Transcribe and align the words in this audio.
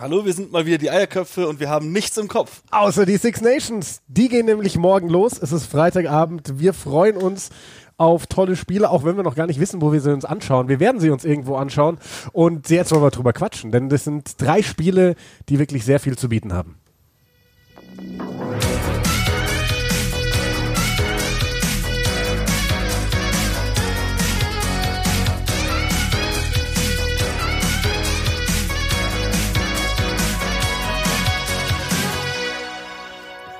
Hallo, 0.00 0.24
wir 0.24 0.32
sind 0.32 0.52
mal 0.52 0.64
wieder 0.64 0.78
die 0.78 0.90
Eierköpfe 0.90 1.48
und 1.48 1.58
wir 1.58 1.68
haben 1.68 1.90
nichts 1.90 2.16
im 2.18 2.28
Kopf. 2.28 2.62
Außer 2.70 3.04
die 3.04 3.16
Six 3.16 3.40
Nations. 3.40 4.00
Die 4.06 4.28
gehen 4.28 4.46
nämlich 4.46 4.78
morgen 4.78 5.08
los. 5.08 5.32
Es 5.42 5.50
ist 5.50 5.66
Freitagabend. 5.66 6.60
Wir 6.60 6.72
freuen 6.72 7.16
uns 7.16 7.50
auf 7.96 8.28
tolle 8.28 8.54
Spiele, 8.54 8.90
auch 8.90 9.04
wenn 9.04 9.16
wir 9.16 9.24
noch 9.24 9.34
gar 9.34 9.48
nicht 9.48 9.58
wissen, 9.58 9.82
wo 9.82 9.92
wir 9.92 10.00
sie 10.00 10.12
uns 10.12 10.24
anschauen. 10.24 10.68
Wir 10.68 10.78
werden 10.78 11.00
sie 11.00 11.10
uns 11.10 11.24
irgendwo 11.24 11.56
anschauen 11.56 11.98
und 12.32 12.70
jetzt 12.70 12.92
wollen 12.92 13.02
wir 13.02 13.10
drüber 13.10 13.32
quatschen, 13.32 13.72
denn 13.72 13.88
das 13.88 14.04
sind 14.04 14.40
drei 14.40 14.62
Spiele, 14.62 15.16
die 15.48 15.58
wirklich 15.58 15.84
sehr 15.84 15.98
viel 15.98 16.16
zu 16.16 16.28
bieten 16.28 16.52
haben. 16.52 16.76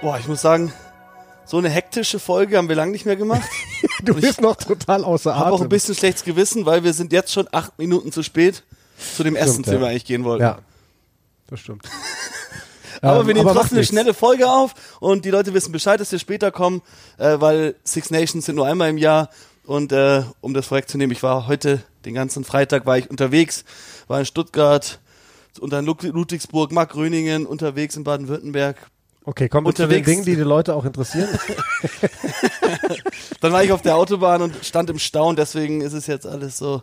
Boah, 0.01 0.19
ich 0.19 0.29
muss 0.29 0.41
sagen, 0.43 0.73
so 1.45 1.59
eine 1.59 1.69
hektische 1.69 2.19
Folge 2.19 2.57
haben 2.57 2.69
wir 2.69 2.77
lange 2.77 2.93
nicht 2.93 3.07
mehr 3.07 3.16
gemacht. 3.16 3.48
du 4.02 4.15
bist 4.15 4.41
noch 4.41 4.57
total 4.57 5.02
außer 5.05 5.33
Atem. 5.33 5.45
habe 5.45 5.52
auch 5.55 5.61
ein 5.61 5.69
bisschen 5.69 5.95
schlechtes 5.95 6.24
Gewissen, 6.24 6.66
weil 6.66 6.84
wir 6.84 6.93
sind 6.93 7.12
jetzt 7.12 7.33
schon 7.33 7.48
acht 7.52 7.79
Minuten 7.79 8.12
zu 8.12 8.23
spät 8.23 8.62
zu 9.16 9.24
dem 9.24 9.34
Essen, 9.37 9.65
zu 9.65 9.71
dem 9.73 9.80
wir 9.80 9.88
eigentlich 9.88 10.05
gehen 10.05 10.24
wollten. 10.24 10.43
Ja, 10.43 10.59
das 11.48 11.61
stimmt. 11.61 11.88
Aber 13.02 13.21
Ähm, 13.21 13.27
wir 13.29 13.34
nehmen 13.34 13.47
aber 13.48 13.55
trotzdem 13.61 13.77
eine 13.77 13.80
nichts. 13.80 13.93
schnelle 13.93 14.12
Folge 14.12 14.51
auf 14.51 14.74
und 14.98 15.24
die 15.24 15.30
Leute 15.30 15.55
wissen 15.55 15.71
Bescheid, 15.71 16.01
dass 16.01 16.10
wir 16.10 16.19
später 16.19 16.51
kommen, 16.51 16.83
äh, 17.19 17.37
weil 17.41 17.77
Six 17.85 18.10
Nations 18.10 18.45
sind 18.46 18.57
nur 18.57 18.66
einmal 18.66 18.91
im 18.91 18.99
Jahr. 18.99 19.30
Und 19.65 19.93
äh, 19.93 20.24
um 20.41 20.52
das 20.52 20.66
vorwegzunehmen, 20.66 21.15
ich 21.15 21.23
war 21.23 21.46
heute, 21.46 21.80
den 22.05 22.15
ganzen 22.15 22.43
Freitag 22.43 22.87
war 22.87 22.99
ich 22.99 23.09
unterwegs, 23.09 23.65
war 24.09 24.19
in 24.19 24.27
Stuttgart, 24.27 24.99
unter 25.60 25.80
Lud- 25.80 26.02
Ludwigsburg, 26.02 26.73
Mark 26.73 26.91
Gröningen, 26.91 27.46
unterwegs 27.46 27.95
in 27.95 28.02
Baden-Württemberg. 28.02 28.77
Okay, 29.28 29.50
kommen 29.50 29.66
wir 29.66 29.74
zu 29.74 29.82
den 29.82 29.88
Unterwegs. 29.88 30.06
Dingen, 30.06 30.24
die 30.24 30.37
die 30.37 30.40
Leute 30.40 30.74
auch 30.74 30.87
interessieren. 30.87 31.29
Dann 33.43 33.52
war 33.52 33.62
ich 33.62 33.73
auf 33.73 33.82
der 33.82 33.95
Autobahn 33.95 34.40
und 34.40 34.54
stand 34.65 34.88
im 34.88 34.98
Stau 34.98 35.29
und 35.29 35.38
deswegen 35.38 35.82
ist 35.82 35.93
es 35.93 36.07
jetzt 36.07 36.26
alles 36.26 36.57
so 36.57 36.80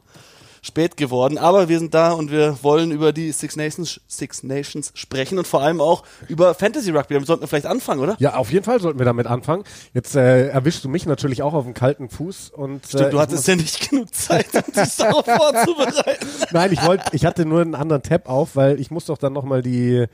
spät 0.61 0.95
geworden. 0.95 1.39
Aber 1.39 1.69
wir 1.69 1.79
sind 1.79 1.95
da 1.95 2.11
und 2.11 2.29
wir 2.29 2.59
wollen 2.61 2.91
über 2.91 3.13
die 3.13 3.31
Six 3.31 3.55
Nations, 3.55 3.99
Six 4.07 4.43
Nations 4.43 4.91
sprechen 4.93 5.39
und 5.39 5.47
vor 5.47 5.63
allem 5.63 5.81
auch 5.81 6.03
über 6.27 6.53
Fantasy 6.53 6.91
Rugby. 6.91 7.15
Damit 7.15 7.25
sollten 7.25 7.41
wir 7.41 7.47
vielleicht 7.47 7.65
anfangen, 7.65 8.01
oder? 8.01 8.15
ja, 8.19 8.35
auf 8.35 8.51
jeden 8.51 8.63
Fall 8.63 8.79
sollten 8.79 8.99
wir 8.99 9.05
damit 9.05 9.25
anfangen. 9.25 9.63
Jetzt 9.95 10.15
äh, 10.15 10.49
erwischst 10.49 10.83
du 10.83 10.89
mich 10.89 11.07
natürlich 11.07 11.41
auch 11.41 11.55
auf 11.55 11.63
dem 11.63 11.73
kalten 11.73 12.09
Fuß 12.09 12.51
und 12.51 12.85
Stimmt, 12.85 13.05
äh, 13.05 13.09
du 13.09 13.19
hattest 13.19 13.47
ja 13.47 13.55
nicht 13.55 13.89
genug 13.89 14.13
Zeit, 14.13 14.49
um 14.53 14.71
dich 14.71 14.95
darauf 14.97 15.25
vorzubereiten. 15.25 16.27
Nein, 16.51 16.71
ich 16.71 16.85
wollte, 16.85 17.05
ich 17.13 17.25
hatte 17.25 17.43
nur 17.43 17.61
einen 17.61 17.73
anderen 17.73 18.03
Tab 18.03 18.29
auf, 18.29 18.55
weil 18.55 18.79
ich 18.79 18.91
muss 18.91 19.05
doch 19.05 19.17
dann 19.17 19.33
nochmal 19.33 19.63
die, 19.63 20.05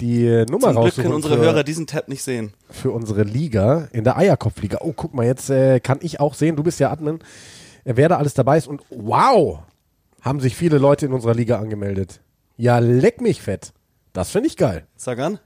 die 0.00 0.44
Nummer 0.50 0.72
Zum 0.72 0.82
Glück 0.82 0.94
können 0.96 1.14
unsere 1.14 1.36
für, 1.36 1.42
Hörer 1.42 1.64
diesen 1.64 1.86
Tab 1.86 2.08
nicht 2.08 2.22
sehen. 2.22 2.52
für 2.70 2.90
unsere 2.90 3.22
Liga 3.22 3.88
in 3.92 4.04
der 4.04 4.16
Eierkopfliga. 4.16 4.78
Oh, 4.80 4.92
guck 4.94 5.14
mal, 5.14 5.24
jetzt 5.24 5.50
äh, 5.50 5.80
kann 5.80 5.98
ich 6.02 6.20
auch 6.20 6.34
sehen, 6.34 6.56
du 6.56 6.62
bist 6.62 6.80
ja 6.80 6.90
Admin, 6.90 7.20
äh, 7.84 7.92
wer 7.96 8.08
da 8.08 8.18
alles 8.18 8.34
dabei 8.34 8.58
ist 8.58 8.66
und 8.66 8.82
wow, 8.90 9.60
haben 10.20 10.40
sich 10.40 10.56
viele 10.56 10.78
Leute 10.78 11.06
in 11.06 11.12
unserer 11.12 11.34
Liga 11.34 11.58
angemeldet. 11.58 12.20
Ja, 12.56 12.78
leck 12.78 13.20
mich 13.20 13.42
fett. 13.42 13.72
Das 14.12 14.30
finde 14.30 14.48
ich 14.48 14.56
geil. 14.56 14.86
Sag 14.96 15.18
an. 15.18 15.38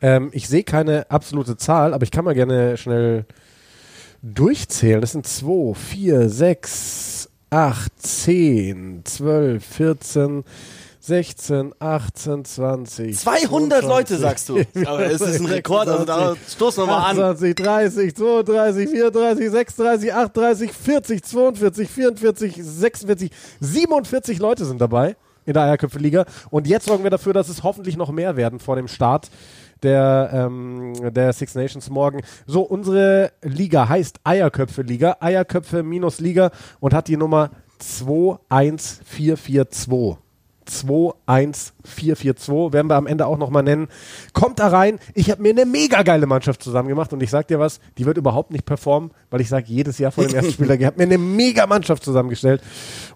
Ähm, 0.00 0.30
ich 0.32 0.48
sehe 0.48 0.64
keine 0.64 1.10
absolute 1.10 1.56
Zahl, 1.56 1.94
aber 1.94 2.04
ich 2.04 2.10
kann 2.10 2.24
mal 2.24 2.34
gerne 2.34 2.76
schnell 2.76 3.26
durchzählen. 4.22 5.00
Das 5.00 5.12
sind 5.12 5.26
2, 5.26 5.74
4, 5.74 6.28
6, 6.28 7.28
8, 7.50 7.92
10, 8.02 9.00
12, 9.04 9.64
14, 9.64 10.44
16, 11.06 11.74
18, 11.78 12.46
20. 12.46 13.18
200 13.18 13.82
Leute, 13.82 14.16
22, 14.16 14.18
sagst 14.18 14.48
du. 14.48 14.62
Aber 14.86 15.04
es 15.04 15.20
ist 15.20 15.38
ein 15.38 15.44
Rekord, 15.44 15.86
also 15.86 16.06
da 16.06 16.34
stoßen 16.48 16.82
wir 16.82 16.86
mal 16.86 17.10
an. 17.10 17.20
28, 17.20 17.54
30, 17.54 18.16
32, 18.16 18.88
34, 18.88 19.50
36, 19.50 20.14
38, 20.14 20.72
40, 20.72 21.22
42, 21.22 21.90
44, 21.90 22.56
46, 22.56 23.30
47 23.60 24.38
Leute 24.38 24.64
sind 24.64 24.80
dabei 24.80 25.16
in 25.44 25.52
der 25.52 25.64
Eierköpfe-Liga. 25.64 26.24
Und 26.48 26.66
jetzt 26.66 26.86
sorgen 26.86 27.02
wir 27.02 27.10
dafür, 27.10 27.34
dass 27.34 27.50
es 27.50 27.62
hoffentlich 27.62 27.98
noch 27.98 28.10
mehr 28.10 28.36
werden 28.36 28.58
vor 28.58 28.76
dem 28.76 28.88
Start 28.88 29.30
der, 29.82 30.30
ähm, 30.32 30.94
der 31.12 31.34
Six 31.34 31.54
Nations 31.54 31.90
morgen. 31.90 32.22
So, 32.46 32.62
unsere 32.62 33.30
Liga 33.42 33.90
heißt 33.90 34.20
Eierköpfe-Liga, 34.24 35.18
Eierköpfe-Liga 35.20 36.50
und 36.80 36.94
hat 36.94 37.08
die 37.08 37.18
Nummer 37.18 37.50
21442. 37.78 40.23
21442 40.66 42.72
werden 42.72 42.88
wir 42.88 42.96
am 42.96 43.06
Ende 43.06 43.26
auch 43.26 43.38
nochmal 43.38 43.62
nennen. 43.62 43.88
Kommt 44.32 44.58
da 44.58 44.68
rein. 44.68 44.98
Ich 45.14 45.30
habe 45.30 45.42
mir 45.42 45.50
eine 45.50 45.66
mega 45.66 46.02
geile 46.02 46.26
Mannschaft 46.26 46.62
zusammen 46.62 46.88
gemacht 46.88 47.12
und 47.12 47.22
ich 47.22 47.30
sag 47.30 47.48
dir 47.48 47.58
was, 47.58 47.80
die 47.98 48.06
wird 48.06 48.16
überhaupt 48.16 48.50
nicht 48.50 48.66
performen, 48.66 49.10
weil 49.30 49.40
ich 49.40 49.48
sage 49.48 49.66
jedes 49.68 49.98
Jahr 49.98 50.12
vor 50.12 50.24
dem 50.24 50.34
ersten 50.34 50.52
Spieltag, 50.52 50.80
ich 50.80 50.86
habe 50.86 50.98
mir 50.98 51.04
eine 51.04 51.18
mega 51.18 51.66
Mannschaft 51.66 52.04
zusammengestellt 52.04 52.62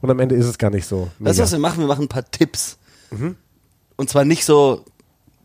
und 0.00 0.10
am 0.10 0.18
Ende 0.20 0.34
ist 0.34 0.46
es 0.46 0.58
gar 0.58 0.70
nicht 0.70 0.86
so. 0.86 1.08
Weißt 1.18 1.18
du, 1.18 1.24
mega. 1.24 1.42
was 1.42 1.52
wir 1.52 1.58
machen? 1.58 1.80
Wir 1.80 1.86
machen 1.86 2.04
ein 2.04 2.08
paar 2.08 2.30
Tipps. 2.30 2.78
Und 3.96 4.10
zwar 4.10 4.24
nicht 4.24 4.44
so 4.44 4.84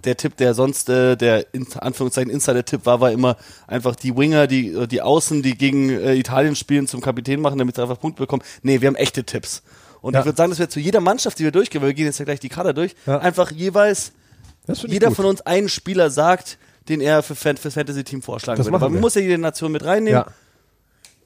der 0.06 0.18
Tipp, 0.18 0.38
der 0.38 0.54
sonst 0.54 0.90
äh, 0.90 1.16
der 1.16 1.54
in 1.54 1.66
Anführungszeichen 1.74 2.32
Insider-Tipp 2.32 2.86
war, 2.86 3.02
war 3.02 3.12
immer 3.12 3.38
einfach 3.68 3.96
die 3.96 4.16
Winger, 4.16 4.48
die, 4.48 4.74
äh, 4.74 4.88
die 4.88 5.02
Außen, 5.02 5.42
die 5.42 5.58
gegen 5.58 5.90
äh, 5.90 6.16
Italien 6.16 6.56
spielen, 6.56 6.88
zum 6.88 7.02
Kapitän 7.02 7.42
machen, 7.42 7.58
damit 7.58 7.76
sie 7.76 7.82
einfach 7.82 8.00
Punkte 8.00 8.24
bekommen. 8.24 8.44
Nee, 8.62 8.82
wir 8.82 8.88
haben 8.88 8.96
echte 8.96 9.24
Tipps. 9.24 9.64
Und 10.04 10.14
Ja. 10.14 10.20
ich 10.20 10.26
würde 10.26 10.36
sagen, 10.38 10.50
dass 10.52 10.60
wir 10.60 10.70
zu 10.70 10.80
jeder 10.82 11.00
Mannschaft, 11.00 11.40
die 11.40 11.44
wir 11.46 11.52
durchgehen, 11.52 11.82
weil 11.82 11.88
wir 11.90 11.94
gehen 11.96 12.06
jetzt 12.06 12.20
ja 12.20 12.26
gleich 12.26 12.40
die 12.42 12.50
Kader 12.50 12.74
durch, 12.74 12.94
Ja. 13.08 13.20
einfach 13.20 13.50
jeweils 13.52 14.12
jeder 14.86 15.08
gut. 15.08 15.16
von 15.16 15.26
uns 15.26 15.42
einen 15.42 15.70
Spieler 15.70 16.10
sagt, 16.12 16.58
den 16.90 17.00
er 17.02 17.24
für 17.24 17.36
Fan, 17.36 17.56
fürs 17.58 17.74
Fantasy-Team 17.76 18.22
vorschlagen 18.22 18.58
Das 18.58 18.68
würde. 18.68 18.82
Weil 18.82 18.90
man 18.90 19.00
muss 19.00 19.16
ja 19.16 19.22
jede 19.22 19.38
Nation 19.38 19.72
mit 19.72 19.84
reinnehmen. 19.86 20.24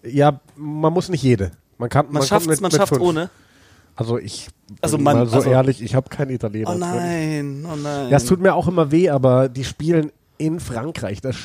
Ja. 0.04 0.10
ja, 0.10 0.40
man 0.56 0.94
muss 0.94 1.10
nicht 1.10 1.24
jede. 1.24 1.52
Man 1.80 1.90
kann, 1.90 2.06
Man, 2.06 2.14
man, 2.16 2.24
schafft 2.24 2.48
es, 2.48 2.62
man 2.62 2.72
schafft 2.72 2.94
ohne. 3.00 3.30
Also 3.96 4.20
ich 4.20 4.48
Also 4.82 4.98
bin 4.98 5.06
man- 5.06 5.18
mal 5.18 5.28
so 5.28 5.38
also- 5.38 5.50
ehrlich, 5.50 5.82
ich 5.82 5.96
habe 5.96 6.10
keinen 6.10 6.30
Italiener. 6.30 6.70
Oh 6.72 6.78
nein, 6.78 7.66
oh 7.72 7.76
nein. 7.76 8.10
Ja, 8.12 8.18
es 8.18 8.26
tut 8.26 8.40
mir 8.40 8.54
auch 8.54 8.68
immer 8.68 8.92
weh, 8.92 9.10
aber 9.10 9.50
die 9.50 9.64
spielen 9.64 10.12
in 10.38 10.60
Frankreich. 10.60 11.20
Das 11.20 11.36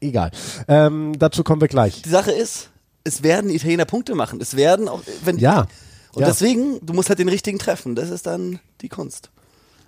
egal. 0.00 0.30
Ähm, 0.68 1.14
dazu 1.18 1.42
kommen 1.42 1.62
wir 1.62 1.68
gleich. 1.68 2.02
die 2.02 2.10
Sache 2.10 2.32
ist, 2.32 2.68
es 3.02 3.22
werden 3.22 3.48
Italiener 3.48 3.86
Punkte 3.86 4.14
machen. 4.14 4.42
Es 4.42 4.56
werden 4.56 4.88
auch, 4.88 5.00
wenn 5.24 5.38
Ja. 5.38 5.66
Und 6.14 6.22
ja. 6.22 6.28
deswegen, 6.28 6.84
du 6.84 6.92
musst 6.92 7.08
halt 7.08 7.18
den 7.18 7.28
richtigen 7.28 7.58
treffen. 7.58 7.94
Das 7.94 8.10
ist 8.10 8.26
dann 8.26 8.60
die 8.80 8.88
Kunst. 8.88 9.30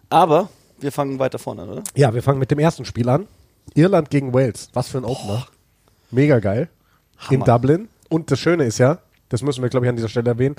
Aber 0.08 0.48
wir 0.78 0.92
fangen 0.92 1.18
weiter 1.18 1.38
vorne 1.38 1.62
an, 1.62 1.70
oder? 1.70 1.84
Ja, 1.94 2.14
wir 2.14 2.22
fangen 2.22 2.38
mit 2.38 2.50
dem 2.50 2.58
ersten 2.58 2.84
Spiel 2.84 3.08
an. 3.08 3.26
Irland 3.74 4.10
gegen 4.10 4.32
Wales. 4.32 4.68
Was 4.72 4.88
für 4.88 4.98
ein 4.98 5.04
Opener. 5.04 5.46
Mega 6.10 6.38
geil. 6.38 6.68
In 7.30 7.40
Hammer. 7.40 7.44
Dublin. 7.44 7.88
Und 8.08 8.30
das 8.30 8.38
Schöne 8.38 8.64
ist 8.64 8.78
ja, 8.78 8.98
das 9.28 9.42
müssen 9.42 9.62
wir, 9.62 9.68
glaube 9.68 9.86
ich, 9.86 9.90
an 9.90 9.96
dieser 9.96 10.08
Stelle 10.08 10.30
erwähnen, 10.30 10.56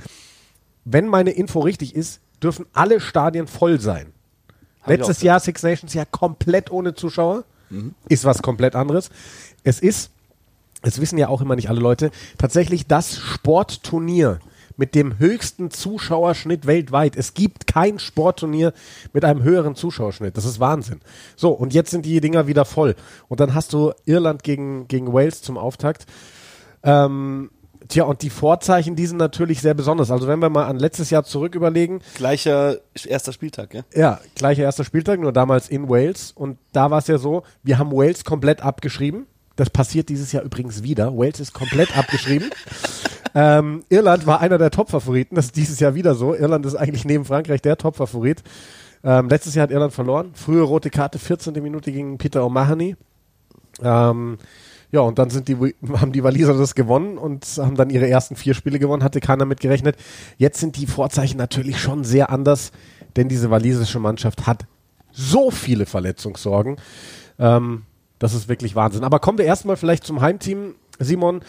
wenn 0.83 1.07
meine 1.07 1.31
Info 1.31 1.59
richtig 1.59 1.95
ist, 1.95 2.19
dürfen 2.41 2.65
alle 2.73 2.99
Stadien 2.99 3.47
voll 3.47 3.79
sein. 3.79 4.13
Hab 4.81 4.89
Letztes 4.89 5.21
Jahr 5.21 5.39
Six 5.39 5.63
Nations 5.63 5.93
ja 5.93 6.05
komplett 6.05 6.71
ohne 6.71 6.93
Zuschauer. 6.93 7.43
Mhm. 7.69 7.95
Ist 8.07 8.25
was 8.25 8.41
komplett 8.41 8.75
anderes. 8.75 9.09
Es 9.63 9.79
ist, 9.79 10.11
es 10.81 11.01
wissen 11.01 11.17
ja 11.17 11.27
auch 11.27 11.41
immer 11.41 11.55
nicht 11.55 11.69
alle 11.69 11.79
Leute, 11.79 12.11
tatsächlich 12.37 12.85
das 12.85 13.17
Sportturnier 13.17 14.39
mit 14.77 14.95
dem 14.95 15.19
höchsten 15.19 15.71
Zuschauerschnitt 15.71 16.67
weltweit. 16.67 17.15
Es 17.15 17.33
gibt 17.33 17.67
kein 17.67 17.99
Sportturnier 17.99 18.73
mit 19.13 19.25
einem 19.25 19.43
höheren 19.43 19.75
Zuschauerschnitt. 19.75 20.37
Das 20.37 20.45
ist 20.45 20.59
Wahnsinn. 20.59 21.01
So, 21.35 21.51
und 21.51 21.73
jetzt 21.73 21.91
sind 21.91 22.05
die 22.05 22.19
Dinger 22.21 22.47
wieder 22.47 22.65
voll. 22.65 22.95
Und 23.27 23.39
dann 23.39 23.53
hast 23.53 23.73
du 23.73 23.93
Irland 24.05 24.43
gegen, 24.43 24.87
gegen 24.87 25.13
Wales 25.13 25.41
zum 25.41 25.57
Auftakt. 25.57 26.05
Ähm, 26.83 27.51
tja, 27.87 28.03
und 28.03 28.21
die 28.21 28.29
Vorzeichen, 28.29 28.95
die 28.95 29.05
sind 29.05 29.17
natürlich 29.17 29.61
sehr 29.61 29.73
besonders. 29.73 30.11
Also 30.11 30.27
wenn 30.27 30.39
wir 30.39 30.49
mal 30.49 30.65
an 30.65 30.77
letztes 30.77 31.09
Jahr 31.09 31.23
zurück 31.23 31.55
überlegen, 31.55 32.01
Gleicher 32.15 32.77
erster 33.05 33.33
Spieltag, 33.33 33.73
ja? 33.73 33.83
ja, 33.93 34.19
gleicher 34.35 34.63
erster 34.63 34.83
Spieltag, 34.83 35.19
nur 35.19 35.33
damals 35.33 35.69
in 35.69 35.89
Wales. 35.89 36.31
Und 36.31 36.57
da 36.73 36.91
war 36.91 36.99
es 36.99 37.07
ja 37.07 37.17
so, 37.17 37.43
wir 37.63 37.77
haben 37.77 37.91
Wales 37.91 38.23
komplett 38.23 38.61
abgeschrieben. 38.61 39.27
Das 39.55 39.69
passiert 39.69 40.09
dieses 40.09 40.31
Jahr 40.33 40.43
übrigens 40.43 40.83
wieder. 40.83 41.17
Wales 41.17 41.39
ist 41.39 41.53
komplett 41.53 41.97
abgeschrieben. 41.97 42.49
Ähm, 43.35 43.83
Irland 43.89 44.25
war 44.25 44.39
einer 44.39 44.57
der 44.57 44.71
Top-Favoriten. 44.71 45.35
Das 45.35 45.47
ist 45.47 45.57
dieses 45.57 45.79
Jahr 45.79 45.93
wieder 45.93 46.15
so. 46.15 46.33
Irland 46.33 46.65
ist 46.65 46.75
eigentlich 46.75 47.03
neben 47.03 47.25
Frankreich 47.25 47.61
der 47.61 47.77
Top-Favorit. 47.77 48.41
Ähm, 49.03 49.27
letztes 49.29 49.53
Jahr 49.53 49.63
hat 49.63 49.71
Irland 49.71 49.93
verloren. 49.93 50.31
Frühe 50.33 50.61
rote 50.61 50.89
Karte, 50.89 51.19
14. 51.19 51.53
Minute 51.61 51.91
gegen 51.91 52.17
Peter 52.17 52.41
O'Mahony. 52.41 52.95
Ähm, 53.83 54.37
ja, 54.91 55.01
und 55.01 55.19
dann 55.19 55.29
sind 55.29 55.49
die, 55.49 55.57
haben 55.93 56.13
die 56.13 56.23
Waliser 56.23 56.57
das 56.57 56.73
gewonnen 56.73 57.17
und 57.17 57.45
haben 57.57 57.75
dann 57.75 57.89
ihre 57.89 58.07
ersten 58.07 58.37
vier 58.37 58.53
Spiele 58.53 58.79
gewonnen, 58.79 59.03
hatte 59.03 59.19
keiner 59.19 59.43
mit 59.43 59.59
gerechnet. 59.59 59.97
Jetzt 60.37 60.61
sind 60.61 60.77
die 60.77 60.87
Vorzeichen 60.87 61.37
natürlich 61.37 61.79
schon 61.79 62.05
sehr 62.05 62.29
anders, 62.29 62.71
denn 63.17 63.27
diese 63.27 63.51
walisische 63.51 63.99
Mannschaft 63.99 64.47
hat 64.47 64.65
so 65.11 65.51
viele 65.51 65.85
Verletzungssorgen. 65.85 66.77
Ähm, 67.37 67.83
das 68.19 68.33
ist 68.33 68.47
wirklich 68.47 68.75
Wahnsinn. 68.75 69.03
Aber 69.03 69.19
kommen 69.19 69.37
wir 69.37 69.45
erstmal 69.45 69.75
vielleicht 69.75 70.05
zum 70.05 70.21
Heimteam, 70.21 70.75
Simon. 70.99 71.41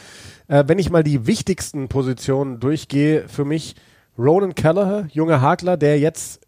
Äh, 0.49 0.65
wenn 0.67 0.79
ich 0.79 0.91
mal 0.91 1.03
die 1.03 1.27
wichtigsten 1.27 1.89
Positionen 1.89 2.61
durchgehe, 2.61 3.29
für 3.29 3.45
mich 3.45 3.75
Ronan 4.19 4.55
Kelleher, 4.55 5.09
junger 5.13 5.41
Hakler, 5.41 5.77
der 5.77 5.99
jetzt 5.99 6.41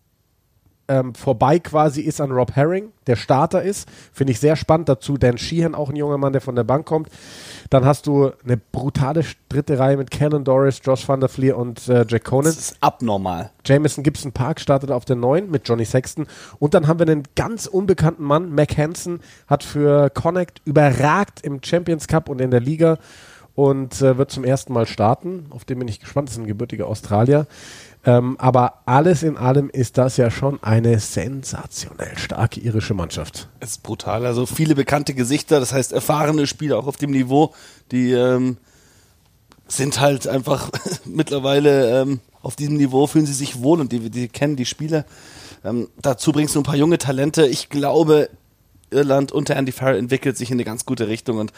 ähm, 0.89 1.15
vorbei 1.15 1.59
quasi 1.59 2.01
ist 2.01 2.21
an 2.21 2.33
Rob 2.33 2.57
Herring, 2.57 2.93
der 3.07 3.17
Starter 3.17 3.63
ist. 3.63 3.89
Finde 4.13 4.33
ich 4.33 4.41
sehr 4.41 4.57
spannend. 4.57 4.89
Dazu 4.89 5.19
Dan 5.19 5.37
Sheehan, 5.37 5.75
auch 5.75 5.91
ein 5.91 5.97
junger 5.97 6.17
Mann, 6.17 6.33
der 6.33 6.41
von 6.41 6.57
der 6.57 6.65
Bank 6.65 6.87
kommt. 6.87 7.11
Dann 7.69 7.85
hast 7.85 8.07
du 8.07 8.33
eine 8.43 8.57
brutale 8.57 9.23
dritte 9.51 9.79
Reihe 9.79 9.99
mit 9.99 10.11
Kellen 10.11 10.45
Doris, 10.45 10.81
Josh 10.83 11.07
Van 11.07 11.21
der 11.21 11.29
Fleer 11.29 11.59
und 11.59 11.89
äh, 11.89 12.07
Jack 12.09 12.25
Conan. 12.25 12.47
Das 12.47 12.57
ist 12.57 12.77
abnormal. 12.81 13.51
Jameson 13.67 14.03
Gibson 14.03 14.33
Park 14.33 14.61
startet 14.61 14.91
auf 14.91 15.05
der 15.05 15.17
9 15.17 15.51
mit 15.51 15.69
Johnny 15.69 15.85
Sexton. 15.85 16.27
Und 16.59 16.73
dann 16.73 16.87
haben 16.87 16.99
wir 16.99 17.07
einen 17.07 17.25
ganz 17.37 17.67
unbekannten 17.67 18.25
Mann, 18.25 18.55
Mac 18.55 18.77
Hansen, 18.79 19.21
hat 19.47 19.63
für 19.63 20.09
Connect 20.09 20.63
überragt 20.65 21.41
im 21.43 21.61
Champions 21.63 22.09
Cup 22.09 22.31
und 22.31 22.41
in 22.41 22.51
der 22.51 22.61
Liga 22.61 22.99
und 23.59 24.01
äh, 24.03 24.17
wird 24.17 24.31
zum 24.31 24.45
ersten 24.45 24.73
Mal 24.73 24.87
starten. 24.87 25.47
Auf 25.51 25.65
den 25.65 25.81
bin 25.81 25.89
ich 25.89 25.99
gespannt. 25.99 26.29
Das 26.29 26.37
ist 26.37 26.41
ein 26.41 26.47
gebürtiger 26.47 26.87
Australier. 26.87 27.49
Ähm, 28.07 28.37
aber 28.39 28.83
alles 28.87 29.25
in 29.25 29.37
allem 29.37 29.69
ist 29.69 29.99
das 29.99 30.17
ja 30.17 30.31
schon 30.31 30.63
eine 30.63 31.01
sensationell 31.01 32.17
starke 32.17 32.61
irische 32.61 32.95
Mannschaft. 32.95 33.49
Es 33.59 33.71
ist 33.71 33.83
brutal. 33.83 34.25
Also 34.27 34.47
viele 34.47 34.77
bekannte 34.77 35.13
Gesichter, 35.13 35.59
das 35.59 35.73
heißt 35.73 35.91
erfahrene 35.91 36.47
Spieler 36.47 36.79
auch 36.79 36.87
auf 36.87 36.99
dem 36.99 37.11
Niveau, 37.11 37.53
die 37.91 38.13
ähm, 38.13 38.59
sind 39.67 39.99
halt 39.99 40.29
einfach 40.29 40.71
mittlerweile 41.05 42.03
ähm, 42.03 42.21
auf 42.41 42.55
diesem 42.55 42.77
Niveau, 42.77 43.09
fühlen 43.09 43.27
sie 43.27 43.33
sich 43.33 43.61
wohl 43.61 43.81
und 43.81 43.91
die, 43.91 44.09
die 44.09 44.29
kennen 44.29 44.55
die 44.55 44.67
Spieler. 44.67 45.05
Ähm, 45.65 45.89
dazu 46.01 46.31
bringst 46.31 46.55
du 46.55 46.61
ein 46.61 46.63
paar 46.65 46.77
junge 46.77 46.99
Talente. 46.99 47.45
Ich 47.49 47.71
glaube, 47.71 48.31
Irland 48.93 49.33
unter 49.33 49.57
Andy 49.57 49.73
Farrell 49.73 49.99
entwickelt 49.99 50.37
sich 50.37 50.53
in 50.53 50.55
eine 50.55 50.65
ganz 50.65 50.87
gute 50.87 51.09
Richtung 51.09 51.39
und 51.39 51.53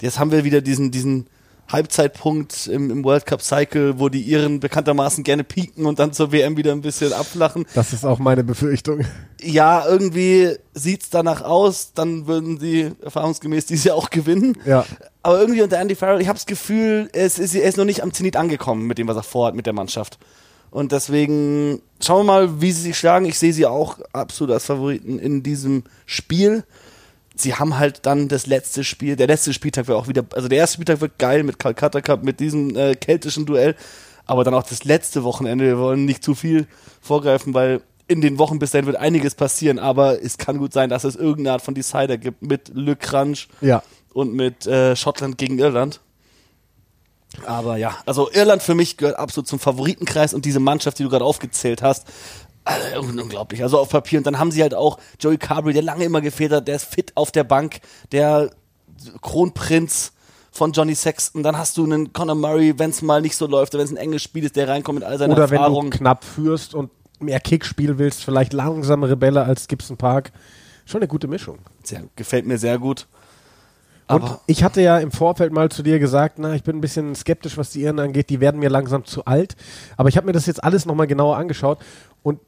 jetzt 0.00 0.18
haben 0.18 0.32
wir 0.32 0.42
wieder 0.42 0.60
diesen, 0.60 0.90
diesen 0.90 1.28
Halbzeitpunkt 1.68 2.66
im, 2.66 2.90
im, 2.90 3.04
World 3.04 3.26
Cup 3.26 3.42
Cycle, 3.42 3.98
wo 3.98 4.08
die 4.08 4.22
Iren 4.22 4.60
bekanntermaßen 4.60 5.24
gerne 5.24 5.44
pieken 5.44 5.86
und 5.86 5.98
dann 5.98 6.12
zur 6.12 6.30
WM 6.32 6.56
wieder 6.56 6.72
ein 6.72 6.82
bisschen 6.82 7.12
abflachen. 7.12 7.66
Das 7.74 7.92
ist 7.92 8.04
auch 8.04 8.18
meine 8.18 8.44
Befürchtung. 8.44 9.00
Ja, 9.40 9.86
irgendwie 9.86 10.56
sieht's 10.74 11.10
danach 11.10 11.42
aus, 11.42 11.92
dann 11.94 12.26
würden 12.26 12.58
sie 12.58 12.92
erfahrungsgemäß 13.02 13.66
dieses 13.66 13.84
Jahr 13.84 13.96
auch 13.96 14.10
gewinnen. 14.10 14.58
Ja. 14.66 14.84
Aber 15.22 15.40
irgendwie 15.40 15.62
unter 15.62 15.78
Andy 15.78 15.94
Farrell, 15.94 16.20
ich 16.20 16.28
habe 16.28 16.38
das 16.38 16.46
Gefühl, 16.46 17.08
es 17.12 17.38
ist, 17.38 17.54
er 17.54 17.68
ist 17.68 17.78
noch 17.78 17.84
nicht 17.84 18.02
am 18.02 18.12
Zenit 18.12 18.36
angekommen 18.36 18.86
mit 18.86 18.98
dem, 18.98 19.08
was 19.08 19.16
er 19.16 19.22
vorhat 19.22 19.54
mit 19.54 19.66
der 19.66 19.72
Mannschaft. 19.72 20.18
Und 20.70 20.92
deswegen 20.92 21.82
schauen 22.00 22.26
wir 22.26 22.32
mal, 22.32 22.60
wie 22.60 22.72
sie 22.72 22.82
sich 22.82 22.98
schlagen. 22.98 23.26
Ich 23.26 23.38
sehe 23.38 23.52
sie 23.52 23.64
auch 23.64 23.98
absolut 24.12 24.52
als 24.52 24.64
Favoriten 24.64 25.20
in 25.20 25.42
diesem 25.42 25.84
Spiel 26.04 26.64
sie 27.34 27.54
haben 27.54 27.78
halt 27.78 28.06
dann 28.06 28.28
das 28.28 28.46
letzte 28.46 28.84
Spiel, 28.84 29.16
der 29.16 29.26
letzte 29.26 29.52
Spieltag 29.52 29.88
wird 29.88 29.98
auch 29.98 30.08
wieder, 30.08 30.24
also 30.34 30.48
der 30.48 30.58
erste 30.58 30.74
Spieltag 30.74 31.00
wird 31.00 31.18
geil 31.18 31.42
mit 31.42 31.58
Calcutta 31.58 32.00
Cup, 32.00 32.22
mit 32.22 32.40
diesem 32.40 32.76
äh, 32.76 32.94
keltischen 32.94 33.46
Duell, 33.46 33.74
aber 34.26 34.44
dann 34.44 34.54
auch 34.54 34.62
das 34.62 34.84
letzte 34.84 35.24
Wochenende, 35.24 35.64
wir 35.64 35.78
wollen 35.78 36.04
nicht 36.04 36.22
zu 36.22 36.34
viel 36.34 36.66
vorgreifen, 37.00 37.54
weil 37.54 37.82
in 38.06 38.20
den 38.20 38.38
Wochen 38.38 38.58
bis 38.58 38.70
dahin 38.70 38.86
wird 38.86 38.96
einiges 38.96 39.34
passieren, 39.34 39.78
aber 39.78 40.22
es 40.22 40.38
kann 40.38 40.58
gut 40.58 40.72
sein, 40.72 40.90
dass 40.90 41.04
es 41.04 41.16
irgendeine 41.16 41.52
Art 41.52 41.62
von 41.62 41.74
Decider 41.74 42.18
gibt 42.18 42.42
mit 42.42 42.70
Le 42.74 42.96
Crunch 42.96 43.48
ja. 43.60 43.82
und 44.12 44.34
mit 44.34 44.66
äh, 44.66 44.94
Schottland 44.94 45.38
gegen 45.38 45.58
Irland. 45.58 46.00
Aber 47.46 47.76
ja, 47.76 47.96
also 48.06 48.30
Irland 48.30 48.62
für 48.62 48.74
mich 48.74 48.96
gehört 48.96 49.18
absolut 49.18 49.48
zum 49.48 49.58
Favoritenkreis 49.58 50.34
und 50.34 50.44
diese 50.44 50.60
Mannschaft, 50.60 50.98
die 50.98 51.02
du 51.02 51.08
gerade 51.08 51.24
aufgezählt 51.24 51.82
hast, 51.82 52.06
also, 52.64 53.08
unglaublich. 53.08 53.62
Also 53.62 53.78
auf 53.78 53.90
Papier. 53.90 54.18
Und 54.18 54.26
dann 54.26 54.38
haben 54.38 54.50
sie 54.50 54.62
halt 54.62 54.74
auch 54.74 54.98
Joey 55.20 55.36
Carberry, 55.36 55.74
der 55.74 55.82
lange 55.82 56.04
immer 56.04 56.20
gefehlt 56.20 56.52
hat, 56.52 56.68
der 56.68 56.76
ist 56.76 56.84
fit 56.84 57.12
auf 57.14 57.30
der 57.30 57.44
Bank, 57.44 57.80
der 58.12 58.50
Kronprinz 59.20 60.12
von 60.50 60.72
Johnny 60.72 60.94
Sexton. 60.94 61.42
Dann 61.42 61.58
hast 61.58 61.76
du 61.76 61.84
einen 61.84 62.12
Conor 62.12 62.36
Murray, 62.36 62.78
wenn 62.78 62.90
es 62.90 63.02
mal 63.02 63.20
nicht 63.20 63.36
so 63.36 63.46
läuft, 63.46 63.74
wenn 63.74 63.80
es 63.80 63.90
ein 63.90 63.96
enges 63.96 64.22
Spiel 64.22 64.44
ist, 64.44 64.56
der 64.56 64.68
reinkommt 64.68 65.00
mit 65.00 65.08
all 65.08 65.18
seiner 65.18 65.34
Oder 65.34 65.42
Erfahrung. 65.42 65.76
Oder 65.76 65.84
wenn 65.84 65.90
du 65.90 65.98
knapp 65.98 66.24
führst 66.24 66.74
und 66.74 66.90
mehr 67.20 67.40
Kickspiel 67.40 67.98
willst, 67.98 68.24
vielleicht 68.24 68.52
langsamere 68.52 69.16
Bälle 69.16 69.44
als 69.44 69.68
Gibson 69.68 69.96
Park. 69.96 70.32
Schon 70.86 71.00
eine 71.00 71.08
gute 71.08 71.28
Mischung. 71.28 71.58
Sehr, 71.82 72.04
gefällt 72.16 72.46
mir 72.46 72.58
sehr 72.58 72.78
gut. 72.78 73.06
Aber 74.06 74.32
und 74.32 74.38
ich 74.46 74.62
hatte 74.62 74.82
ja 74.82 74.98
im 74.98 75.10
Vorfeld 75.10 75.52
mal 75.52 75.70
zu 75.70 75.82
dir 75.82 75.98
gesagt, 75.98 76.38
na, 76.38 76.54
ich 76.54 76.62
bin 76.62 76.76
ein 76.76 76.80
bisschen 76.80 77.14
skeptisch, 77.14 77.56
was 77.56 77.70
die 77.70 77.80
Iren 77.80 77.98
angeht. 77.98 78.28
Die 78.28 78.40
werden 78.40 78.60
mir 78.60 78.68
langsam 78.68 79.04
zu 79.04 79.24
alt. 79.24 79.56
Aber 79.96 80.08
ich 80.08 80.16
habe 80.16 80.26
mir 80.26 80.32
das 80.32 80.46
jetzt 80.46 80.62
alles 80.62 80.84
nochmal 80.84 81.06
genauer 81.06 81.36
angeschaut. 81.36 81.78
Und 82.22 82.40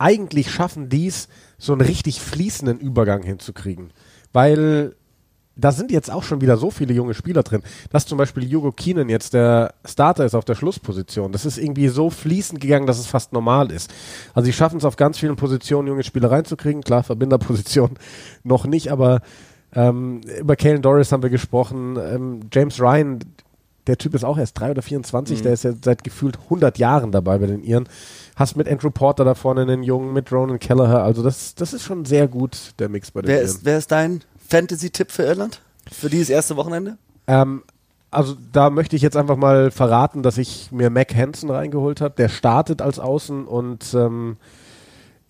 eigentlich 0.00 0.50
schaffen 0.50 0.88
dies, 0.88 1.28
so 1.58 1.72
einen 1.72 1.82
richtig 1.82 2.20
fließenden 2.20 2.80
Übergang 2.80 3.22
hinzukriegen. 3.22 3.92
Weil 4.32 4.94
da 5.56 5.72
sind 5.72 5.90
jetzt 5.90 6.10
auch 6.10 6.22
schon 6.22 6.40
wieder 6.40 6.56
so 6.56 6.70
viele 6.70 6.94
junge 6.94 7.12
Spieler 7.12 7.42
drin, 7.42 7.62
dass 7.90 8.06
zum 8.06 8.16
Beispiel 8.16 8.50
Hugo 8.50 8.72
Keenan 8.72 9.10
jetzt 9.10 9.34
der 9.34 9.74
Starter 9.84 10.24
ist 10.24 10.34
auf 10.34 10.44
der 10.44 10.54
Schlussposition. 10.54 11.32
Das 11.32 11.44
ist 11.44 11.58
irgendwie 11.58 11.88
so 11.88 12.08
fließend 12.08 12.60
gegangen, 12.60 12.86
dass 12.86 12.98
es 12.98 13.06
fast 13.06 13.32
normal 13.32 13.70
ist. 13.70 13.92
Also 14.32 14.46
sie 14.46 14.52
schaffen 14.54 14.78
es 14.78 14.84
auf 14.84 14.96
ganz 14.96 15.18
vielen 15.18 15.36
Positionen, 15.36 15.88
junge 15.88 16.02
Spieler 16.02 16.30
reinzukriegen. 16.30 16.82
Klar, 16.82 17.02
Verbinderposition 17.02 17.90
noch 18.42 18.64
nicht, 18.64 18.90
aber 18.90 19.20
ähm, 19.74 20.22
über 20.38 20.56
Kalen 20.56 20.82
Doris 20.82 21.12
haben 21.12 21.22
wir 21.22 21.30
gesprochen. 21.30 21.96
Ähm, 21.96 22.40
James 22.50 22.80
Ryan, 22.80 23.20
der 23.90 23.98
Typ 23.98 24.14
ist 24.14 24.24
auch 24.24 24.38
erst 24.38 24.56
drei 24.56 24.70
oder 24.70 24.82
24, 24.82 25.38
mhm. 25.38 25.42
der 25.42 25.52
ist 25.52 25.64
ja 25.64 25.72
seit 25.84 26.04
gefühlt 26.04 26.38
100 26.44 26.78
Jahren 26.78 27.10
dabei 27.10 27.38
bei 27.38 27.46
den 27.46 27.64
Iren. 27.64 27.88
Hast 28.36 28.56
mit 28.56 28.68
Andrew 28.68 28.90
Porter 28.90 29.24
da 29.24 29.34
vorne 29.34 29.62
einen 29.62 29.82
Jungen, 29.82 30.12
mit 30.12 30.30
Ronan 30.30 30.60
Kelleher. 30.60 31.02
Also 31.02 31.24
das, 31.24 31.56
das 31.56 31.74
ist 31.74 31.82
schon 31.82 32.04
sehr 32.04 32.28
gut, 32.28 32.72
der 32.78 32.88
Mix 32.88 33.10
bei 33.10 33.22
den 33.22 33.28
wer 33.28 33.42
ist, 33.42 33.64
wer 33.64 33.78
ist 33.78 33.90
dein 33.90 34.22
Fantasy-Tipp 34.48 35.10
für 35.10 35.24
Irland? 35.24 35.60
Für 35.90 36.08
dieses 36.08 36.30
erste 36.30 36.54
Wochenende? 36.54 36.98
Ähm, 37.26 37.64
also 38.12 38.36
da 38.52 38.70
möchte 38.70 38.94
ich 38.94 39.02
jetzt 39.02 39.16
einfach 39.16 39.36
mal 39.36 39.72
verraten, 39.72 40.22
dass 40.22 40.38
ich 40.38 40.70
mir 40.70 40.88
Mac 40.88 41.12
Hansen 41.12 41.50
reingeholt 41.50 42.00
habe. 42.00 42.14
Der 42.16 42.28
startet 42.28 42.82
als 42.82 43.00
Außen 43.00 43.44
und 43.44 43.92
ähm, 43.94 44.36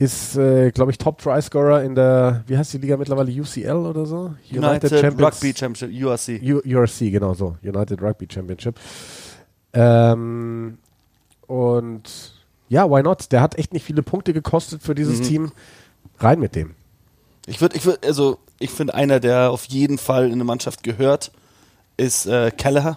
ist, 0.01 0.35
äh, 0.37 0.71
glaube 0.71 0.91
ich, 0.91 0.99
Top-Try-Scorer 0.99 1.85
in 1.85 1.95
der, 1.95 2.43
wie 2.47 2.57
heißt 2.57 2.73
die 2.73 2.79
Liga 2.79 2.97
mittlerweile, 2.97 3.31
UCL 3.31 3.87
oder 3.87 4.07
so? 4.07 4.35
United, 4.51 4.91
United 4.91 5.21
Rugby 5.21 5.53
Championship, 5.55 5.91
URC. 6.03 6.43
U 6.43 6.61
URC, 6.65 7.13
genau 7.13 7.35
so, 7.35 7.57
United 7.63 8.01
Rugby 8.01 8.27
Championship. 8.33 8.81
Ähm, 9.75 10.79
und 11.47 12.33
ja, 12.71 12.91
why 12.91 13.03
not? 13.03 13.31
Der 13.31 13.43
hat 13.43 13.59
echt 13.59 13.75
nicht 13.75 13.85
viele 13.85 14.03
Punkte 14.03 14.33
gekostet 14.33 14.83
für 14.83 14.95
dieses 14.95 15.19
mhm. 15.19 15.25
Team. 15.25 15.53
Rein 16.19 16.41
mit 16.41 16.57
dem. 16.57 16.75
Ich 17.47 17.61
würde, 17.61 17.77
ich 17.77 17.85
würde, 17.85 18.09
also 18.09 18.39
ich 18.59 18.71
finde, 18.71 18.95
einer, 18.95 19.21
der 19.21 19.51
auf 19.51 19.67
jeden 19.67 19.99
Fall 19.99 20.29
in 20.29 20.33
eine 20.33 20.45
Mannschaft 20.45 20.83
gehört, 20.83 21.31
ist 21.99 22.25
äh, 22.25 22.51
Kelleher. 22.51 22.97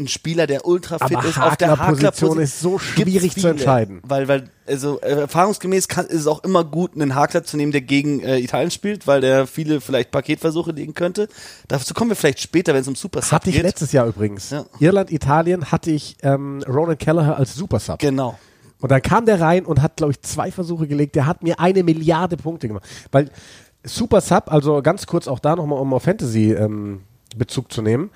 Ein 0.00 0.08
Spieler, 0.08 0.46
der 0.46 0.66
ultra 0.66 0.98
fit 0.98 1.14
Aber 1.14 1.28
ist. 1.28 1.36
Hakler 1.36 1.50
auf 1.50 1.56
der 1.56 1.68
Hakler-Position 1.78 2.38
ist 2.40 2.60
so 2.60 2.78
schwierig 2.78 3.36
zu 3.36 3.48
entscheiden. 3.48 4.00
Weil, 4.02 4.28
weil, 4.28 4.50
also 4.66 4.98
erfahrungsgemäß 4.98 5.88
kann, 5.88 6.06
ist 6.06 6.20
es 6.20 6.26
auch 6.26 6.42
immer 6.42 6.64
gut, 6.64 6.94
einen 6.94 7.14
Hakler 7.14 7.44
zu 7.44 7.58
nehmen, 7.58 7.70
der 7.70 7.82
gegen 7.82 8.20
äh, 8.20 8.38
Italien 8.38 8.70
spielt, 8.70 9.06
weil 9.06 9.20
der 9.20 9.46
viele 9.46 9.82
vielleicht 9.82 10.10
Paketversuche 10.10 10.72
legen 10.72 10.94
könnte. 10.94 11.28
Dazu 11.68 11.92
kommen 11.92 12.10
wir 12.10 12.16
vielleicht 12.16 12.40
später, 12.40 12.72
wenn 12.72 12.80
es 12.80 12.88
um 12.88 12.94
Super 12.94 13.20
Sub 13.20 13.32
Hatte 13.32 13.50
ich 13.50 13.60
letztes 13.60 13.92
Jahr 13.92 14.06
übrigens. 14.06 14.48
Ja. 14.48 14.64
Irland, 14.78 15.12
Italien 15.12 15.70
hatte 15.70 15.90
ich 15.90 16.16
ähm, 16.22 16.64
Ronan 16.66 16.96
Kelleher 16.96 17.36
als 17.36 17.54
Super 17.54 17.78
Sub. 17.78 17.98
Genau. 17.98 18.38
Und 18.80 18.90
dann 18.90 19.02
kam 19.02 19.26
der 19.26 19.38
rein 19.38 19.66
und 19.66 19.82
hat, 19.82 19.98
glaube 19.98 20.12
ich, 20.12 20.22
zwei 20.22 20.50
Versuche 20.50 20.88
gelegt. 20.88 21.14
Der 21.14 21.26
hat 21.26 21.42
mir 21.42 21.60
eine 21.60 21.82
Milliarde 21.82 22.38
Punkte 22.38 22.68
gemacht. 22.68 22.86
Weil 23.12 23.30
Super 23.84 24.22
Sub, 24.22 24.50
also 24.50 24.80
ganz 24.80 25.06
kurz 25.06 25.28
auch 25.28 25.40
da 25.40 25.56
nochmal, 25.56 25.78
um 25.78 25.92
auf 25.92 26.04
Fantasy 26.04 26.52
ähm, 26.52 27.02
Bezug 27.36 27.70
zu 27.70 27.82
nehmen 27.82 28.10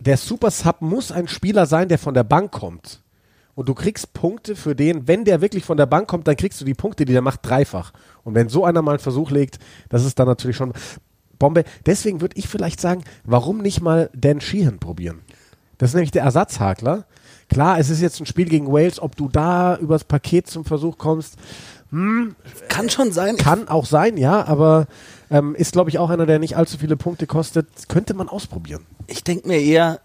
der 0.00 0.16
Super 0.16 0.50
Sub 0.50 0.80
muss 0.80 1.12
ein 1.12 1.28
Spieler 1.28 1.66
sein, 1.66 1.88
der 1.88 1.98
von 1.98 2.14
der 2.14 2.24
Bank 2.24 2.50
kommt. 2.50 3.02
Und 3.54 3.68
du 3.68 3.74
kriegst 3.74 4.12
Punkte 4.14 4.56
für 4.56 4.74
den, 4.74 5.06
wenn 5.06 5.24
der 5.24 5.40
wirklich 5.42 5.64
von 5.64 5.76
der 5.76 5.86
Bank 5.86 6.08
kommt, 6.08 6.26
dann 6.26 6.36
kriegst 6.36 6.60
du 6.60 6.64
die 6.64 6.74
Punkte, 6.74 7.04
die 7.04 7.12
der 7.12 7.22
macht, 7.22 7.40
dreifach. 7.42 7.92
Und 8.24 8.34
wenn 8.34 8.48
so 8.48 8.64
einer 8.64 8.80
mal 8.80 8.92
einen 8.92 9.00
Versuch 9.00 9.30
legt, 9.30 9.58
das 9.90 10.04
ist 10.04 10.18
dann 10.18 10.26
natürlich 10.26 10.56
schon 10.56 10.72
Bombe. 11.38 11.64
Deswegen 11.84 12.20
würde 12.20 12.38
ich 12.38 12.48
vielleicht 12.48 12.80
sagen, 12.80 13.02
warum 13.24 13.58
nicht 13.58 13.80
mal 13.80 14.10
Dan 14.14 14.40
Sheehan 14.40 14.78
probieren? 14.78 15.20
Das 15.78 15.90
ist 15.90 15.94
nämlich 15.94 16.10
der 16.10 16.22
Ersatzhakler. 16.22 17.06
Klar, 17.48 17.78
es 17.78 17.90
ist 17.90 18.00
jetzt 18.00 18.20
ein 18.20 18.26
Spiel 18.26 18.48
gegen 18.48 18.72
Wales, 18.72 19.00
ob 19.00 19.16
du 19.16 19.28
da 19.28 19.76
übers 19.76 20.04
Paket 20.04 20.46
zum 20.46 20.64
Versuch 20.64 20.98
kommst. 20.98 21.36
Hm, 21.90 22.36
kann 22.68 22.88
schon 22.88 23.12
sein. 23.12 23.36
Kann 23.36 23.68
auch 23.68 23.86
sein, 23.86 24.16
ja, 24.16 24.44
aber 24.46 24.86
ähm, 25.30 25.54
ist, 25.54 25.72
glaube 25.72 25.90
ich, 25.90 25.98
auch 25.98 26.10
einer, 26.10 26.26
der 26.26 26.38
nicht 26.38 26.56
allzu 26.56 26.78
viele 26.78 26.96
Punkte 26.96 27.26
kostet. 27.26 27.66
Könnte 27.88 28.14
man 28.14 28.28
ausprobieren. 28.28 28.86
Ich 29.06 29.24
denke 29.24 29.48
mir 29.48 29.60
eher, 29.60 30.00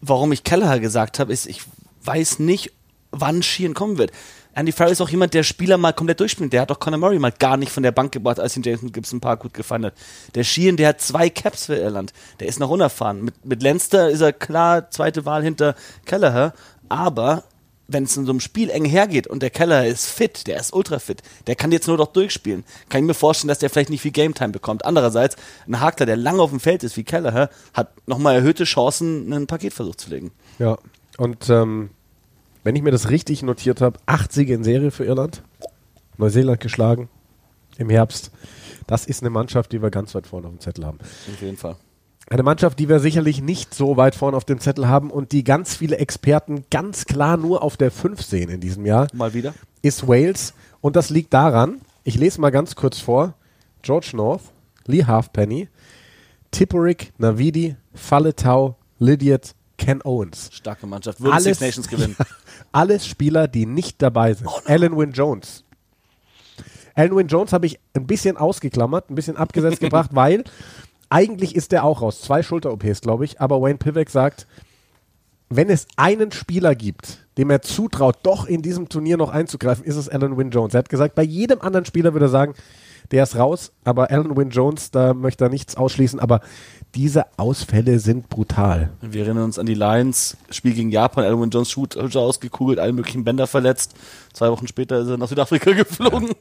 warum 0.00 0.32
ich 0.32 0.44
Kelleher 0.44 0.80
gesagt 0.80 1.18
habe, 1.18 1.32
ist, 1.32 1.46
ich 1.46 1.62
weiß 2.02 2.38
nicht, 2.38 2.72
wann 3.10 3.42
Sheehan 3.42 3.74
kommen 3.74 3.98
wird. 3.98 4.12
Andy 4.54 4.72
Farrell 4.72 4.92
ist 4.92 5.00
auch 5.00 5.08
jemand, 5.08 5.34
der 5.34 5.44
Spieler 5.44 5.78
mal 5.78 5.92
komplett 5.92 6.18
durchspielt. 6.18 6.52
Der 6.52 6.62
hat 6.62 6.70
doch 6.70 6.80
Conor 6.80 6.98
Murray 6.98 7.18
mal 7.18 7.30
gar 7.30 7.56
nicht 7.56 7.70
von 7.70 7.84
der 7.84 7.92
Bank 7.92 8.10
gebracht, 8.10 8.40
als 8.40 8.56
ihn 8.56 8.64
Jason 8.64 8.90
Gibson 8.90 9.20
Park 9.20 9.40
gut 9.40 9.54
gefallen 9.54 9.86
hat. 9.86 9.94
Der 10.34 10.42
Sheehan, 10.42 10.76
der 10.76 10.88
hat 10.88 11.00
zwei 11.00 11.30
Caps 11.30 11.66
für 11.66 11.76
Irland. 11.76 12.12
Der 12.40 12.48
ist 12.48 12.58
noch 12.58 12.70
unerfahren. 12.70 13.22
Mit, 13.22 13.44
mit 13.44 13.62
Leinster 13.62 14.10
ist 14.10 14.20
er 14.20 14.32
klar 14.32 14.90
zweite 14.90 15.24
Wahl 15.24 15.44
hinter 15.44 15.76
Kelleher, 16.06 16.54
aber 16.88 17.44
wenn 17.88 18.04
es 18.04 18.16
in 18.16 18.26
so 18.26 18.32
einem 18.32 18.40
Spiel 18.40 18.70
eng 18.70 18.84
hergeht 18.84 19.26
und 19.26 19.42
der 19.42 19.50
Keller 19.50 19.86
ist 19.86 20.06
fit, 20.06 20.46
der 20.46 20.60
ist 20.60 20.74
ultra 20.74 20.98
fit, 20.98 21.22
der 21.46 21.56
kann 21.56 21.72
jetzt 21.72 21.88
nur 21.88 21.96
doch 21.96 22.12
durchspielen. 22.12 22.64
Kann 22.90 23.00
ich 23.00 23.06
mir 23.06 23.14
vorstellen, 23.14 23.48
dass 23.48 23.58
der 23.58 23.70
vielleicht 23.70 23.90
nicht 23.90 24.02
viel 24.02 24.12
Game 24.12 24.34
Time 24.34 24.50
bekommt. 24.50 24.84
Andererseits, 24.84 25.36
ein 25.66 25.80
Hakler, 25.80 26.06
der 26.06 26.16
lange 26.16 26.42
auf 26.42 26.50
dem 26.50 26.60
Feld 26.60 26.84
ist 26.84 26.96
wie 26.98 27.04
Keller, 27.04 27.50
hat 27.72 28.06
nochmal 28.06 28.36
erhöhte 28.36 28.64
Chancen, 28.64 29.32
einen 29.32 29.46
Paketversuch 29.46 29.96
zu 29.96 30.10
legen. 30.10 30.30
Ja, 30.58 30.76
und 31.16 31.48
ähm, 31.48 31.90
wenn 32.62 32.76
ich 32.76 32.82
mir 32.82 32.90
das 32.90 33.08
richtig 33.08 33.42
notiert 33.42 33.80
habe, 33.80 33.98
acht 34.04 34.32
Siege 34.32 34.52
in 34.52 34.62
Serie 34.62 34.90
für 34.90 35.04
Irland. 35.04 35.42
Neuseeland 36.18 36.60
geschlagen 36.60 37.08
im 37.78 37.88
Herbst. 37.88 38.30
Das 38.86 39.06
ist 39.06 39.22
eine 39.22 39.30
Mannschaft, 39.30 39.72
die 39.72 39.80
wir 39.80 39.90
ganz 39.90 40.14
weit 40.14 40.26
vorne 40.26 40.48
auf 40.48 40.52
dem 40.52 40.60
Zettel 40.60 40.84
haben. 40.84 40.98
Auf 41.00 41.40
jeden 41.40 41.56
Fall. 41.56 41.76
Eine 42.30 42.42
Mannschaft, 42.42 42.78
die 42.78 42.88
wir 42.88 43.00
sicherlich 43.00 43.40
nicht 43.40 43.74
so 43.74 43.96
weit 43.96 44.14
vorne 44.14 44.36
auf 44.36 44.44
dem 44.44 44.60
Zettel 44.60 44.86
haben 44.86 45.10
und 45.10 45.32
die 45.32 45.44
ganz 45.44 45.74
viele 45.74 45.96
Experten 45.96 46.64
ganz 46.70 47.06
klar 47.06 47.38
nur 47.38 47.62
auf 47.62 47.78
der 47.78 47.90
5 47.90 48.20
sehen 48.20 48.50
in 48.50 48.60
diesem 48.60 48.84
Jahr, 48.84 49.08
Mal 49.14 49.32
wieder. 49.32 49.54
ist 49.80 50.06
Wales. 50.06 50.52
Und 50.82 50.94
das 50.94 51.08
liegt 51.08 51.32
daran, 51.32 51.80
ich 52.04 52.16
lese 52.16 52.40
mal 52.40 52.50
ganz 52.50 52.76
kurz 52.76 52.98
vor, 52.98 53.34
George 53.80 54.10
North, 54.12 54.42
Lee 54.86 55.04
Halfpenny, 55.04 55.68
Tipperick, 56.50 57.12
Navidi, 57.18 57.76
Falletau, 57.94 58.76
Lydiot, 58.98 59.54
Ken 59.78 60.02
Owens. 60.04 60.50
Starke 60.52 60.86
Mannschaft. 60.86 61.20
Würde 61.20 61.40
Six 61.40 61.60
Nations 61.60 61.88
gewinnen. 61.88 62.16
alles 62.72 63.06
Spieler, 63.06 63.48
die 63.48 63.64
nicht 63.64 64.02
dabei 64.02 64.34
sind. 64.34 64.50
Alan 64.66 64.96
Wynne 64.96 65.12
Jones. 65.12 65.64
Alan 66.94 67.16
Wynne 67.16 67.28
Jones 67.28 67.52
habe 67.52 67.66
ich 67.66 67.78
ein 67.94 68.06
bisschen 68.06 68.36
ausgeklammert, 68.36 69.08
ein 69.08 69.14
bisschen 69.14 69.36
abgesetzt 69.36 69.80
gebracht, 69.80 70.10
weil 70.12 70.44
eigentlich 71.10 71.54
ist 71.54 71.72
der 71.72 71.84
auch 71.84 72.02
raus. 72.02 72.20
Zwei 72.20 72.42
Schulter-OPs, 72.42 73.00
glaube 73.00 73.24
ich. 73.24 73.40
Aber 73.40 73.60
Wayne 73.60 73.78
Pivek 73.78 74.10
sagt, 74.10 74.46
wenn 75.50 75.70
es 75.70 75.86
einen 75.96 76.30
Spieler 76.32 76.74
gibt, 76.74 77.26
dem 77.38 77.50
er 77.50 77.62
zutraut, 77.62 78.18
doch 78.22 78.46
in 78.46 78.62
diesem 78.62 78.88
Turnier 78.88 79.16
noch 79.16 79.30
einzugreifen, 79.30 79.84
ist 79.84 79.96
es 79.96 80.08
Alan 80.08 80.36
Wynne 80.36 80.50
Jones. 80.50 80.74
Er 80.74 80.78
hat 80.78 80.88
gesagt, 80.88 81.14
bei 81.14 81.22
jedem 81.22 81.60
anderen 81.60 81.86
Spieler 81.86 82.12
würde 82.12 82.26
er 82.26 82.30
sagen, 82.30 82.54
der 83.10 83.22
ist 83.22 83.36
raus, 83.36 83.72
aber 83.84 84.10
Alan 84.10 84.36
Wynne 84.36 84.50
Jones, 84.50 84.90
da 84.90 85.14
möchte 85.14 85.46
er 85.46 85.48
nichts 85.48 85.76
ausschließen, 85.76 86.20
aber 86.20 86.40
diese 86.94 87.24
Ausfälle 87.38 88.00
sind 88.00 88.28
brutal. 88.28 88.90
Wir 89.00 89.24
erinnern 89.24 89.44
uns 89.44 89.58
an 89.58 89.64
die 89.64 89.74
Lions, 89.74 90.36
Spiel 90.50 90.74
gegen 90.74 90.90
Japan, 90.90 91.24
Alan 91.24 91.40
Wynne 91.40 91.50
Jones 91.50 91.70
Shooter 91.70 92.20
ausgekugelt, 92.20 92.78
alle 92.78 92.92
möglichen 92.92 93.24
Bänder 93.24 93.46
verletzt. 93.46 93.94
Zwei 94.34 94.50
Wochen 94.50 94.66
später 94.68 94.98
ist 94.98 95.08
er 95.08 95.16
nach 95.16 95.28
Südafrika 95.28 95.72
geflogen. 95.72 96.32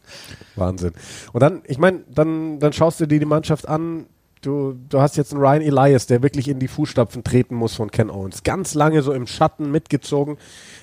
Wahnsinn. 0.56 0.92
Und 1.32 1.42
dann, 1.42 1.62
ich 1.66 1.78
meine, 1.78 2.02
dann, 2.14 2.60
dann 2.60 2.74
schaust 2.74 3.00
du 3.00 3.06
dir 3.06 3.20
die 3.20 3.26
Mannschaft 3.26 3.70
an, 3.70 4.08
Du, 4.42 4.78
du 4.90 5.02
hast 5.02 5.18
jetzt 5.18 5.34
einen 5.34 5.42
Ryan 5.42 5.62
Elias, 5.62 6.06
der 6.08 6.22
wirklich 6.22 6.48
in 6.48 6.60
die 6.60 6.68
Fußstapfen 6.68 7.24
treten 7.24 7.56
muss 7.56 7.76
von 7.76 7.90
Ken 7.90 8.10
Owens. 8.10 8.44
Ganz 8.44 8.76
lange 8.76 9.02
so 9.02 9.14
im 9.14 9.28
Schatten 9.28 9.72
mitgezogen. 9.72 10.38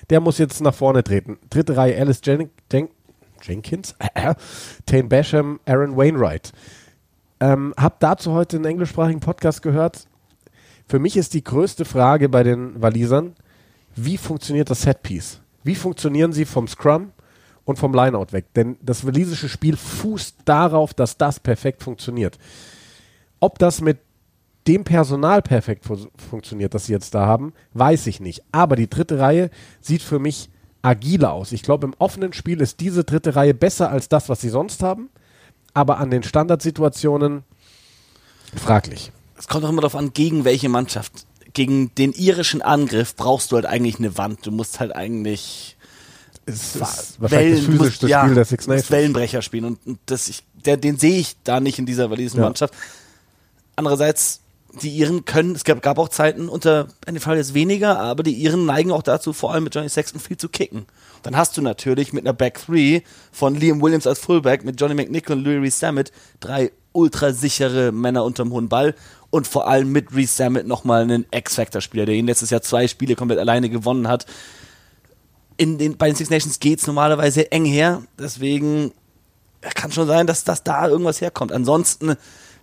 Der 0.09 0.19
muss 0.19 0.37
jetzt 0.37 0.61
nach 0.61 0.73
vorne 0.73 1.03
treten. 1.03 1.37
Dritte 1.49 1.77
Reihe 1.77 1.97
Alice 1.97 2.21
Jen 2.23 2.49
Jen 2.71 2.89
Jenkins, 3.41 3.95
äh, 3.99 4.33
Tane 4.85 5.03
Basham, 5.03 5.59
Aaron 5.65 5.95
Wainwright. 5.95 6.51
Ähm, 7.39 7.73
hab 7.77 7.99
dazu 7.99 8.31
heute 8.33 8.57
einen 8.57 8.65
englischsprachigen 8.65 9.19
Podcast 9.19 9.61
gehört. 9.61 10.07
Für 10.87 10.99
mich 10.99 11.17
ist 11.17 11.33
die 11.33 11.43
größte 11.43 11.85
Frage 11.85 12.29
bei 12.29 12.43
den 12.43 12.81
Walisern, 12.81 13.35
wie 13.95 14.17
funktioniert 14.17 14.69
das 14.69 14.81
Setpiece? 14.81 15.41
Wie 15.63 15.75
funktionieren 15.75 16.31
sie 16.31 16.45
vom 16.45 16.67
Scrum 16.67 17.11
und 17.63 17.79
vom 17.79 17.93
Lineout 17.93 18.27
weg? 18.31 18.53
Denn 18.55 18.77
das 18.81 19.05
walisische 19.05 19.49
Spiel 19.49 19.77
fußt 19.77 20.37
darauf, 20.45 20.93
dass 20.93 21.17
das 21.17 21.39
perfekt 21.39 21.83
funktioniert. 21.83 22.37
Ob 23.39 23.59
das 23.59 23.81
mit 23.81 23.99
dem 24.67 24.83
Personal 24.83 25.41
perfekt 25.41 25.85
fu 25.85 25.97
funktioniert, 26.29 26.73
das 26.73 26.87
sie 26.87 26.93
jetzt 26.93 27.13
da 27.13 27.25
haben, 27.25 27.53
weiß 27.73 28.07
ich 28.07 28.19
nicht. 28.19 28.41
Aber 28.51 28.75
die 28.75 28.89
dritte 28.89 29.19
Reihe 29.19 29.51
sieht 29.79 30.01
für 30.01 30.19
mich 30.19 30.49
agiler 30.81 31.33
aus. 31.33 31.51
Ich 31.51 31.63
glaube, 31.63 31.85
im 31.87 31.93
offenen 31.99 32.33
Spiel 32.33 32.61
ist 32.61 32.79
diese 32.79 33.03
dritte 33.03 33.35
Reihe 33.35 33.53
besser 33.53 33.89
als 33.89 34.09
das, 34.09 34.29
was 34.29 34.41
sie 34.41 34.49
sonst 34.49 34.81
haben. 34.81 35.09
Aber 35.73 35.97
an 35.97 36.09
den 36.09 36.23
Standardsituationen 36.23 37.43
fraglich. 38.55 39.11
Es 39.37 39.47
kommt 39.47 39.65
auch 39.65 39.69
immer 39.69 39.81
darauf 39.81 39.95
an, 39.95 40.13
gegen 40.13 40.45
welche 40.45 40.69
Mannschaft. 40.69 41.11
Gegen 41.53 41.93
den 41.95 42.11
irischen 42.13 42.61
Angriff 42.61 43.15
brauchst 43.15 43.51
du 43.51 43.55
halt 43.55 43.65
eigentlich 43.65 43.99
eine 43.99 44.17
Wand. 44.17 44.45
Du 44.45 44.51
musst 44.51 44.79
halt 44.79 44.95
eigentlich 44.95 45.75
es 46.45 46.75
ist 46.75 47.21
wahrscheinlich 47.21 47.65
das 47.65 47.65
physischste 47.65 48.07
ja, 48.07 48.23
Spiel 48.23 48.35
der 48.35 48.45
Six 48.45 48.67
Nations. 48.67 48.91
Wellenbrecher 48.91 49.41
spielen. 49.41 49.65
Und, 49.65 49.85
und 49.85 49.99
das, 50.05 50.27
ich, 50.27 50.43
der, 50.65 50.77
den 50.77 50.97
sehe 50.97 51.19
ich 51.19 51.35
da 51.43 51.59
nicht 51.59 51.79
in 51.79 51.85
dieser 51.85 52.11
walisischen 52.11 52.39
Ja. 52.39 52.45
Mannschaft. 52.45 52.73
Andererseits, 53.75 54.41
die 54.81 54.89
Iren 54.89 55.25
können, 55.25 55.55
es 55.55 55.63
gab, 55.63 55.81
gab 55.81 55.97
auch 55.97 56.09
Zeiten 56.09 56.49
unter 56.49 56.87
NFL 57.09 57.35
jetzt 57.35 57.53
weniger, 57.53 57.99
aber 57.99 58.23
die 58.23 58.33
Iren 58.33 58.65
neigen 58.65 58.91
auch 58.91 59.03
dazu, 59.03 59.33
vor 59.33 59.53
allem 59.53 59.63
mit 59.65 59.75
Johnny 59.75 59.89
Sexton 59.89 60.19
viel 60.19 60.37
zu 60.37 60.49
kicken. 60.49 60.85
Dann 61.23 61.37
hast 61.37 61.57
du 61.57 61.61
natürlich 61.61 62.13
mit 62.13 62.25
einer 62.25 62.33
Back 62.33 62.59
3 62.65 63.03
von 63.31 63.55
Liam 63.55 63.81
Williams 63.81 64.07
als 64.07 64.19
Fullback, 64.19 64.63
mit 64.63 64.79
Johnny 64.79 64.95
McNichol 64.95 65.37
und 65.37 65.43
Louis 65.43 65.61
Rees 65.61 65.79
Sammet 65.79 66.11
drei 66.39 66.71
ultra 66.95 67.33
sichere 67.33 67.91
Männer 67.91 68.23
unterm 68.23 68.51
hohen 68.51 68.69
Ball 68.69 68.95
und 69.29 69.47
vor 69.47 69.67
allem 69.67 69.91
mit 69.91 70.15
Reese 70.15 70.35
Sammet 70.35 70.65
nochmal 70.65 71.01
einen 71.01 71.25
X-Factor-Spieler, 71.29 72.05
der 72.05 72.15
ihn 72.15 72.25
letztes 72.25 72.49
Jahr 72.49 72.61
zwei 72.61 72.87
Spiele 72.87 73.15
komplett 73.15 73.39
alleine 73.39 73.69
gewonnen 73.69 74.07
hat. 74.07 74.25
In 75.57 75.77
den, 75.77 75.97
bei 75.97 76.07
den 76.07 76.15
Six 76.15 76.29
Nations 76.29 76.59
geht's 76.59 76.87
normalerweise 76.87 77.51
eng 77.51 77.65
her, 77.65 78.03
deswegen 78.17 78.91
kann 79.61 79.91
schon 79.91 80.07
sein, 80.07 80.27
dass, 80.27 80.43
dass 80.43 80.63
da 80.63 80.87
irgendwas 80.87 81.21
herkommt. 81.21 81.51
Ansonsten 81.51 82.15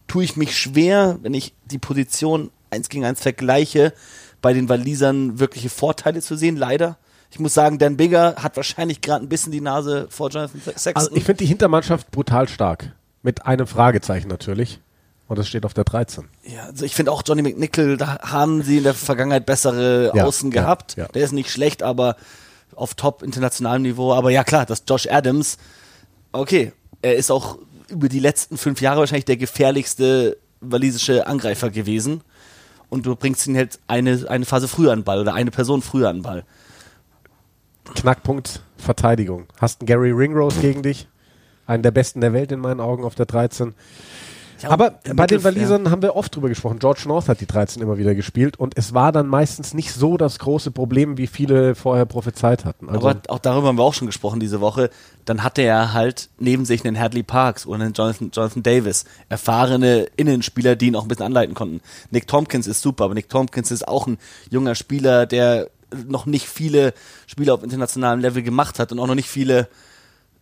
tue 0.07 0.25
ich 0.25 0.37
mich 0.37 0.57
schwer, 0.59 1.19
wenn 1.23 1.35
ich 1.35 1.55
die 1.67 1.79
Position 1.79 2.51
eins 2.71 2.89
gegen 2.89 3.05
eins 3.05 3.21
vergleiche, 3.21 3.93
bei 4.41 4.53
den 4.53 4.69
Walisern 4.69 5.39
wirkliche 5.39 5.69
Vorteile 5.71 6.21
zu 6.21 6.37
sehen, 6.37 6.57
leider. 6.57 6.97
Ich 7.31 7.39
muss 7.39 7.55
sagen, 7.55 7.79
Dan 7.79 7.97
Bigger 7.97 8.35
hat 8.37 8.57
wahrscheinlich 8.57 9.01
gerade 9.01 9.25
ein 9.25 9.29
bisschen 9.29 9.53
die 9.53 9.61
Nase 9.61 10.07
vor 10.11 10.29
Jonathan 10.31 10.61
Sexton. 10.61 10.93
Also 10.97 11.11
ich 11.15 11.25
finde 11.25 11.39
die 11.39 11.47
Hintermannschaft 11.47 12.11
brutal 12.11 12.49
stark. 12.49 12.93
Mit 13.23 13.47
einem 13.47 13.67
Fragezeichen 13.67 14.29
natürlich. 14.29 14.81
Und 15.29 15.39
das 15.39 15.49
steht 15.49 15.65
auf 15.65 15.73
der 15.73 15.85
13. 15.85 16.29
Ja, 16.45 16.65
also 16.65 16.85
ich 16.85 16.95
finde 16.95 17.11
auch 17.13 17.23
Johnny 17.25 17.41
McNichol, 17.41 17.97
da 17.97 18.19
haben 18.21 18.63
sie 18.63 18.79
in 18.79 18.83
der 18.85 18.93
Vergangenheit 18.93 19.47
bessere 19.47 20.13
Ja, 20.15 20.25
Außen 20.25 20.51
ja, 20.51 20.61
gehabt. 20.63 20.97
ja. 20.97 21.07
Der 21.07 21.25
ist 21.25 21.33
nicht 21.33 21.49
schlecht, 21.51 21.83
aber 21.83 22.17
auf 22.75 22.95
top 22.95 23.23
internationalem 23.23 23.83
Niveau. 23.83 24.13
Aber 24.13 24.31
ja 24.31 24.45
klar, 24.45 24.67
das 24.67 24.83
Josh 24.87 25.07
Adams, 25.09 25.57
okay, 26.33 26.73
er 27.01 27.15
ist 27.17 27.31
auch 27.31 27.59
über 27.93 28.09
die 28.09 28.19
letzten 28.19 28.57
fünf 28.59 28.81
Jahre 28.81 29.01
wahrscheinlich 29.01 29.27
der 29.27 29.37
gefährlichste 29.37 30.39
walisische 30.61 31.27
Angreifer 31.27 31.71
gewesen. 31.71 32.23
Und 32.89 33.07
du 33.07 33.17
bringst 33.17 33.47
ihn 33.47 33.57
halt 33.57 33.79
eine, 33.87 34.27
eine 34.29 34.45
Phase 34.45 34.69
früher 34.69 34.93
an 34.93 35.01
den 35.01 35.05
Ball 35.05 35.21
oder 35.21 35.35
eine 35.35 35.51
Person 35.51 35.83
früher 35.83 36.09
an 36.09 36.17
den 36.17 36.23
Ball. 36.23 36.45
Knackpunkt 37.95 38.63
Verteidigung. 38.77 39.47
Hast 39.61 39.81
einen 39.81 39.87
Gary 39.87 40.11
Ringrose 40.11 40.61
gegen 40.61 40.83
dich. 40.83 41.09
Einen 41.67 41.83
der 41.83 41.91
besten 41.91 42.21
der 42.21 42.33
Welt 42.33 42.53
in 42.53 42.61
meinen 42.61 42.81
Augen 42.81 43.05
auf 43.05 43.15
der 43.15 43.27
13. 43.27 43.75
Ja, 44.63 44.71
Aber 44.71 44.99
bei 45.15 45.27
den 45.27 45.43
Walisern 45.45 45.91
haben 45.91 46.03
wir 46.03 46.17
oft 46.17 46.35
drüber 46.35 46.49
gesprochen. 46.49 46.79
George 46.79 47.03
North 47.07 47.29
hat 47.29 47.41
die 47.41 47.47
13 47.47 47.83
immer 47.83 47.99
wieder 47.99 48.15
gespielt 48.15 48.59
und 48.59 48.77
es 48.77 48.95
war 48.95 49.13
dann 49.13 49.27
meistens 49.27 49.75
nicht 49.75 49.93
so 49.93 50.17
das 50.17 50.39
große 50.39 50.71
Problem, 50.71 51.19
wie 51.19 51.27
viele 51.27 51.75
vorher 51.75 52.07
prophezeit 52.07 52.65
hatten. 52.65 52.89
Also, 52.89 53.09
Aber 53.09 53.21
auch 53.29 53.39
darüber 53.39 53.69
haben 53.69 53.79
wir 53.79 53.83
auch 53.83 53.95
schon 53.95 54.07
gesprochen 54.07 54.41
diese 54.41 54.61
Woche. 54.61 54.91
Dann 55.25 55.43
hatte 55.43 55.63
er 55.63 55.93
halt 55.93 56.29
neben 56.39 56.65
sich 56.65 56.85
einen 56.85 56.99
Hadley 56.99 57.23
Parks 57.23 57.67
oder 57.67 57.85
einen 57.85 57.95
Jonathan, 57.95 58.31
Jonathan 58.33 58.63
Davis. 58.63 59.05
Erfahrene 59.29 60.07
Innenspieler, 60.17 60.77
die 60.77 60.89
ihn 60.89 60.97
auch 60.97 61.03
ein 61.03 61.09
bisschen 61.09 61.27
anleiten 61.27 61.55
konnten. 61.55 61.81
Nick 62.11 62.27
Tompkins 62.27 62.67
ist 62.67 62.83
super, 62.83 63.05
aber 63.05 63.15
Nick 63.15 63.29
Tompkins 63.29 63.71
ist 63.71 63.89
auch 63.89 64.07
ein 64.07 64.19
junger 64.51 64.75
Spieler, 64.75 65.27
der 65.27 65.69
noch 66.07 66.27
nicht 66.27 66.49
viele 66.49 66.95
Spiele 67.27 67.53
auf 67.53 67.63
internationalem 67.63 68.21
Level 68.21 68.43
gemacht 68.43 68.79
hat 68.79 68.93
und 68.93 68.99
auch 68.99 69.07
noch 69.07 69.15
nicht 69.15 69.29
viele 69.29 69.69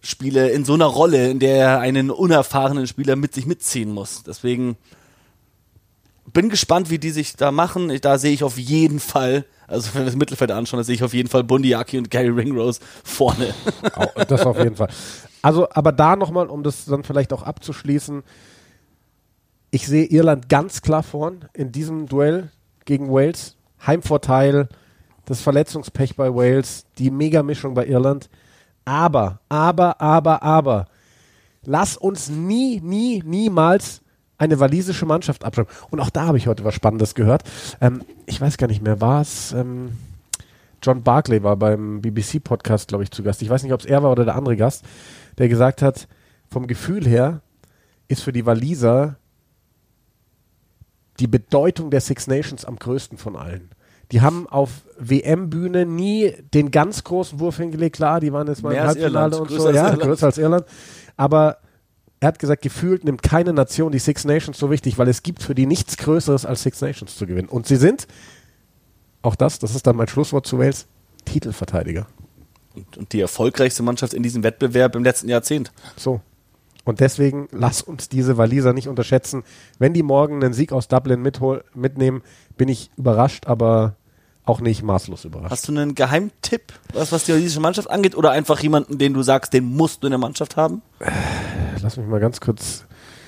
Spiele 0.03 0.51
in 0.51 0.65
so 0.65 0.75
einer 0.75 0.87
Rolle, 0.87 1.31
in 1.31 1.39
der 1.39 1.57
er 1.57 1.81
einen 1.81 2.11
unerfahrenen 2.11 2.87
Spieler 2.87 3.17
mit 3.17 3.35
sich 3.35 3.47
mitziehen 3.47 3.93
muss. 3.93 4.23
Deswegen 4.23 4.77
bin 6.33 6.49
gespannt, 6.49 6.91
wie 6.91 6.99
die 6.99 7.11
sich 7.11 7.37
da 7.37 7.51
machen. 7.51 7.93
Da 8.01 8.19
sehe 8.19 8.33
ich 8.33 8.45
auf 8.45 8.59
jeden 8.59 9.01
Fall, 9.01 9.45
also 9.67 9.91
wenn 9.93 10.03
wir 10.03 10.07
das 10.07 10.17
Mittelfeld 10.17 10.51
anschauen, 10.51 10.79
da 10.79 10.85
sehe 10.85 10.95
ich 10.95 11.03
auf 11.03 11.15
jeden 11.15 11.29
Fall 11.29 11.45
Bundiaki 11.45 11.99
und 11.99 12.11
Gary 12.11 12.29
Ringrose 12.29 12.81
vorne. 13.05 13.53
Das 14.29 14.47
auf 14.47 14.59
jeden 14.59 14.77
Fall. 14.77 14.89
Also, 15.43 15.69
aber 15.71 15.93
da 15.93 16.17
nochmal, 16.17 16.49
um 16.49 16.63
das 16.63 16.85
dann 16.85 17.05
vielleicht 17.05 17.33
auch 17.33 17.43
abzuschließen, 17.43 18.23
ich 19.71 19.87
sehe 19.87 20.05
Irland 20.05 20.49
ganz 20.49 20.83
klar 20.83 21.03
vorn 21.03 21.47
in 21.53 21.73
diesem 21.73 22.07
Duell 22.07 22.51
gegen 22.85 23.11
Wales. 23.13 23.57
Heimvorteil, 23.87 24.69
das 25.25 25.41
Verletzungspech 25.41 26.17
bei 26.17 26.35
Wales, 26.35 26.85
die 26.99 27.11
Megamischung 27.11 27.75
bei 27.75 27.87
Irland. 27.87 28.29
Aber, 28.85 29.41
aber, 29.49 30.01
aber, 30.01 30.43
aber, 30.43 30.87
lass 31.65 31.97
uns 31.97 32.29
nie, 32.29 32.81
nie, 32.81 33.23
niemals 33.25 34.01
eine 34.39 34.59
walisische 34.59 35.07
Mannschaft 35.07 35.45
abschreiben. 35.45 35.73
Und 35.91 36.01
auch 36.01 36.11
da 36.11 36.27
habe 36.27 36.39
ich 36.39 36.47
heute 36.47 36.65
was 36.65 36.75
Spannendes 36.75 37.15
gehört. 37.15 37.43
Ähm, 37.81 38.03
ich 38.27 38.41
weiß 38.41 38.57
gar 38.57 38.69
nicht 38.69 38.83
mehr, 38.83 39.01
war 39.01 39.21
es 39.21 39.53
ähm, 39.53 39.93
John 40.83 41.03
Barclay 41.03 41.43
war 41.43 41.57
beim 41.57 42.01
BBC-Podcast, 42.01 42.89
glaube 42.89 43.05
ich, 43.05 43.11
zu 43.11 43.23
Gast. 43.23 43.43
Ich 43.43 43.51
weiß 43.51 43.63
nicht, 43.63 43.73
ob 43.73 43.81
es 43.81 43.87
er 43.87 44.03
war 44.03 44.11
oder 44.13 44.25
der 44.25 44.35
andere 44.35 44.57
Gast, 44.57 44.85
der 45.37 45.49
gesagt 45.49 45.83
hat, 45.83 46.09
vom 46.49 46.67
Gefühl 46.67 47.07
her 47.07 47.43
ist 48.09 48.23
für 48.23 48.33
die 48.33 48.47
Waliser 48.47 49.17
die 51.19 51.27
Bedeutung 51.27 51.91
der 51.91 52.01
Six 52.01 52.27
Nations 52.27 52.65
am 52.65 52.77
größten 52.77 53.19
von 53.19 53.37
allen. 53.37 53.71
Die 54.13 54.21
haben 54.21 54.49
auf 54.49 54.71
WM-Bühne 54.99 55.87
nie 55.87 56.35
den 56.53 56.71
ganz 56.71 57.05
großen 57.05 57.39
Wurf 57.41 57.59
hingelegt. 57.59 57.97
Klar, 57.97 58.21
die 58.21 58.33
waren 58.33 58.49
jetzt 58.49 58.63
mal 58.63 58.71
Mehr 58.71 58.83
im 58.83 58.89
Halbfinale 58.89 59.35
Irland, 59.35 59.35
und 59.35 59.49
größer 59.49 59.63
so. 59.63 59.71
Ja, 59.71 59.85
Irland. 59.85 60.03
größer 60.03 60.27
als 60.27 60.39
Irland. 60.39 60.65
Aber 61.17 61.59
er 62.21 62.29
hat 62.29 62.39
gesagt, 62.39 62.63
gefühlt 62.63 63.05
nimmt 63.05 63.23
keine 63.23 63.53
Nation 63.53 63.93
die 63.93 63.99
Six 63.99 64.25
Nations 64.25 64.59
so 64.59 64.71
wichtig, 64.71 64.99
weil 64.99 65.09
es 65.09 65.23
gibt 65.23 65.43
für 65.43 65.55
die 65.55 65.67
nichts 65.67 65.97
Größeres 65.97 66.45
als 66.45 66.63
Six 66.63 66.81
Nations 66.81 67.17
zu 67.17 67.27
gewinnen. 67.27 67.49
Und 67.49 67.67
sie 67.67 67.77
sind, 67.77 68.07
auch 69.23 69.35
das, 69.35 69.59
das 69.59 69.75
ist 69.75 69.87
dann 69.87 69.97
mein 69.97 70.09
Schlusswort 70.09 70.47
zu 70.47 70.59
Wales, 70.59 70.87
Titelverteidiger. 71.25 72.07
Und, 72.75 72.99
und 72.99 73.13
die 73.13 73.21
erfolgreichste 73.21 73.83
Mannschaft 73.83 74.13
in 74.13 74.23
diesem 74.23 74.43
Wettbewerb 74.43 74.95
im 74.97 75.03
letzten 75.03 75.29
Jahrzehnt. 75.29 75.73
So. 75.97 76.21
Und 76.85 77.01
deswegen 77.01 77.49
lass 77.53 77.83
uns 77.83 78.09
diese 78.09 78.37
Waliser 78.37 78.73
nicht 78.73 78.89
unterschätzen. 78.89 79.45
Wenn 79.79 79.93
die 79.93 80.03
morgen 80.03 80.43
einen 80.43 80.53
Sieg 80.53 80.73
aus 80.73 80.89
Dublin 80.89 81.23
mitnehmen, 81.23 82.23
bin 82.57 82.69
ich 82.69 82.91
überrascht, 82.97 83.47
aber 83.47 83.97
auch 84.51 84.61
nicht 84.61 84.83
maßlos 84.83 85.25
überrascht. 85.25 85.51
Hast 85.51 85.69
du 85.69 85.73
einen 85.73 85.95
Geheimtipp, 85.95 86.73
was, 86.93 87.13
was 87.13 87.25
die 87.25 87.33
walisische 87.33 87.61
Mannschaft 87.61 87.89
angeht? 87.89 88.17
Oder 88.17 88.33
einfach 88.33 88.61
jemanden, 88.61 88.99
den 88.99 89.15
du 89.15 89.23
sagst, 89.23 89.53
den 89.53 89.65
musst 89.65 90.03
du 90.03 90.09
in 90.09 90.11
der 90.11 90.19
Mannschaft 90.19 90.57
haben? 90.57 90.83
Lass 91.81 91.97
mich 91.97 92.07
mal 92.07 92.21
ganz 92.21 92.41
kurz. 92.41 92.85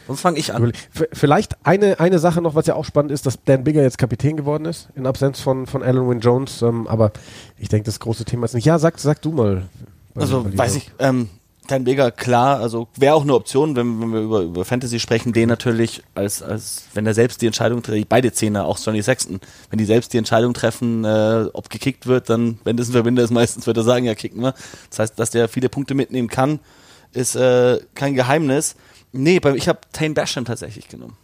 Sonst 0.08 0.20
fange 0.20 0.38
ich 0.38 0.52
an. 0.52 0.72
Vielleicht 1.12 1.56
eine, 1.64 2.00
eine 2.00 2.18
Sache 2.18 2.42
noch, 2.42 2.56
was 2.56 2.66
ja 2.66 2.74
auch 2.74 2.84
spannend 2.84 3.12
ist, 3.12 3.24
dass 3.24 3.42
Dan 3.44 3.62
Bigger 3.62 3.82
jetzt 3.82 3.98
Kapitän 3.98 4.36
geworden 4.36 4.64
ist, 4.64 4.88
in 4.96 5.06
Absenz 5.06 5.40
von, 5.40 5.66
von 5.66 5.82
Alan 5.82 6.08
Wynne 6.08 6.20
Jones. 6.20 6.60
Ähm, 6.62 6.88
aber 6.88 7.12
ich 7.56 7.68
denke, 7.68 7.86
das 7.86 8.00
große 8.00 8.24
Thema 8.24 8.46
ist 8.46 8.54
nicht. 8.54 8.64
Ja, 8.64 8.80
sag, 8.80 8.98
sag 8.98 9.22
du 9.22 9.30
mal. 9.30 9.68
Also 10.14 10.44
weiß 10.56 10.76
ich, 10.76 10.90
ähm, 10.98 11.28
Klein 11.66 11.86
Vega, 11.86 12.10
klar, 12.10 12.58
also 12.58 12.88
wäre 12.96 13.14
auch 13.14 13.22
eine 13.22 13.34
Option, 13.34 13.76
wenn, 13.76 14.00
wenn 14.00 14.12
wir 14.12 14.20
über, 14.20 14.40
über 14.40 14.64
Fantasy 14.64 14.98
sprechen, 14.98 15.32
den 15.32 15.48
natürlich 15.48 16.02
als, 16.14 16.42
als 16.42 16.84
wenn 16.94 17.06
er 17.06 17.14
selbst 17.14 17.40
die 17.40 17.46
Entscheidung 17.46 17.82
trifft, 17.82 18.08
beide 18.08 18.32
Zehner, 18.32 18.64
auch 18.64 18.78
Johnny 18.84 19.02
Sexton, 19.02 19.40
wenn 19.70 19.78
die 19.78 19.84
selbst 19.84 20.12
die 20.12 20.18
Entscheidung 20.18 20.54
treffen, 20.54 21.04
äh, 21.04 21.46
ob 21.52 21.70
gekickt 21.70 22.06
wird, 22.06 22.28
dann, 22.28 22.58
wenn 22.64 22.76
das 22.76 22.88
ein 22.88 22.92
Verbinder 22.92 23.22
ist, 23.22 23.30
meistens 23.32 23.66
wird 23.66 23.76
er 23.76 23.84
sagen, 23.84 24.04
ja, 24.04 24.14
kicken 24.14 24.42
wir. 24.42 24.54
Das 24.90 24.98
heißt, 24.98 25.18
dass 25.18 25.30
der 25.30 25.48
viele 25.48 25.68
Punkte 25.68 25.94
mitnehmen 25.94 26.28
kann, 26.28 26.58
ist 27.12 27.36
äh, 27.36 27.78
kein 27.94 28.14
Geheimnis. 28.14 28.74
Nee, 29.12 29.40
ich 29.54 29.68
habe 29.68 29.80
Tane 29.92 30.14
Basham 30.14 30.44
tatsächlich 30.44 30.88
genommen. 30.88 31.16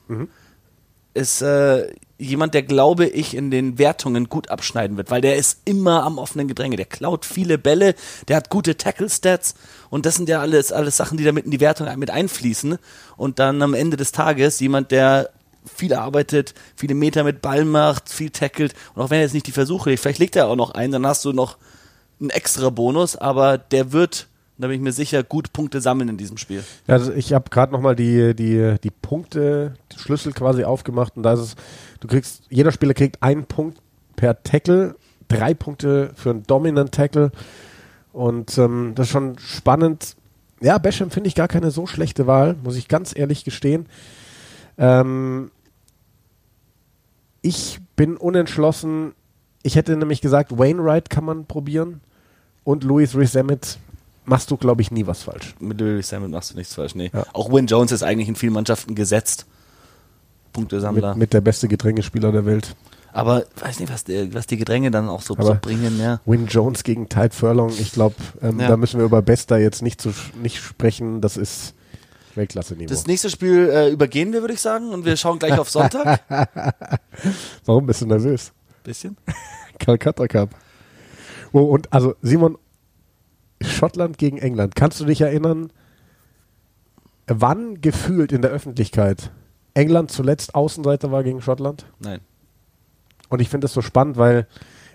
Ist 1.18 1.42
äh, 1.42 1.92
jemand, 2.18 2.54
der 2.54 2.62
glaube 2.62 3.06
ich 3.06 3.34
in 3.34 3.50
den 3.50 3.78
Wertungen 3.78 4.28
gut 4.28 4.50
abschneiden 4.50 4.96
wird, 4.96 5.10
weil 5.10 5.20
der 5.20 5.37
ist 5.37 5.60
immer 5.64 6.04
am 6.04 6.18
offenen 6.18 6.48
Gedränge. 6.48 6.76
Der 6.76 6.87
klaut 6.87 7.25
viele 7.25 7.58
Bälle, 7.58 7.94
der 8.28 8.37
hat 8.37 8.50
gute 8.50 8.76
Tackle-Stats 8.76 9.54
und 9.90 10.06
das 10.06 10.16
sind 10.16 10.28
ja 10.28 10.40
alles, 10.40 10.72
alles 10.72 10.96
Sachen, 10.96 11.16
die 11.16 11.25
damit 11.25 11.44
in 11.44 11.50
die 11.50 11.60
Wertung 11.60 11.88
mit 11.98 12.10
einfließen. 12.10 12.78
Und 13.16 13.38
dann 13.38 13.62
am 13.62 13.75
Ende 13.75 13.96
des 13.96 14.12
Tages 14.12 14.60
jemand, 14.60 14.90
der 14.90 15.30
viel 15.64 15.94
arbeitet, 15.94 16.54
viele 16.76 16.94
Meter 16.94 17.25
mit 17.25 17.42
Ball 17.42 17.64
macht, 17.64 18.08
viel 18.08 18.30
tackelt 18.30 18.75
und 18.94 19.02
auch 19.02 19.10
wenn 19.10 19.18
er 19.18 19.25
jetzt 19.25 19.34
nicht 19.34 19.46
die 19.46 19.52
Versuche 19.52 19.90
legt, 19.90 20.02
vielleicht 20.02 20.18
legt 20.20 20.37
er 20.37 20.48
auch 20.48 20.56
noch 20.56 20.70
einen, 20.70 20.92
dann 20.92 21.06
hast 21.06 21.25
du 21.25 21.32
noch 21.32 21.58
einen 22.20 22.30
extra 22.30 22.70
Bonus, 22.70 23.16
aber 23.16 23.58
der 23.58 23.92
wird, 23.92 24.28
da 24.59 24.67
bin 24.67 24.77
ich 24.77 24.83
mir 24.83 24.93
sicher, 24.93 25.23
gut 25.23 25.53
Punkte 25.53 25.81
sammeln 25.81 26.09
in 26.09 26.17
diesem 26.17 26.37
Spiel. 26.37 26.65
Ja, 26.87 26.95
Also 26.95 27.12
ich 27.12 27.33
habe 27.33 27.49
gerade 27.50 27.73
nochmal 27.73 27.95
die, 27.95 28.35
die, 28.35 28.75
die 28.83 28.91
Punkte, 28.91 29.75
die 29.93 29.99
Schlüssel 29.99 30.33
quasi 30.33 30.65
aufgemacht 30.65 31.17
und 31.17 31.23
da 31.23 31.35
ist 31.35 31.41
es, 31.41 31.57
du 32.00 32.09
kriegst, 32.09 32.43
jeder 32.50 32.73
Spieler 32.73 32.95
kriegt 32.95 33.23
einen 33.23 33.45
Punkt 33.45 33.79
per 34.17 34.43
Tackle, 34.43 34.97
drei 35.29 35.55
Punkte 35.55 36.11
für 36.15 36.31
einen 36.31 36.43
Dominant 36.45 36.93
Tackle 36.93 37.31
und 38.12 38.59
ähm, 38.59 38.93
das 38.97 39.07
ist 39.07 39.12
schon 39.12 39.38
spannend. 39.38 40.17
Ja, 40.61 40.79
Basham 40.79 41.11
finde 41.11 41.29
ich 41.29 41.37
gar 41.37 41.49
keine 41.49 41.71
so 41.71 41.87
schlechte 41.87 42.27
Wahl, 42.27 42.57
muss 42.65 42.77
ich 42.77 42.88
ganz 42.88 43.17
ehrlich 43.17 43.45
gestehen. 43.45 43.87
Ähm, 44.77 45.53
ich 47.43 47.79
bin 47.95 48.17
unentschlossen. 48.17 49.12
Ich 49.62 49.77
hätte 49.77 49.97
nämlich 49.97 50.21
gesagt, 50.21 50.59
Wainwright 50.59 51.11
kann 51.11 51.25
man 51.25 51.47
probieren 51.47 52.00
und 52.65 52.83
Louis 52.85 53.15
Resemmet 53.15 53.79
machst 54.28 54.50
du, 54.50 54.56
glaube 54.56 54.82
ich, 54.82 54.90
nie 54.90 55.06
was 55.06 55.23
falsch. 55.23 55.54
Mit 55.61 55.80
Lewis 55.80 56.08
Salmon 56.08 56.30
machst 56.30 56.52
du 56.52 56.56
nichts 56.56 56.75
falsch, 56.75 56.94
nee. 56.94 57.11
Ja. 57.12 57.25
Auch 57.32 57.52
Win 57.52 57.66
Jones 57.66 57.92
ist 57.92 58.02
eigentlich 58.02 58.28
in 58.28 58.37
vielen 58.37 58.52
Mannschaften 58.52 58.94
gesetzt. 58.94 59.47
Punktesammler. 60.52 61.11
Mit, 61.11 61.18
mit 61.18 61.32
der 61.32 61.40
beste 61.40 61.68
Gedrängespieler 61.68 62.32
der 62.32 62.47
Welt. 62.47 62.75
Aber 63.12 63.44
weiß 63.61 63.80
nicht, 63.80 63.92
was, 63.92 64.04
der, 64.04 64.32
was 64.35 64.47
die 64.47 64.56
Gedränge 64.56 64.90
dann 64.90 65.08
auch 65.08 65.23
so, 65.23 65.35
so 65.40 65.56
bringen, 65.61 65.99
ja. 65.99 66.20
Win 66.26 66.47
Jones 66.47 66.85
gegen 66.85 67.08
Tide 67.08 67.30
Furlong, 67.35 67.70
ich 67.70 67.92
glaube, 67.92 68.16
ähm, 68.42 68.61
Ja. 68.61 68.68
da 68.68 68.76
müssen 68.76 68.99
wir 68.99 69.06
über 69.06 69.23
Besta 69.23 69.56
jetzt 69.56 69.82
nicht, 69.82 70.00
zu, 70.00 70.12
nicht 70.40 70.58
sprechen. 70.58 71.20
Das 71.20 71.37
ist 71.37 71.75
Weltklasse-Niveau. 72.35 72.88
Das 72.88 73.06
nächste 73.06 73.30
Spiel 73.30 73.70
äh, 73.70 73.90
übergehen 73.90 74.32
wir, 74.32 74.42
würde 74.42 74.54
ich 74.54 74.61
sagen, 74.61 74.90
und 74.90 75.04
wir 75.04 75.16
schauen 75.16 75.38
gleich 75.38 75.58
auf 75.58 75.70
Sonntag. 75.70 76.20
Warum 77.64 77.87
bist 77.87 78.03
du 78.03 78.07
nervös? 78.07 78.53
Bisschen. 78.85 79.16
Calcutta 79.79 80.26
Cup. 80.29 80.50
Oh, 81.53 81.61
und 81.62 81.92
also 81.92 82.14
Simon, 82.22 82.59
Schottland 83.62 84.18
gegen 84.18 84.38
England. 84.38 84.75
Kannst 84.77 85.01
du 85.01 85.05
dich 85.05 85.21
erinnern, 85.21 85.73
wann 87.27 87.81
gefühlt 87.81 88.33
in 88.33 88.42
der 88.42 88.51
Öffentlichkeit 88.51 89.31
England 89.75 90.11
zuletzt 90.11 90.55
Außenseiter 90.55 91.12
war 91.12 91.23
gegen 91.23 91.42
Schottland? 91.42 91.87
Nein. 91.99 92.21
Und 93.29 93.40
ich 93.40 93.49
finde 93.49 93.66
das 93.66 93.73
so 93.73 93.83
spannend, 93.83 94.16
weil 94.16 94.47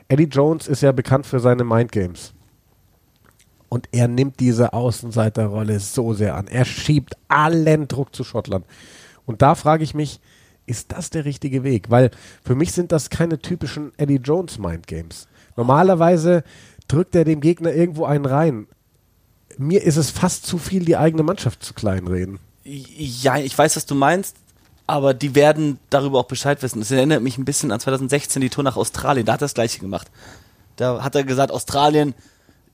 Eddie 0.07 0.23
Jones 0.23 0.67
ist 0.67 0.81
ja 0.81 0.91
bekannt 0.91 1.25
für 1.25 1.39
seine 1.39 1.63
Mindgames. 1.63 2.33
Und 3.69 3.87
er 3.91 4.07
nimmt 4.07 4.39
diese 4.39 4.73
Außenseiterrolle 4.73 5.79
so 5.79 6.13
sehr 6.13 6.35
an. 6.35 6.47
Er 6.47 6.65
schiebt 6.65 7.17
allen 7.27 7.87
Druck 7.87 8.15
zu 8.15 8.23
Schottland. 8.23 8.65
Und 9.25 9.41
da 9.41 9.55
frage 9.55 9.83
ich 9.83 9.93
mich, 9.93 10.19
ist 10.65 10.91
das 10.91 11.09
der 11.09 11.25
richtige 11.25 11.63
Weg? 11.63 11.89
Weil 11.89 12.11
für 12.43 12.55
mich 12.55 12.71
sind 12.71 12.91
das 12.91 13.09
keine 13.09 13.39
typischen 13.39 13.91
Eddie 13.97 14.21
Jones 14.23 14.59
Mindgames. 14.59 15.27
Normalerweise 15.55 16.43
drückt 16.87 17.15
er 17.15 17.25
dem 17.25 17.41
Gegner 17.41 17.73
irgendwo 17.73 18.05
einen 18.05 18.25
rein. 18.25 18.67
Mir 19.57 19.83
ist 19.83 19.97
es 19.97 20.09
fast 20.09 20.45
zu 20.45 20.57
viel, 20.57 20.85
die 20.85 20.97
eigene 20.97 21.23
Mannschaft 21.23 21.63
zu 21.63 21.73
kleinreden. 21.73 22.39
Ja, 22.63 23.37
ich 23.37 23.57
weiß, 23.57 23.75
was 23.75 23.85
du 23.85 23.95
meinst, 23.95 24.35
aber 24.87 25.13
die 25.13 25.35
werden 25.35 25.79
darüber 25.89 26.19
auch 26.19 26.27
Bescheid 26.27 26.61
wissen. 26.63 26.79
Das 26.79 26.91
erinnert 26.91 27.21
mich 27.21 27.37
ein 27.37 27.45
bisschen 27.45 27.71
an 27.71 27.79
2016 27.79 28.41
die 28.41 28.49
Tour 28.49 28.63
nach 28.63 28.77
Australien. 28.77 29.25
Da 29.25 29.33
hat 29.33 29.41
er 29.41 29.45
das 29.45 29.53
gleiche 29.53 29.79
gemacht. 29.79 30.09
Da 30.75 31.03
hat 31.03 31.15
er 31.15 31.23
gesagt, 31.23 31.51
Australien, 31.51 32.15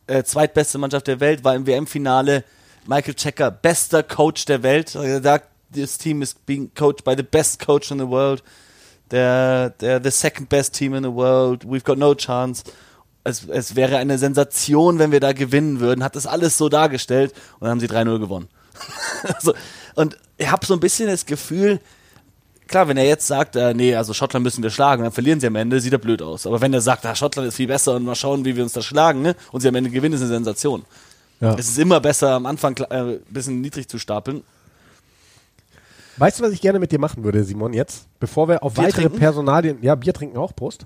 äh, 0.07 0.23
zweitbeste 0.23 0.77
Mannschaft 0.77 1.07
der 1.07 1.19
Welt, 1.19 1.43
war 1.43 1.55
im 1.55 1.67
WM-Finale. 1.67 2.43
Michael 2.87 3.13
Checker, 3.13 3.51
bester 3.51 4.03
Coach 4.03 4.45
der 4.45 4.63
Welt. 4.63 4.95
Er 4.95 5.01
hat 5.01 5.23
gesagt, 5.23 5.47
this 5.73 5.97
team 5.97 6.21
is 6.21 6.33
being 6.33 6.71
coached 6.73 7.03
by 7.03 7.15
the 7.15 7.23
best 7.23 7.63
coach 7.63 7.91
in 7.91 7.99
the 7.99 8.07
world. 8.07 8.43
They're, 9.11 9.73
they're 9.79 10.01
the 10.01 10.11
second 10.11 10.49
best 10.49 10.73
team 10.73 10.93
in 10.93 11.03
the 11.03 11.09
world. 11.09 11.63
We've 11.63 11.83
got 11.83 11.97
no 11.97 12.13
chance. 12.13 12.63
Es, 13.23 13.45
es 13.47 13.75
wäre 13.75 13.97
eine 13.97 14.17
Sensation, 14.17 14.99
wenn 14.99 15.11
wir 15.11 15.19
da 15.19 15.33
gewinnen 15.33 15.79
würden. 15.79 16.03
Hat 16.03 16.15
das 16.15 16.25
alles 16.25 16.57
so 16.57 16.69
dargestellt 16.69 17.33
und 17.59 17.63
dann 17.63 17.71
haben 17.71 17.79
sie 17.79 17.87
3-0 17.87 18.19
gewonnen. 18.19 18.47
also, 19.35 19.53
und 19.95 20.17
ich 20.37 20.49
habe 20.49 20.65
so 20.65 20.73
ein 20.73 20.79
bisschen 20.79 21.07
das 21.07 21.25
Gefühl, 21.25 21.79
klar, 22.67 22.87
wenn 22.87 22.97
er 22.97 23.05
jetzt 23.05 23.27
sagt, 23.27 23.55
äh, 23.55 23.73
nee, 23.73 23.95
also 23.95 24.13
Schottland 24.13 24.43
müssen 24.43 24.63
wir 24.63 24.69
schlagen, 24.69 25.03
dann 25.03 25.11
verlieren 25.11 25.39
sie 25.39 25.47
am 25.47 25.55
Ende, 25.55 25.81
sieht 25.81 25.91
er 25.91 25.99
blöd 25.99 26.21
aus. 26.21 26.47
Aber 26.47 26.61
wenn 26.61 26.73
er 26.73 26.81
sagt, 26.81 27.05
ah, 27.05 27.15
Schottland 27.15 27.47
ist 27.47 27.55
viel 27.55 27.67
besser 27.67 27.95
und 27.95 28.05
mal 28.05 28.15
schauen, 28.15 28.45
wie 28.45 28.55
wir 28.55 28.63
uns 28.63 28.73
da 28.73 28.81
schlagen, 28.81 29.21
ne? 29.21 29.35
und 29.51 29.61
sie 29.61 29.67
am 29.67 29.75
Ende 29.75 29.89
gewinnen, 29.89 30.15
ist 30.15 30.21
eine 30.21 30.29
Sensation. 30.29 30.85
Ja. 31.41 31.55
Es 31.55 31.69
ist 31.69 31.79
immer 31.79 31.99
besser, 31.99 32.31
am 32.31 32.45
Anfang 32.45 32.77
äh, 32.89 32.95
ein 32.95 33.19
bisschen 33.29 33.61
niedrig 33.61 33.87
zu 33.87 33.97
stapeln. 33.97 34.43
Weißt 36.19 36.39
du, 36.39 36.43
was 36.43 36.51
ich 36.51 36.59
gerne 36.59 36.79
mit 36.79 36.91
dir 36.91 36.99
machen 36.99 37.23
würde, 37.23 37.43
Simon, 37.45 37.71
jetzt? 37.73 38.07
Bevor 38.19 38.49
wir 38.49 38.61
auf 38.61 38.73
Bier 38.73 38.83
weitere 38.83 39.03
trinken? 39.03 39.19
Personalien, 39.19 39.77
ja, 39.81 39.95
Bier 39.95 40.13
trinken 40.13 40.37
auch, 40.37 40.53
Prost, 40.53 40.85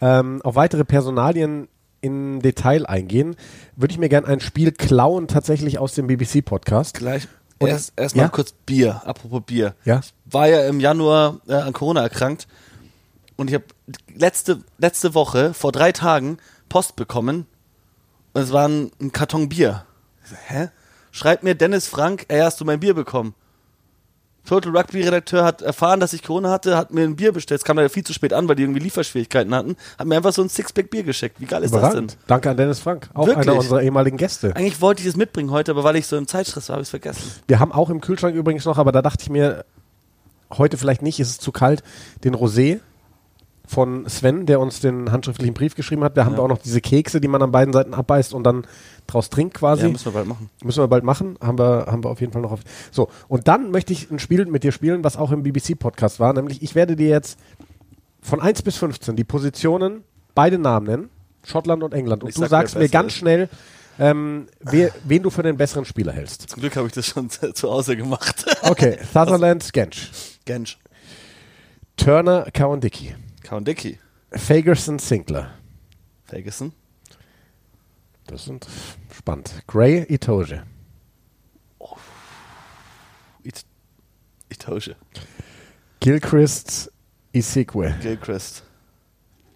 ähm, 0.00 0.40
auf 0.42 0.54
weitere 0.54 0.84
Personalien 0.84 1.66
in 2.00 2.40
Detail 2.40 2.86
eingehen, 2.86 3.34
würde 3.74 3.92
ich 3.92 3.98
mir 3.98 4.08
gerne 4.08 4.28
ein 4.28 4.40
Spiel 4.40 4.70
klauen, 4.70 5.26
tatsächlich 5.26 5.78
aus 5.78 5.94
dem 5.94 6.06
BBC-Podcast. 6.06 6.96
Gleich. 6.98 7.26
Und- 7.58 7.68
erst 7.68 7.92
erst 7.96 8.16
mal 8.16 8.22
ja? 8.22 8.28
kurz 8.28 8.52
Bier, 8.52 9.02
apropos 9.04 9.42
Bier. 9.44 9.74
Ja. 9.84 10.00
Ich 10.00 10.14
war 10.32 10.48
ja 10.48 10.66
im 10.66 10.80
Januar 10.80 11.40
äh, 11.48 11.54
an 11.54 11.72
Corona 11.72 12.02
erkrankt 12.02 12.46
und 13.36 13.48
ich 13.48 13.54
habe 13.54 13.64
letzte, 14.14 14.60
letzte 14.78 15.14
Woche, 15.14 15.52
vor 15.52 15.72
drei 15.72 15.92
Tagen, 15.92 16.38
Post 16.68 16.96
bekommen 16.96 17.46
und 18.32 18.42
es 18.42 18.52
war 18.52 18.68
ein, 18.68 18.92
ein 19.00 19.12
Karton 19.12 19.48
Bier. 19.48 19.84
Hä? 20.46 20.68
Schreibt 21.10 21.42
mir 21.42 21.56
Dennis 21.56 21.88
Frank, 21.88 22.24
ey, 22.28 22.40
hast 22.40 22.60
du 22.60 22.64
mein 22.64 22.80
Bier 22.80 22.94
bekommen? 22.94 23.34
Total 24.46 24.76
Rugby 24.76 25.02
Redakteur 25.02 25.44
hat 25.44 25.62
erfahren, 25.62 26.00
dass 26.00 26.12
ich 26.12 26.22
Corona 26.22 26.50
hatte, 26.50 26.76
hat 26.76 26.92
mir 26.92 27.04
ein 27.04 27.16
Bier 27.16 27.32
bestellt. 27.32 27.60
Es 27.60 27.64
kam 27.64 27.76
leider 27.76 27.90
viel 27.90 28.04
zu 28.04 28.12
spät 28.12 28.32
an, 28.32 28.48
weil 28.48 28.56
die 28.56 28.62
irgendwie 28.62 28.80
Lieferschwierigkeiten 28.80 29.54
hatten. 29.54 29.76
Hat 29.98 30.06
mir 30.06 30.16
einfach 30.16 30.32
so 30.32 30.42
ein 30.42 30.48
Sixpack 30.48 30.90
Bier 30.90 31.02
geschickt. 31.02 31.36
Wie 31.40 31.46
geil 31.46 31.62
ist 31.62 31.74
das 31.74 31.94
denn? 31.94 32.08
Danke 32.26 32.50
an 32.50 32.56
Dennis 32.56 32.80
Frank, 32.80 33.10
auch 33.14 33.26
Wirklich? 33.26 33.48
einer 33.48 33.58
unserer 33.58 33.82
ehemaligen 33.82 34.16
Gäste. 34.16 34.54
Eigentlich 34.56 34.80
wollte 34.80 35.02
ich 35.02 35.08
es 35.08 35.16
mitbringen 35.16 35.50
heute, 35.50 35.72
aber 35.72 35.84
weil 35.84 35.96
ich 35.96 36.06
so 36.06 36.16
im 36.16 36.26
Zeitstress 36.26 36.68
war, 36.68 36.74
habe 36.74 36.82
ich 36.82 36.86
es 36.86 36.90
vergessen. 36.90 37.22
Wir 37.46 37.60
haben 37.60 37.72
auch 37.72 37.90
im 37.90 38.00
Kühlschrank 38.00 38.34
übrigens 38.34 38.64
noch, 38.64 38.78
aber 38.78 38.92
da 38.92 39.02
dachte 39.02 39.22
ich 39.22 39.30
mir, 39.30 39.64
heute 40.56 40.76
vielleicht 40.76 41.02
nicht, 41.02 41.20
ist 41.20 41.30
es 41.30 41.38
zu 41.38 41.52
kalt, 41.52 41.82
den 42.24 42.34
Rosé 42.34 42.80
von 43.70 44.08
Sven, 44.08 44.46
der 44.46 44.58
uns 44.58 44.80
den 44.80 45.12
handschriftlichen 45.12 45.54
Brief 45.54 45.76
geschrieben 45.76 46.02
hat. 46.02 46.16
Wir 46.16 46.24
haben 46.24 46.34
Ja. 46.34 46.40
auch 46.40 46.48
noch 46.48 46.58
diese 46.58 46.80
Kekse, 46.80 47.20
die 47.20 47.28
man 47.28 47.40
an 47.40 47.52
beiden 47.52 47.72
Seiten 47.72 47.94
abbeißt 47.94 48.34
und 48.34 48.42
dann 48.42 48.66
draus 49.06 49.30
trinkt 49.30 49.54
quasi. 49.54 49.82
Ja, 49.84 49.88
müssen 49.90 50.06
wir 50.06 50.12
bald 50.12 50.26
machen. 50.26 50.50
Müssen 50.64 50.82
wir 50.82 50.88
bald 50.88 51.04
machen. 51.04 51.36
Haben 51.40 51.58
wir, 51.58 51.86
haben 51.86 52.02
wir 52.02 52.10
auf 52.10 52.20
jeden 52.20 52.32
Fall 52.32 52.42
noch 52.42 52.50
auf. 52.50 52.60
So, 52.90 53.08
und 53.28 53.46
dann 53.46 53.70
möchte 53.70 53.92
ich 53.92 54.10
ein 54.10 54.18
Spiel 54.18 54.44
mit 54.46 54.64
dir 54.64 54.72
spielen, 54.72 55.04
was 55.04 55.16
auch 55.16 55.30
im 55.30 55.44
BBC-Podcast 55.44 56.18
war. 56.18 56.32
Nämlich, 56.32 56.62
ich 56.62 56.74
werde 56.74 56.96
dir 56.96 57.08
jetzt 57.10 57.38
von 58.20 58.40
1 58.40 58.62
bis 58.62 58.76
15 58.76 59.14
die 59.14 59.22
Positionen, 59.24 60.02
beide 60.34 60.58
Namen 60.58 60.86
nennen. 60.86 61.08
Schottland 61.46 61.84
und 61.84 61.94
England. 61.94 62.24
Und 62.24 62.30
Ich 62.30 62.34
du 62.34 62.40
sag, 62.40 62.50
sagst 62.50 62.76
mir 62.76 62.88
ganz 62.88 63.12
schnell, 63.12 63.48
ähm, 64.00 64.46
wer, 64.60 64.90
wen 65.04 65.22
du 65.22 65.30
für 65.30 65.42
den 65.44 65.56
besseren 65.56 65.84
Spieler 65.84 66.12
hältst. 66.12 66.50
Zum 66.50 66.60
Glück 66.60 66.74
habe 66.76 66.88
ich 66.88 66.92
das 66.92 67.06
schon 67.06 67.30
zu 67.54 67.70
Hause 67.70 67.96
gemacht. 67.96 68.44
Okay, 68.62 68.98
Sutherland, 69.14 69.62
Skench. 69.62 70.10
Gensch. 70.44 70.76
Turner, 71.96 72.46
Cowan-Dickey. 72.52 73.14
Count 73.50 73.66
Dickey. 73.66 73.98
Fagerson, 74.30 75.00
Sinclair. 75.00 75.50
Ferguson. 76.24 76.72
Das 78.28 78.44
sind 78.44 78.64
spannend. 79.12 79.64
Gray 79.66 80.06
Itoge. 80.08 80.62
It 83.42 83.64
Itoge. 84.50 84.94
Gilchrist 85.98 86.92
Isikwe. 87.32 87.92
Gilchrist. 88.00 88.62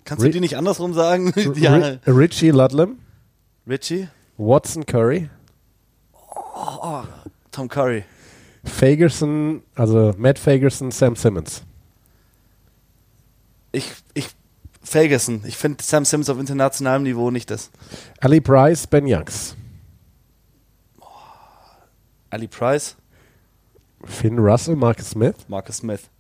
Kannst 0.04 0.24
Ri- 0.24 0.26
du 0.26 0.32
die 0.32 0.40
nicht 0.40 0.56
andersrum 0.56 0.92
sagen? 0.92 1.32
ja. 1.54 1.74
Ri- 1.76 2.00
Richie 2.08 2.50
Ludlam. 2.50 2.98
Richie? 3.68 4.08
Watson 4.36 4.84
Curry. 4.84 5.30
Tom 7.52 7.68
Curry. 7.68 8.02
Fagerson, 8.64 9.62
also 9.76 10.12
Matt 10.18 10.40
Fagerson, 10.40 10.90
Sam 10.90 11.14
Simmons. 11.14 11.62
Ich, 13.74 13.92
ich, 14.14 14.28
Ferguson. 14.82 15.42
Ich 15.46 15.56
finde 15.56 15.82
Sam 15.82 16.04
Sims 16.04 16.30
auf 16.30 16.38
internationalem 16.38 17.02
Niveau 17.02 17.30
nicht 17.30 17.50
das. 17.50 17.70
Ali 18.20 18.40
Price, 18.40 18.86
Ben 18.86 19.06
Youngs. 19.06 19.56
Ali 22.30 22.48
Price, 22.48 22.96
Finn 24.04 24.40
Russell, 24.40 24.74
Marcus 24.74 25.10
Smith. 25.10 25.36
Marcus 25.46 25.76
Smith, 25.76 26.10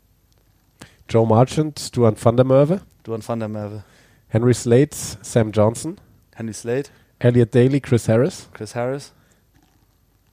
Joe 1.08 1.26
Marchant, 1.26 1.96
Duan 1.96 2.14
van 2.16 2.36
der 2.36 2.44
Merwe. 2.44 2.80
Duan 3.02 3.20
van 3.26 3.40
der 3.40 3.48
Merwe, 3.48 3.82
Henry 4.28 4.54
Slade, 4.54 4.94
Sam 4.94 5.50
Johnson. 5.50 5.98
Henry 6.36 6.54
Slade, 6.54 6.90
Elliot 7.18 7.52
Daly, 7.52 7.80
Chris 7.80 8.06
Harris. 8.06 8.48
Chris 8.52 8.74
Harris. 8.74 9.12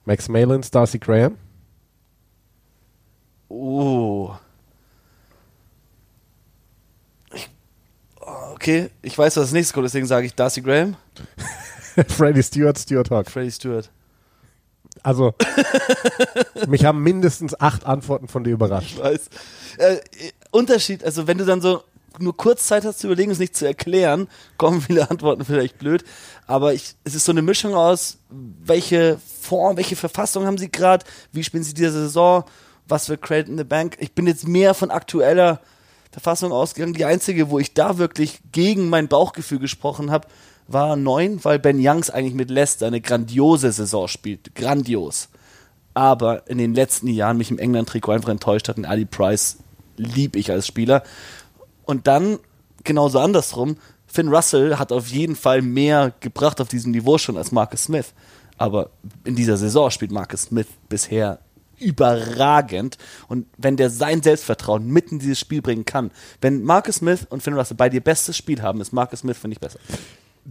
Max 0.06 0.30
Malins, 0.30 0.70
Darcy 0.70 1.00
Graham. 1.00 1.38
Uh. 3.50 4.36
Ich, 7.34 7.50
oh, 8.22 8.51
okay, 8.62 8.92
ich 9.02 9.18
weiß, 9.18 9.38
was 9.38 9.46
das 9.46 9.52
nächste 9.54 9.74
kommt, 9.74 9.86
deswegen 9.86 10.06
sage 10.06 10.28
ich 10.28 10.36
Darcy 10.36 10.62
Graham, 10.62 10.96
Freddie 12.08 12.44
Stewart, 12.44 12.78
Stuart 12.78 13.10
Hawk. 13.10 13.30
Freddie 13.30 13.52
Stewart. 13.52 13.90
Also, 15.04 15.34
mich 16.68 16.86
haben 16.86 17.02
mindestens 17.02 17.60
acht 17.60 17.86
Antworten 17.86 18.28
von 18.28 18.44
dir 18.44 18.52
überrascht. 18.52 18.92
Ich 18.92 19.00
weiß. 19.00 19.30
Äh, 19.78 19.98
Unterschied, 20.52 21.04
also 21.04 21.26
wenn 21.26 21.40
du 21.40 21.46
dann 21.46 21.62
so 21.62 21.84
nur 22.20 22.38
kurz 22.38 22.68
Zeit 22.68 22.86
hast 22.86 23.00
zu 23.00 23.08
überlegen, 23.08 23.32
es 23.32 23.40
nicht 23.40 23.56
zu 23.56 23.66
erklären, 23.66 24.28
kommen 24.58 24.82
viele 24.82 25.10
Antworten 25.10 25.44
vielleicht 25.44 25.80
blöd. 25.80 26.04
Aber 26.46 26.74
ich, 26.74 26.94
es 27.04 27.16
ist 27.16 27.26
so 27.26 27.32
eine 27.32 27.42
Mischung 27.42 27.74
aus, 27.74 28.20
welche 28.30 29.18
Form, 29.42 29.76
welche 29.78 29.96
Verfassung 29.96 30.46
haben 30.46 30.58
sie 30.58 30.70
gerade, 30.70 31.06
wie 31.32 31.44
spielen 31.44 31.64
sie 31.64 31.74
diese 31.74 31.92
Saison, 31.92 32.44
was 32.88 33.08
für 33.08 33.18
Credit 33.18 33.50
in 33.50 33.58
the 33.58 33.64
Bank. 33.64 33.98
Ich 34.00 34.14
bin 34.14 34.28
jetzt 34.28 34.48
mehr 34.48 34.74
von 34.76 34.92
aktueller 34.92 35.62
Verfassung 36.12 36.52
ausgegangen. 36.52 36.94
Die 36.94 37.06
einzige, 37.06 37.50
wo 37.50 37.60
ich 37.60 37.74
da 37.74 37.98
wirklich 37.98 38.40
gegen 38.52 38.90
mein 38.90 39.08
Bauchgefühl 39.08 39.60
gesprochen 39.60 40.12
habe, 40.12 40.28
war 40.68 40.96
neun, 40.96 41.44
weil 41.44 41.60
Ben 41.60 41.80
Youngs 41.80 42.10
eigentlich 42.10 42.34
mit 42.34 42.50
Leicester 42.50 42.88
eine 42.88 43.02
grandiose 43.02 43.72
Saison 43.72 44.08
spielt. 44.08 44.56
Grandios. 44.56 45.30
Aber 45.94 46.48
in 46.48 46.58
den 46.58 46.74
letzten 46.74 47.08
Jahren 47.08 47.38
mich 47.38 47.52
im 47.52 47.60
England-Trikot 47.60 48.12
einfach 48.12 48.30
enttäuscht 48.30 48.70
hat. 48.70 48.78
Und 48.78 48.86
Ali 48.86 49.06
Price 49.06 49.58
lieb 49.98 50.36
ich 50.36 50.52
als 50.52 50.68
Spieler. 50.68 51.04
Und 51.86 52.08
dann 52.08 52.40
genauso 52.84 53.20
andersrum. 53.20 53.78
Finn 54.08 54.30
Russell 54.30 54.78
hat 54.78 54.92
auf 54.92 55.08
jeden 55.08 55.36
Fall 55.36 55.62
mehr 55.62 56.14
gebracht 56.20 56.60
auf 56.60 56.68
diesem 56.68 56.92
Niveau 56.92 57.18
schon 57.18 57.38
als 57.38 57.52
Marcus 57.52 57.86
Smith. 57.86 58.14
Aber 58.58 58.90
in 59.24 59.36
dieser 59.36 59.58
Saison 59.58 59.90
spielt 59.90 60.12
Marcus 60.12 60.44
Smith 60.44 60.68
bisher 60.90 61.40
überragend. 61.82 62.98
Und 63.28 63.48
wenn 63.58 63.78
der 63.78 63.90
sein 63.90 64.22
Selbstvertrauen 64.22 64.88
mitten 64.88 65.16
in 65.16 65.20
dieses 65.20 65.40
Spiel 65.40 65.62
bringen 65.62 65.86
kann, 65.86 66.12
wenn 66.42 66.64
Marcus 66.64 66.98
Smith 66.98 67.26
und 67.30 67.44
Finn 67.44 67.54
Russell 67.54 67.78
beide 67.78 67.96
ihr 67.96 68.04
bestes 68.04 68.38
Spiel 68.38 68.62
haben, 68.62 68.82
ist 68.82 68.94
Marcus 68.94 69.20
Smith, 69.20 69.38
finde 69.38 69.56
ich, 69.56 69.60
besser. 69.60 69.80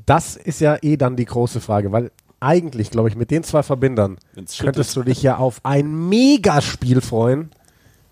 Das 0.07 0.37
ist 0.37 0.61
ja 0.61 0.79
eh 0.83 0.97
dann 0.97 1.17
die 1.17 1.25
große 1.25 1.61
Frage, 1.61 1.93
weil 1.93 2.11
eigentlich, 2.41 2.91
glaube 2.91 3.09
ich, 3.09 3.17
mit 3.17 3.31
den 3.31 3.45
zwei 3.45 3.63
Verbindern 3.63 4.19
könntest 4.59 4.97
du 4.97 5.03
dich 5.03 5.23
ja 5.23 5.37
auf 5.37 5.61
ein 5.63 6.09
Megaspiel 6.09 7.01
freuen. 7.01 7.51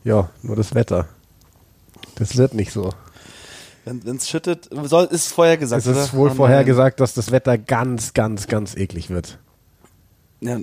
Ja, 0.04 0.30
nur 0.42 0.56
das 0.56 0.74
Wetter. 0.74 1.08
Das 2.16 2.36
wird 2.36 2.54
nicht 2.54 2.72
so. 2.72 2.90
Wenn 3.84 4.16
es 4.16 4.28
schüttet, 4.28 4.68
soll, 4.70 5.06
ist 5.06 5.28
vorher 5.28 5.56
gesagt. 5.56 5.86
Es 5.86 5.86
ist 5.86 6.12
oder? 6.12 6.18
wohl 6.18 6.30
Oh 6.30 6.34
vorher 6.34 6.64
gesagt, 6.64 7.00
dass 7.00 7.14
das 7.14 7.30
Wetter 7.30 7.56
ganz, 7.56 8.12
ganz, 8.12 8.46
ganz 8.46 8.76
eklig 8.76 9.08
wird. 9.08 9.38
Ja, 10.40 10.58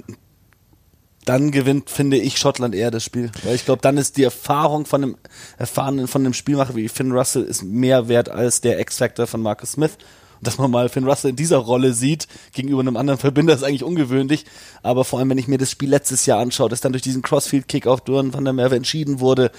dann 1.25 1.51
gewinnt, 1.51 1.89
finde 1.89 2.17
ich, 2.17 2.37
Schottland 2.37 2.75
eher 2.75 2.91
das 2.91 3.03
Spiel. 3.03 3.31
Weil 3.43 3.55
ich 3.55 3.65
glaube, 3.65 3.81
dann 3.81 3.97
ist 3.97 4.17
die 4.17 4.23
Erfahrung 4.23 4.85
von 4.85 5.03
einem 5.03 5.17
erfahrenen, 5.57 6.07
von 6.07 6.23
einem 6.23 6.33
Spielmacher 6.33 6.75
wie 6.75 6.87
Finn 6.87 7.11
Russell 7.11 7.43
ist 7.43 7.63
mehr 7.63 8.07
wert 8.07 8.29
als 8.29 8.61
der 8.61 8.79
X-Factor 8.79 9.27
von 9.27 9.41
Marcus 9.41 9.73
Smith. 9.73 9.97
Und 10.39 10.47
dass 10.47 10.57
man 10.57 10.69
mal 10.69 10.89
Finn 10.89 11.07
Russell 11.07 11.31
in 11.31 11.35
dieser 11.35 11.57
Rolle 11.57 11.93
sieht, 11.93 12.27
gegenüber 12.53 12.81
einem 12.81 12.97
anderen 12.97 13.19
Verbinder, 13.19 13.53
ist 13.53 13.63
eigentlich 13.63 13.83
ungewöhnlich. 13.83 14.45
Aber 14.83 15.03
vor 15.03 15.19
allem, 15.19 15.29
wenn 15.29 15.37
ich 15.37 15.47
mir 15.47 15.57
das 15.57 15.71
Spiel 15.71 15.89
letztes 15.89 16.25
Jahr 16.25 16.39
anschaue, 16.39 16.69
das 16.69 16.81
dann 16.81 16.93
durch 16.93 17.03
diesen 17.03 17.21
Crossfield-Kick 17.21 17.87
auf 17.87 18.01
Duran 18.01 18.33
van 18.33 18.43
der 18.43 18.53
Merwe 18.53 18.75
entschieden 18.75 19.19
wurde. 19.19 19.51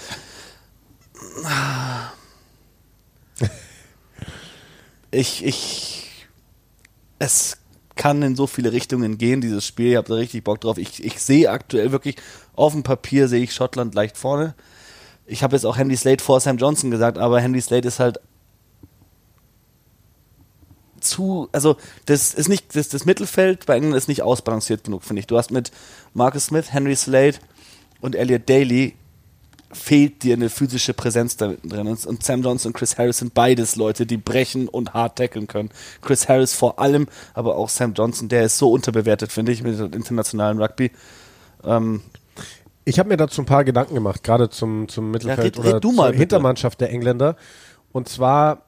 Ich, 5.09 5.43
ich, 5.45 6.27
es 7.17 7.57
kann 7.97 8.21
in 8.21 8.35
so 8.35 8.47
viele 8.47 8.71
Richtungen 8.71 9.17
gehen, 9.17 9.41
dieses 9.41 9.65
Spiel. 9.65 9.91
Ich 9.91 9.97
habe 9.97 10.07
da 10.07 10.15
richtig 10.15 10.43
Bock 10.43 10.61
drauf. 10.61 10.77
Ich, 10.77 11.03
ich 11.03 11.19
sehe 11.19 11.49
aktuell 11.49 11.91
wirklich, 11.91 12.15
auf 12.55 12.71
dem 12.71 12.83
Papier 12.83 13.27
sehe 13.27 13.43
ich 13.43 13.53
Schottland 13.53 13.93
leicht 13.93 14.17
vorne. 14.17 14.55
Ich 15.25 15.43
habe 15.43 15.55
jetzt 15.55 15.65
auch 15.65 15.75
Henry 15.75 15.97
Slade 15.97 16.23
vor 16.23 16.39
Sam 16.39 16.57
Johnson 16.57 16.89
gesagt, 16.89 17.17
aber 17.17 17.41
Henry 17.41 17.61
Slade 17.61 17.87
ist 17.87 17.99
halt 17.99 18.19
zu, 21.01 21.49
also 21.51 21.77
das 22.05 22.33
ist 22.33 22.47
nicht, 22.47 22.75
das, 22.75 22.89
das 22.89 23.05
Mittelfeld 23.05 23.65
bei 23.65 23.75
England 23.75 23.95
ist 23.95 24.07
nicht 24.07 24.21
ausbalanciert 24.21 24.83
genug, 24.83 25.03
finde 25.03 25.19
ich. 25.19 25.27
Du 25.27 25.37
hast 25.37 25.51
mit 25.51 25.71
Marcus 26.13 26.45
Smith, 26.45 26.71
Henry 26.71 26.95
Slade 26.95 27.37
und 28.01 28.15
Elliot 28.15 28.49
Daly 28.49 28.95
fehlt 29.71 30.23
dir 30.23 30.35
eine 30.35 30.49
physische 30.49 30.93
Präsenz 30.93 31.35
da 31.37 31.53
drin. 31.63 31.87
Und, 31.87 32.23
Sam 32.23 32.41
Johnson 32.41 32.69
und 32.69 32.73
Chris 32.77 32.97
Harris 32.97 33.17
sind 33.17 33.33
beides 33.33 33.75
Leute, 33.75 34.05
die 34.05 34.17
brechen 34.17 34.67
und 34.69 34.93
hart 34.93 35.17
tackeln 35.17 35.47
können. 35.47 35.69
Chris 36.01 36.29
Harris 36.29 36.53
vor 36.53 36.79
allem, 36.79 37.07
aber 37.33 37.57
auch 37.57 37.69
Sam 37.69 37.93
Johnson, 37.93 38.29
der 38.29 38.43
ist 38.43 38.57
so 38.57 38.71
unterbewertet, 38.71 39.31
finde 39.31 39.51
ich, 39.51 39.63
mit 39.63 39.77
dem 39.77 39.91
internationalen 39.93 40.61
Rugby. 40.61 40.91
Ähm, 41.63 42.01
Ich 42.85 42.97
habe 42.99 43.09
mir 43.09 43.17
dazu 43.17 43.41
ein 43.41 43.45
paar 43.45 43.65
Gedanken 43.65 43.95
gemacht, 43.95 44.23
gerade 44.23 44.49
zum, 44.49 44.87
zum 44.87 45.11
Mittelfeld 45.11 45.57
red- 45.57 45.57
red 45.57 45.65
oder 45.71 45.79
du 45.81 45.89
zur 45.89 45.97
mal 45.97 46.11
bitte. 46.11 46.19
Hintermannschaft 46.19 46.79
der 46.79 46.89
Engländer. 46.91 47.35
Und 47.91 48.07
zwar 48.07 48.61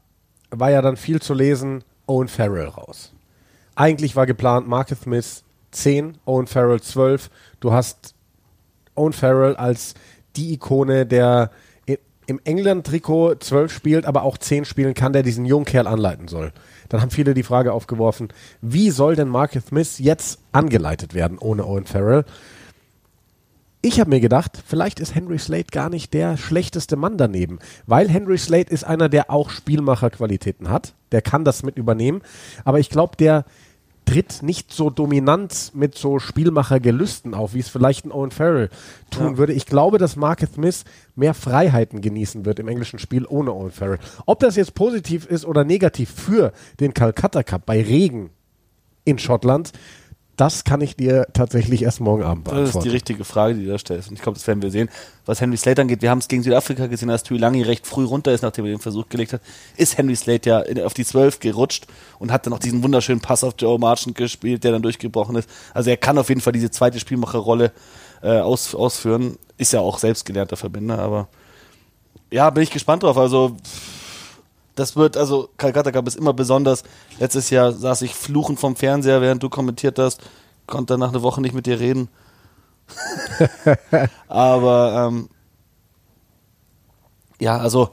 war 0.51 0.71
ja 0.71 0.81
dann 0.81 0.97
viel 0.97 1.21
zu 1.21 1.33
lesen, 1.33 1.83
Owen 2.07 2.27
Farrell 2.27 2.67
raus. 2.67 3.13
Eigentlich 3.75 4.15
war 4.17 4.25
geplant 4.25 4.67
Marcus 4.67 5.01
Smith 5.03 5.43
10, 5.71 6.17
Owen 6.25 6.47
Farrell 6.47 6.81
12. 6.81 7.29
Du 7.61 7.71
hast 7.71 8.15
Owen 8.95 9.13
Farrell 9.13 9.55
als 9.55 9.93
die 10.39 10.53
Ikone, 10.53 11.05
der 11.05 11.51
im 12.29 12.39
England-Trikot 12.43 13.35
12 13.39 13.73
spielt, 13.73 14.05
aber 14.05 14.23
auch 14.23 14.37
10 14.37 14.63
spielen 14.65 14.93
kann, 14.93 15.13
der 15.13 15.23
diesen 15.23 15.45
jungen 15.45 15.65
Kerl 15.65 15.87
anleiten 15.87 16.27
soll. 16.27 16.51
Dann 16.87 17.01
haben 17.01 17.09
viele 17.09 17.33
die 17.33 17.43
Frage 17.43 17.73
aufgeworfen, 17.73 18.29
wie 18.61 18.91
soll 18.91 19.15
denn 19.15 19.27
Marcus 19.27 19.65
Smith 19.65 19.97
jetzt 19.97 20.39
angeleitet 20.51 21.13
werden 21.15 21.39
ohne 21.39 21.65
Owen 21.65 21.85
Farrell? 21.85 22.25
Ich 23.81 23.99
habe 23.99 24.09
mir 24.09 24.19
gedacht, 24.19 24.61
vielleicht 24.65 24.99
ist 24.99 25.15
Henry 25.15 25.39
Slade 25.39 25.67
gar 25.71 25.89
nicht 25.89 26.13
der 26.13 26.37
schlechteste 26.37 26.97
Mann 26.97 27.17
daneben, 27.17 27.59
weil 27.87 28.09
Henry 28.09 28.37
Slade 28.37 28.69
ist 28.69 28.83
einer, 28.83 29.09
der 29.09 29.31
auch 29.31 29.49
Spielmacherqualitäten 29.49 30.69
hat, 30.69 30.93
der 31.11 31.21
kann 31.21 31.45
das 31.45 31.63
mit 31.63 31.77
übernehmen, 31.77 32.21
aber 32.63 32.79
ich 32.79 32.89
glaube, 32.89 33.15
der 33.17 33.45
tritt 34.09 34.41
nicht 34.41 34.73
so 34.73 34.89
dominant 34.89 35.71
mit 35.75 35.95
so 35.95 36.17
Spielmachergelüsten 36.17 37.33
auf, 37.35 37.53
wie 37.53 37.59
es 37.59 37.69
vielleicht 37.69 38.05
ein 38.05 38.11
Owen 38.11 38.31
Farrell 38.31 38.69
tun 39.11 39.33
Ja. 39.33 39.37
würde. 39.37 39.53
Ich 39.53 39.65
glaube, 39.67 39.97
dass 39.99 40.15
Marcus 40.15 40.53
Smith 40.53 40.83
mehr 41.15 41.33
Freiheiten 41.35 42.01
genießen 42.01 42.43
wird 42.45 42.59
im 42.59 42.67
englischen 42.67 42.97
Spiel 42.97 43.25
ohne 43.27 43.53
Owen 43.53 43.71
Farrell. 43.71 43.99
Ob 44.25 44.39
das 44.39 44.55
jetzt 44.55 44.73
positiv 44.73 45.25
ist 45.27 45.45
oder 45.45 45.63
negativ 45.63 46.09
für 46.11 46.53
den 46.79 46.93
Calcutta 46.93 47.43
Cup 47.43 47.65
bei 47.65 47.81
Regen 47.81 48.31
in 49.05 49.19
Schottland, 49.19 49.71
das 50.39 50.63
kann 50.63 50.79
ich 50.79 50.95
dir 50.95 51.27
tatsächlich 51.33 51.81
erst 51.81 51.99
morgen 51.99 52.23
Abend 52.23 52.47
Das 52.47 52.53
ist 52.53 52.59
beantworten. 52.59 52.83
die 52.87 52.89
richtige 52.93 53.25
Frage, 53.25 53.55
die 53.55 53.65
du 53.65 53.71
da 53.71 53.77
stellst. 53.77 54.07
Und 54.09 54.15
ich 54.15 54.21
glaube, 54.21 54.37
das 54.37 54.47
werden 54.47 54.61
wir 54.61 54.71
sehen. 54.71 54.89
Was 55.25 55.41
Henry 55.41 55.57
Slade 55.57 55.81
angeht, 55.81 56.01
wir 56.01 56.09
haben 56.09 56.19
es 56.19 56.29
gegen 56.29 56.43
Südafrika 56.43 56.87
gesehen, 56.87 57.09
als 57.09 57.23
Tuilangi 57.23 57.61
recht 57.61 57.85
früh 57.85 58.05
runter 58.05 58.31
ist, 58.31 58.41
nachdem 58.41 58.63
er 58.65 58.71
den 58.71 58.79
Versuch 58.79 59.09
gelegt 59.09 59.33
hat, 59.33 59.41
ist 59.75 59.97
Henry 59.97 60.15
Slade 60.15 60.49
ja 60.49 60.85
auf 60.85 60.93
die 60.93 61.03
12 61.03 61.41
gerutscht 61.41 61.87
und 62.19 62.31
hat 62.31 62.45
dann 62.45 62.51
noch 62.51 62.59
diesen 62.59 62.81
wunderschönen 62.83 63.19
Pass 63.19 63.43
auf 63.43 63.55
Joe 63.59 63.77
Marchant 63.77 64.15
gespielt, 64.15 64.63
der 64.63 64.71
dann 64.71 64.81
durchgebrochen 64.81 65.35
ist. 65.35 65.49
Also 65.73 65.89
er 65.89 65.97
kann 65.97 66.17
auf 66.17 66.29
jeden 66.29 66.39
Fall 66.39 66.53
diese 66.53 66.71
zweite 66.71 66.99
Spielmacherrolle 67.01 67.73
äh, 68.21 68.39
aus, 68.39 68.73
ausführen. 68.73 69.37
Ist 69.57 69.73
ja 69.73 69.81
auch 69.81 69.99
selbstgelernter 69.99 70.55
Verbinder, 70.55 70.99
aber 70.99 71.27
ja, 72.31 72.49
bin 72.49 72.63
ich 72.63 72.71
gespannt 72.71 73.03
drauf. 73.03 73.17
Also 73.17 73.57
das 74.79 74.95
wird, 74.95 75.17
also 75.17 75.49
Calcutta 75.57 75.91
Cup 75.91 76.07
ist 76.07 76.15
immer 76.15 76.33
besonders. 76.33 76.83
Letztes 77.19 77.49
Jahr 77.49 77.71
saß 77.71 78.01
ich 78.03 78.15
fluchend 78.15 78.59
vom 78.59 78.75
Fernseher, 78.75 79.21
während 79.21 79.43
du 79.43 79.49
kommentiert 79.49 79.99
hast, 79.99 80.21
konnte 80.67 80.97
nach 80.97 81.09
einer 81.09 81.21
Woche 81.21 81.41
nicht 81.41 81.53
mit 81.53 81.65
dir 81.65 81.79
reden. 81.79 82.09
Aber 84.27 85.07
ähm, 85.07 85.29
ja, 87.39 87.57
also 87.57 87.91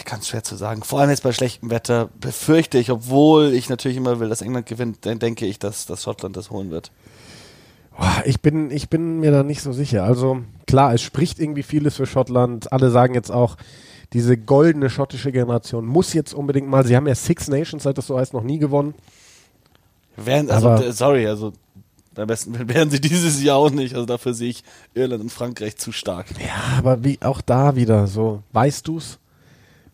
Ich 0.00 0.06
kann 0.06 0.20
es 0.20 0.28
schwer 0.28 0.42
zu 0.42 0.56
sagen. 0.56 0.82
Vor 0.82 1.00
allem 1.00 1.10
jetzt 1.10 1.22
bei 1.22 1.32
schlechtem 1.32 1.68
Wetter 1.70 2.08
befürchte 2.18 2.78
ich, 2.78 2.90
obwohl 2.90 3.52
ich 3.52 3.68
natürlich 3.68 3.98
immer 3.98 4.18
will, 4.18 4.30
dass 4.30 4.40
England 4.40 4.66
gewinnt, 4.66 5.04
dann 5.04 5.18
denke 5.18 5.46
ich, 5.46 5.58
dass, 5.58 5.84
dass 5.84 6.04
Schottland 6.04 6.36
das 6.36 6.50
holen 6.50 6.70
wird. 6.70 6.90
Boah, 8.00 8.22
Ich 8.24 8.40
bin, 8.40 8.70
ich 8.70 8.88
bin 8.88 9.20
mir 9.20 9.30
da 9.30 9.42
nicht 9.42 9.60
so 9.60 9.72
sicher. 9.72 10.04
Also 10.04 10.40
klar, 10.66 10.94
es 10.94 11.02
spricht 11.02 11.38
irgendwie 11.38 11.62
vieles 11.62 11.96
für 11.96 12.06
Schottland. 12.06 12.72
Alle 12.72 12.90
sagen 12.90 13.12
jetzt 13.14 13.30
auch, 13.30 13.56
diese 14.14 14.38
goldene 14.38 14.88
schottische 14.88 15.30
Generation 15.32 15.84
muss 15.86 16.14
jetzt 16.14 16.32
unbedingt 16.32 16.66
mal, 16.66 16.84
sie 16.86 16.96
haben 16.96 17.06
ja 17.06 17.14
Six 17.14 17.48
Nations, 17.48 17.82
seit 17.82 17.98
das 17.98 18.06
so 18.06 18.18
heißt, 18.18 18.32
noch 18.32 18.42
nie 18.42 18.58
gewonnen. 18.58 18.94
Wären, 20.16 20.50
also, 20.50 20.70
Aber- 20.70 20.92
sorry, 20.92 21.26
also 21.26 21.52
am 22.16 22.26
besten 22.26 22.68
wären 22.68 22.90
sie 22.90 23.00
dieses 23.00 23.42
Jahr 23.42 23.58
auch 23.58 23.70
nicht. 23.70 23.94
Also 23.94 24.06
dafür 24.06 24.32
sehe 24.32 24.48
ich 24.50 24.64
Irland 24.94 25.22
und 25.22 25.30
Frankreich 25.30 25.76
zu 25.76 25.92
stark. 25.92 26.26
Ja, 26.40 26.78
aber 26.78 27.04
wie 27.04 27.18
auch 27.20 27.40
da 27.42 27.76
wieder 27.76 28.06
so, 28.06 28.42
weißt 28.52 28.88
du's? 28.88 29.18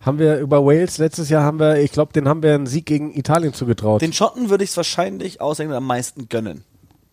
Haben 0.01 0.21
wir 0.21 0.39
über 0.39 0.65
Wales 0.65 0.99
letztes 0.99 1.29
Jahr 1.31 1.43
haben 1.43 1.59
wir, 1.59 1.81
ich 1.81 1.91
glaube, 1.91 2.13
den 2.13 2.29
haben 2.29 2.43
wir 2.43 2.55
einen 2.55 2.67
Sieg 2.67 2.87
gegen 2.87 3.13
Italien 3.13 3.53
zugetraut. 3.53 4.01
Den 4.03 4.13
Schotten 4.13 4.49
würde 4.51 4.63
ich 4.63 4.71
es 4.71 4.77
wahrscheinlich 4.77 5.41
aus 5.41 5.59
England 5.59 5.79
am 5.79 5.87
meisten 5.87 6.29
gönnen. 6.29 6.63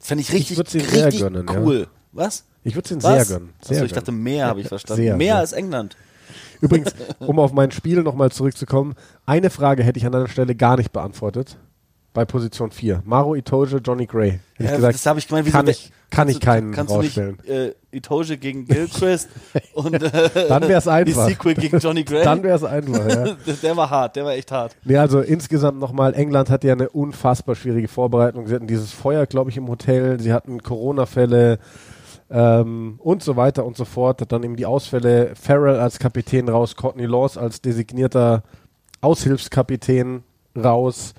Fände 0.04 0.22
ich 0.22 0.34
richtig, 0.34 0.58
sehr 0.68 1.06
richtig 1.06 1.22
gönnen, 1.22 1.48
ja. 1.48 1.60
cool. 1.60 1.88
Was? 2.12 2.44
ich 2.64 2.76
würde 2.76 2.86
es 2.86 2.92
ihnen 2.92 3.02
sehr 3.02 3.26
gönnen. 3.26 3.54
Sehr 3.62 3.78
Achso, 3.78 3.86
ich 3.86 3.94
dachte 3.94 4.12
mehr, 4.12 4.48
habe 4.48 4.62
ich 4.62 4.68
verstanden. 4.68 5.02
Sehr, 5.02 5.18
mehr 5.18 5.34
sehr. 5.34 5.40
als 5.40 5.54
England. 5.54 5.98
Übrigens, 6.62 6.94
um 7.20 7.40
auf 7.40 7.52
mein 7.54 7.72
Spiel 7.72 8.04
nochmal 8.04 8.32
zurückzukommen, 8.32 8.96
eine 9.26 9.50
Frage 9.50 9.84
hätte 9.84 10.00
ich 10.00 10.06
an 10.06 10.12
deiner 10.12 10.28
Stelle 10.28 10.56
gar 10.56 10.78
nicht 10.78 10.92
beantwortet. 10.92 11.58
Bei 12.14 12.26
Position 12.26 12.72
4. 12.72 13.02
Maro 13.06 13.34
Itoje, 13.36 13.78
Johnny 13.78 14.06
Gray. 14.06 14.32
Hätte 14.32 14.42
ich 14.60 14.66
Ja, 14.66 14.76
gesagt, 14.76 14.94
das 14.96 15.06
habe 15.06 15.20
ich 15.20 15.28
gemeint, 15.28 15.48
wieso 15.48 15.58
kann 15.58 15.68
ich, 15.68 15.92
kann 16.10 16.28
kannst 16.28 16.36
ich 16.36 16.42
keinen 16.42 16.72
kannst 16.72 16.94
rausstellen. 16.94 17.38
Du 17.38 17.52
nicht, 17.52 17.52
äh, 17.52 17.76
Itoje 17.94 18.38
gegen 18.38 18.66
Gilchrist 18.66 19.30
und 19.74 19.94
äh, 19.94 20.48
Dann 20.48 20.68
wär's 20.68 20.88
einfach. 20.88 21.28
Sequel 21.28 21.56
gegen 21.56 21.80
Johnny 21.80 22.04
Gray. 22.06 22.24
Dann 22.24 22.44
wäre 22.44 22.56
es 22.56 22.64
einfach, 22.64 23.08
ja. 23.08 23.24
der, 23.34 23.54
der 23.64 23.78
war 23.78 23.90
hart, 23.90 24.16
der 24.16 24.26
war 24.26 24.34
echt 24.34 24.52
hart. 24.52 24.76
Nee, 24.84 24.98
also 24.98 25.20
insgesamt 25.20 25.80
nochmal, 25.80 26.14
England 26.14 26.50
hatte 26.50 26.68
ja 26.68 26.74
eine 26.74 26.90
unfassbar 26.90 27.56
schwierige 27.56 27.88
Vorbereitung. 27.88 28.48
Sie 28.48 28.56
hatten 28.56 28.68
dieses 28.68 28.92
Feuer, 28.92 29.26
glaube 29.26 29.50
ich, 29.50 29.58
im 29.58 29.68
Hotel, 29.68 30.20
sie 30.20 30.34
hatten 30.34 30.62
Corona-Fälle 30.62 31.60
ähm, 32.30 32.96
und 33.00 33.24
so 33.24 33.36
weiter 33.36 33.66
und 33.66 33.78
so 33.78 33.86
fort. 33.86 34.24
Dann 34.32 34.44
eben 34.44 34.56
die 34.56 34.66
Ausfälle, 34.66 35.34
Farrell 35.36 35.80
als 35.80 36.00
Kapitän 36.00 36.50
raus, 36.50 36.76
Courtney 36.76 37.06
Laws 37.06 37.38
als 37.38 37.62
designierter 37.62 38.44
Aushilfskapitän 39.02 40.24
raus. 40.56 41.14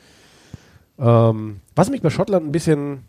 Ähm, 0.98 1.60
was 1.74 1.90
mich 1.90 2.02
bei 2.02 2.10
Schottland 2.10 2.46
ein 2.46 2.52
bisschen 2.52 3.04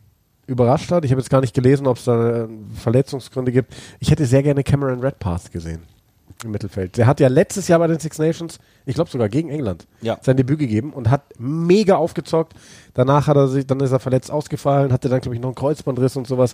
überrascht 0.47 0.91
hat, 0.91 1.05
ich 1.05 1.11
habe 1.11 1.21
jetzt 1.21 1.29
gar 1.29 1.41
nicht 1.41 1.53
gelesen, 1.53 1.87
ob 1.87 1.97
es 1.97 2.05
da 2.05 2.43
äh, 2.43 2.47
Verletzungsgründe 2.75 3.51
gibt. 3.51 3.73
Ich 3.99 4.11
hätte 4.11 4.25
sehr 4.25 4.43
gerne 4.43 4.63
Cameron 4.63 4.99
Redpath 4.99 5.51
gesehen 5.51 5.81
im 6.43 6.51
Mittelfeld. 6.51 6.97
Der 6.97 7.07
hat 7.07 7.19
ja 7.21 7.29
letztes 7.29 7.67
Jahr 7.69 7.79
bei 7.79 7.87
den 7.87 7.97
Six 7.97 8.19
Nations, 8.19 8.59
ich 8.85 8.93
glaube 8.93 9.09
sogar 9.09 9.29
gegen 9.29 9.49
England, 9.49 9.87
Ja. 10.01 10.17
sein 10.21 10.35
Debüt 10.37 10.59
gegeben 10.59 10.91
und 10.91 11.09
hat 11.09 11.21
mega 11.39 11.95
aufgezockt. 11.95 12.53
Danach 12.93 13.25
hat 13.27 13.37
er 13.37 13.47
sich, 13.47 13.65
dann 13.65 13.79
ist 13.79 13.91
er 13.93 13.99
verletzt 13.99 14.29
ausgefallen, 14.29 14.91
hatte 14.91 15.07
dann 15.09 15.21
glaube 15.21 15.35
ich 15.35 15.41
noch 15.41 15.47
einen 15.49 15.55
Kreuzbandriss 15.55 16.17
und 16.17 16.27
sowas. 16.27 16.53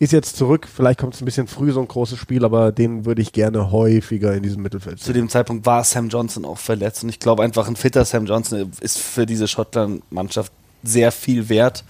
Ist 0.00 0.12
jetzt 0.12 0.36
zurück. 0.36 0.66
Vielleicht 0.70 0.98
kommt 0.98 1.14
es 1.14 1.22
ein 1.22 1.24
bisschen 1.24 1.46
früh 1.46 1.70
so 1.72 1.80
ein 1.80 1.88
großes 1.88 2.18
Spiel, 2.18 2.44
aber 2.44 2.72
den 2.72 3.06
würde 3.06 3.22
ich 3.22 3.32
gerne 3.32 3.70
häufiger 3.70 4.34
in 4.34 4.42
diesem 4.42 4.60
Mittelfeld 4.62 4.98
Zu 4.98 5.06
sehen. 5.06 5.14
dem 5.14 5.28
Zeitpunkt 5.28 5.64
war 5.66 5.84
Sam 5.84 6.08
Johnson 6.08 6.44
auch 6.44 6.58
verletzt 6.58 7.04
und 7.04 7.08
ich 7.08 7.20
glaube 7.20 7.42
einfach 7.44 7.68
ein 7.68 7.76
fitter 7.76 8.04
Sam 8.04 8.26
Johnson 8.26 8.72
ist 8.80 8.98
für 8.98 9.24
diese 9.24 9.46
Schottland-Mannschaft 9.48 10.52
sehr 10.82 11.12
viel 11.12 11.48
wert 11.48 11.84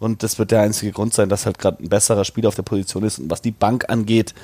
und 0.00 0.22
das 0.24 0.38
wird 0.38 0.50
der 0.50 0.62
einzige 0.62 0.90
Grund 0.90 1.14
sein, 1.14 1.28
dass 1.28 1.46
halt 1.46 1.58
gerade 1.58 1.84
ein 1.84 1.88
besserer 1.88 2.24
Spieler 2.24 2.48
auf 2.48 2.56
der 2.56 2.62
Position 2.62 3.04
ist 3.04 3.20
und 3.20 3.30
was 3.30 3.42
die 3.42 3.52
Bank 3.52 3.84
angeht, 3.88 4.34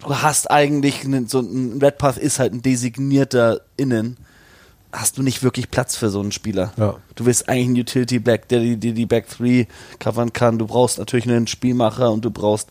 du 0.00 0.14
hast 0.14 0.50
eigentlich 0.50 1.04
einen, 1.04 1.28
so 1.28 1.40
ein 1.40 1.78
Redpath 1.80 2.18
ist 2.18 2.38
halt 2.38 2.52
ein 2.52 2.60
designierter 2.60 3.60
Innen. 3.76 4.16
Hast 4.90 5.18
du 5.18 5.22
nicht 5.22 5.42
wirklich 5.42 5.70
Platz 5.70 5.96
für 5.96 6.08
so 6.08 6.20
einen 6.20 6.32
Spieler? 6.32 6.72
Ja. 6.76 6.96
Du 7.14 7.26
willst 7.26 7.48
eigentlich 7.48 7.66
einen 7.66 7.80
Utility 7.80 8.18
Back, 8.18 8.48
der 8.48 8.60
die, 8.60 8.76
die, 8.76 8.92
die 8.92 9.06
Back 9.06 9.28
3 9.28 9.68
covern 9.98 10.32
kann. 10.32 10.58
Du 10.58 10.66
brauchst 10.66 10.98
natürlich 10.98 11.28
einen 11.28 11.46
Spielmacher 11.46 12.10
und 12.10 12.24
du 12.24 12.30
brauchst 12.30 12.70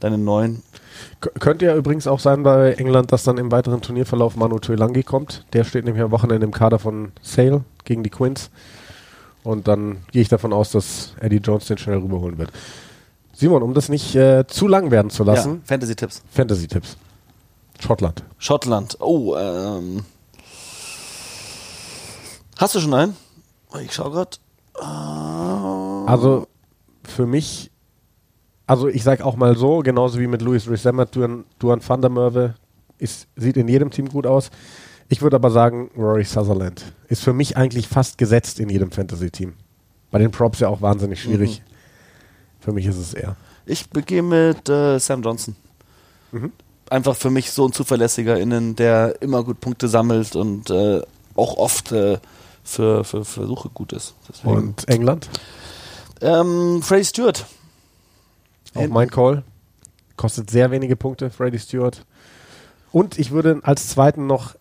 deinen 0.00 0.24
neuen. 0.24 0.62
Könnte 1.20 1.66
ja 1.66 1.76
übrigens 1.76 2.06
auch 2.06 2.20
sein 2.20 2.42
bei 2.42 2.72
England, 2.74 3.12
dass 3.12 3.24
dann 3.24 3.36
im 3.36 3.50
weiteren 3.50 3.82
Turnierverlauf 3.82 4.36
Manu 4.36 4.58
Tuilangi 4.60 5.02
kommt. 5.02 5.44
Der 5.52 5.64
steht 5.64 5.84
nämlich 5.84 6.02
am 6.02 6.10
Wochenende 6.10 6.46
im 6.46 6.52
Kader 6.52 6.78
von 6.78 7.12
Sale 7.20 7.64
gegen 7.84 8.02
die 8.02 8.10
Quins. 8.10 8.50
Und 9.46 9.68
dann 9.68 9.98
gehe 10.10 10.22
ich 10.22 10.28
davon 10.28 10.52
aus, 10.52 10.72
dass 10.72 11.14
Eddie 11.20 11.36
Jones 11.36 11.66
den 11.66 11.78
schnell 11.78 11.98
rüberholen 11.98 12.36
wird. 12.36 12.50
Simon, 13.32 13.62
um 13.62 13.74
das 13.74 13.88
nicht 13.88 14.16
äh, 14.16 14.44
zu 14.48 14.66
lang 14.66 14.90
werden 14.90 15.08
zu 15.08 15.22
lassen, 15.22 15.52
Ja, 15.52 15.60
Fantasy-Tipps. 15.66 16.22
Fantasy-Tipps. 16.32 16.96
Schottland. 17.78 18.24
Schottland. 18.38 18.96
Oh, 19.00 19.36
ähm. 19.36 20.04
Hast 22.56 22.74
du 22.74 22.80
schon 22.80 22.92
einen? 22.92 23.16
Ich 23.84 23.92
schau 23.94 24.10
grad. 24.10 24.40
Also 24.74 26.48
für 27.04 27.26
mich, 27.26 27.70
also 28.66 28.88
ich 28.88 29.04
sag 29.04 29.20
auch 29.20 29.36
mal 29.36 29.56
so, 29.56 29.78
genauso 29.78 30.18
wie 30.18 30.26
mit 30.26 30.42
Louis 30.42 30.68
Resemmer, 30.68 31.06
Duan, 31.06 31.44
Duan 31.60 31.80
van 31.86 32.00
der 32.00 32.10
Merwe, 32.10 32.54
ist, 32.98 33.28
sieht 33.36 33.56
in 33.56 33.68
jedem 33.68 33.92
Team 33.92 34.08
gut 34.08 34.26
aus. 34.26 34.50
Ich 35.08 35.22
würde 35.22 35.36
aber 35.36 35.50
sagen, 35.50 35.90
Rory 35.96 36.24
Sutherland 36.24 36.92
ist 37.08 37.22
für 37.22 37.32
mich 37.32 37.56
eigentlich 37.56 37.88
fast 37.88 38.18
gesetzt 38.18 38.58
in 38.58 38.68
jedem 38.68 38.90
Fantasy-Team. 38.90 39.54
Bei 40.10 40.18
den 40.18 40.30
Props 40.30 40.60
ja 40.60 40.68
auch 40.68 40.82
wahnsinnig 40.82 41.22
schwierig. 41.22 41.62
Für 42.60 42.72
mich 42.72 42.86
ist 42.86 42.96
es 42.96 43.14
eher. 43.14 43.36
Ich 43.64 43.90
begehe 43.90 44.22
mit 44.22 44.68
äh, 44.68 44.98
Sam 44.98 45.22
Johnson. 45.22 45.54
Einfach 46.90 47.16
für 47.16 47.30
mich 47.30 47.50
so 47.52 47.66
ein 47.66 47.72
zuverlässiger 47.72 48.38
Innen, 48.38 48.76
der 48.76 49.20
immer 49.22 49.44
gut 49.44 49.60
Punkte 49.60 49.88
sammelt 49.88 50.36
und 50.36 50.70
äh, 50.70 51.00
auch 51.34 51.56
oft 51.56 51.92
äh, 51.92 52.18
für, 52.64 53.04
für 53.04 53.24
Versuche 53.24 53.68
gut 53.70 53.92
ist. 53.92 54.14
Deswegen. 54.28 54.54
Und 54.54 54.88
England, 54.88 55.28
ähm, 56.20 56.82
Freddie 56.82 57.04
Stewart. 57.04 57.46
auch 58.74 58.88
mein 58.88 59.10
Call. 59.10 59.44
Kostet 60.16 60.50
sehr 60.50 60.70
wenige 60.70 60.96
Punkte, 60.96 61.30
Freddie 61.30 61.58
Stewart. 61.58 62.04
Und 62.90 63.18
ich 63.18 63.30
würde 63.30 63.60
als 63.62 63.88
zweiten 63.88 64.26
noch, 64.26 64.55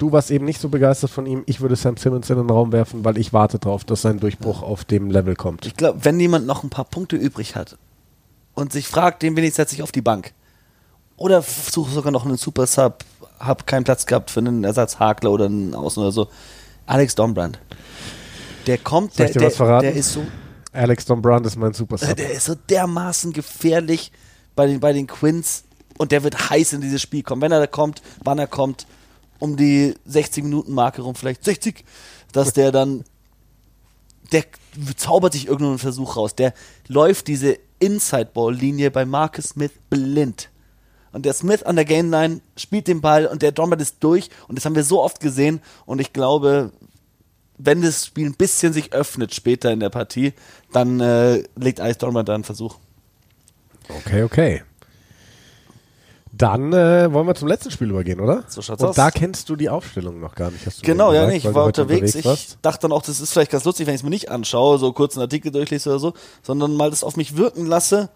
du 0.00 0.12
warst 0.12 0.30
eben 0.30 0.44
nicht 0.44 0.60
so 0.60 0.68
begeistert 0.68 1.10
von 1.10 1.26
ihm, 1.26 1.42
ich 1.46 1.60
würde 1.60 1.76
Sam 1.76 1.96
Simmons 1.96 2.30
in 2.30 2.36
den 2.36 2.50
Raum 2.50 2.72
werfen, 2.72 3.04
weil 3.04 3.18
ich 3.18 3.32
warte 3.32 3.58
darauf, 3.58 3.84
dass 3.84 4.02
sein 4.02 4.18
Durchbruch 4.18 4.62
auf 4.62 4.84
dem 4.84 5.10
Level 5.10 5.36
kommt. 5.36 5.66
Ich 5.66 5.76
glaube, 5.76 6.04
wenn 6.04 6.18
jemand 6.18 6.46
noch 6.46 6.64
ein 6.64 6.70
paar 6.70 6.86
Punkte 6.86 7.16
übrig 7.16 7.54
hat 7.54 7.76
und 8.54 8.72
sich 8.72 8.88
fragt, 8.88 9.22
den 9.22 9.36
will 9.36 9.44
ich 9.44 9.54
setze 9.54 9.74
ich 9.74 9.82
auf 9.82 9.92
die 9.92 10.00
Bank. 10.00 10.32
Oder 11.16 11.42
suche 11.42 11.90
sogar 11.90 12.12
noch 12.12 12.24
einen 12.24 12.38
Super 12.38 12.66
Sub, 12.66 13.04
hab 13.38 13.66
keinen 13.66 13.84
Platz 13.84 14.06
gehabt 14.06 14.30
für 14.30 14.40
einen 14.40 14.64
Ersatzhakler 14.64 15.30
oder 15.30 15.44
einen 15.46 15.74
Außen 15.74 16.02
oder 16.02 16.12
so. 16.12 16.28
Alex 16.86 17.14
Dombrand. 17.14 17.58
Der 18.66 18.78
kommt, 18.78 19.14
Soll 19.14 19.26
der, 19.26 19.34
dir 19.34 19.46
was 19.46 19.56
verraten? 19.56 19.82
der 19.82 19.94
ist 19.94 20.12
so 20.12 20.22
Alex 20.72 21.04
Dombrand 21.04 21.46
ist 21.46 21.56
mein 21.56 21.72
Superstar. 21.72 22.14
Der 22.14 22.32
ist 22.32 22.46
so 22.46 22.54
dermaßen 22.54 23.32
gefährlich 23.32 24.12
bei 24.54 24.66
den, 24.66 24.80
bei 24.80 24.92
den 24.92 25.06
Quins 25.06 25.64
und 25.98 26.12
der 26.12 26.22
wird 26.22 26.50
heiß 26.50 26.72
in 26.72 26.80
dieses 26.80 27.02
Spiel 27.02 27.22
kommen. 27.22 27.42
Wenn 27.42 27.52
er 27.52 27.58
da 27.60 27.66
kommt, 27.66 28.02
wann 28.22 28.38
er 28.38 28.46
kommt, 28.46 28.86
um 29.40 29.56
die 29.56 29.94
60-Minuten-Marke 30.08 31.02
rum, 31.02 31.16
vielleicht 31.16 31.44
60, 31.44 31.84
dass 32.32 32.52
der 32.52 32.70
dann, 32.70 33.04
der 34.30 34.44
zaubert 34.96 35.32
sich 35.32 35.48
irgendeinen 35.48 35.78
Versuch 35.78 36.16
raus. 36.16 36.36
Der 36.36 36.54
läuft 36.86 37.26
diese 37.26 37.58
Inside-Ball-Linie 37.80 38.92
bei 38.92 39.04
Marcus 39.04 39.50
Smith 39.50 39.72
blind. 39.88 40.50
Und 41.12 41.26
der 41.26 41.32
Smith 41.32 41.64
an 41.64 41.74
der 41.74 41.84
Game 41.84 42.10
Line 42.10 42.40
spielt 42.56 42.86
den 42.86 43.00
Ball 43.00 43.26
und 43.26 43.42
der 43.42 43.50
Drummond 43.50 43.82
ist 43.82 43.96
durch 44.00 44.30
und 44.46 44.56
das 44.56 44.64
haben 44.64 44.76
wir 44.76 44.84
so 44.84 45.02
oft 45.02 45.18
gesehen 45.18 45.60
und 45.84 46.00
ich 46.00 46.12
glaube, 46.12 46.70
wenn 47.58 47.82
das 47.82 48.06
Spiel 48.06 48.26
ein 48.26 48.34
bisschen 48.34 48.72
sich 48.72 48.92
öffnet 48.92 49.34
später 49.34 49.72
in 49.72 49.80
der 49.80 49.90
Partie, 49.90 50.34
dann 50.72 51.00
äh, 51.00 51.42
legt 51.56 51.80
Ice 51.80 51.98
Dormer 51.98 52.22
da 52.22 52.34
einen 52.34 52.44
Versuch. 52.44 52.76
Okay, 53.88 54.22
okay. 54.22 54.62
Dann 56.40 56.72
äh, 56.72 57.12
wollen 57.12 57.26
wir 57.26 57.34
zum 57.34 57.48
letzten 57.48 57.70
Spiel 57.70 57.90
übergehen, 57.90 58.18
oder? 58.20 58.44
So 58.48 58.62
schaut's 58.62 58.82
Und 58.82 58.90
aus. 58.90 58.96
da 58.96 59.10
kennst 59.10 59.48
du 59.50 59.56
die 59.56 59.68
Aufstellung 59.68 60.20
noch 60.20 60.34
gar 60.34 60.50
nicht. 60.50 60.64
Hast 60.64 60.80
du 60.80 60.86
Genau, 60.86 61.12
ja, 61.12 61.26
gesagt, 61.26 61.30
nee, 61.32 61.36
ich 61.50 61.54
war 61.54 61.64
heute 61.64 61.82
unterwegs. 61.82 62.14
Ich 62.14 62.56
dachte 62.62 62.82
dann 62.82 62.92
auch, 62.92 63.02
das 63.02 63.20
ist 63.20 63.32
vielleicht 63.32 63.50
ganz 63.50 63.64
lustig, 63.64 63.86
wenn 63.86 63.94
ich 63.94 64.00
es 64.00 64.04
mir 64.04 64.10
nicht 64.10 64.30
anschaue, 64.30 64.78
so 64.78 64.92
kurz 64.92 65.16
einen 65.16 65.22
Artikel 65.22 65.52
durchlese 65.52 65.90
oder 65.90 65.98
so, 65.98 66.14
sondern 66.42 66.74
mal 66.74 66.88
das 66.90 67.04
auf 67.04 67.16
mich 67.16 67.36
wirken 67.36 67.66
lasse. 67.66 68.08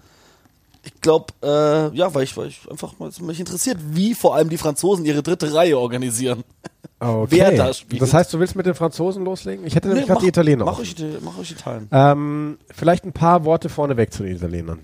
Ich 0.85 1.01
glaube, 1.01 1.27
äh, 1.43 1.95
ja, 1.97 2.15
weil 2.15 2.25
ich, 2.25 2.37
weil 2.37 2.49
ich 2.49 2.61
einfach 2.71 2.99
mal 2.99 3.11
mich 3.21 3.41
interessiert, 3.41 3.79
wie 3.91 4.15
vor 4.15 4.35
allem 4.35 4.49
die 4.49 4.59
Franzosen 4.59 5.05
ihre 5.05 5.23
dritte 5.23 5.53
Reihe 5.55 5.79
organisieren. 5.79 6.45
Okay. 7.01 7.37
wer 7.37 7.53
da 7.53 7.73
spielt. 7.75 8.01
Das 8.01 8.15
heißt, 8.15 8.33
du 8.33 8.39
willst 8.39 8.57
mit 8.57 8.65
den 8.65 8.75
Franzosen 8.75 9.25
loslegen? 9.27 9.67
Ich 9.67 9.75
hätte 9.75 9.89
nämlich 9.89 10.07
gerade 10.07 10.21
die 10.23 10.29
Italiener. 10.29 10.65
Mach 10.65 10.81
die- 10.81 11.19
mach 11.23 11.39
ich 11.43 11.51
Italien. 11.51 11.87
Ähm, 11.93 12.57
vielleicht 12.71 13.05
ein 13.05 13.13
paar 13.13 13.45
Worte 13.45 13.69
vorneweg 13.69 14.11
zu 14.11 14.23
den 14.23 14.37
Italienern. 14.37 14.79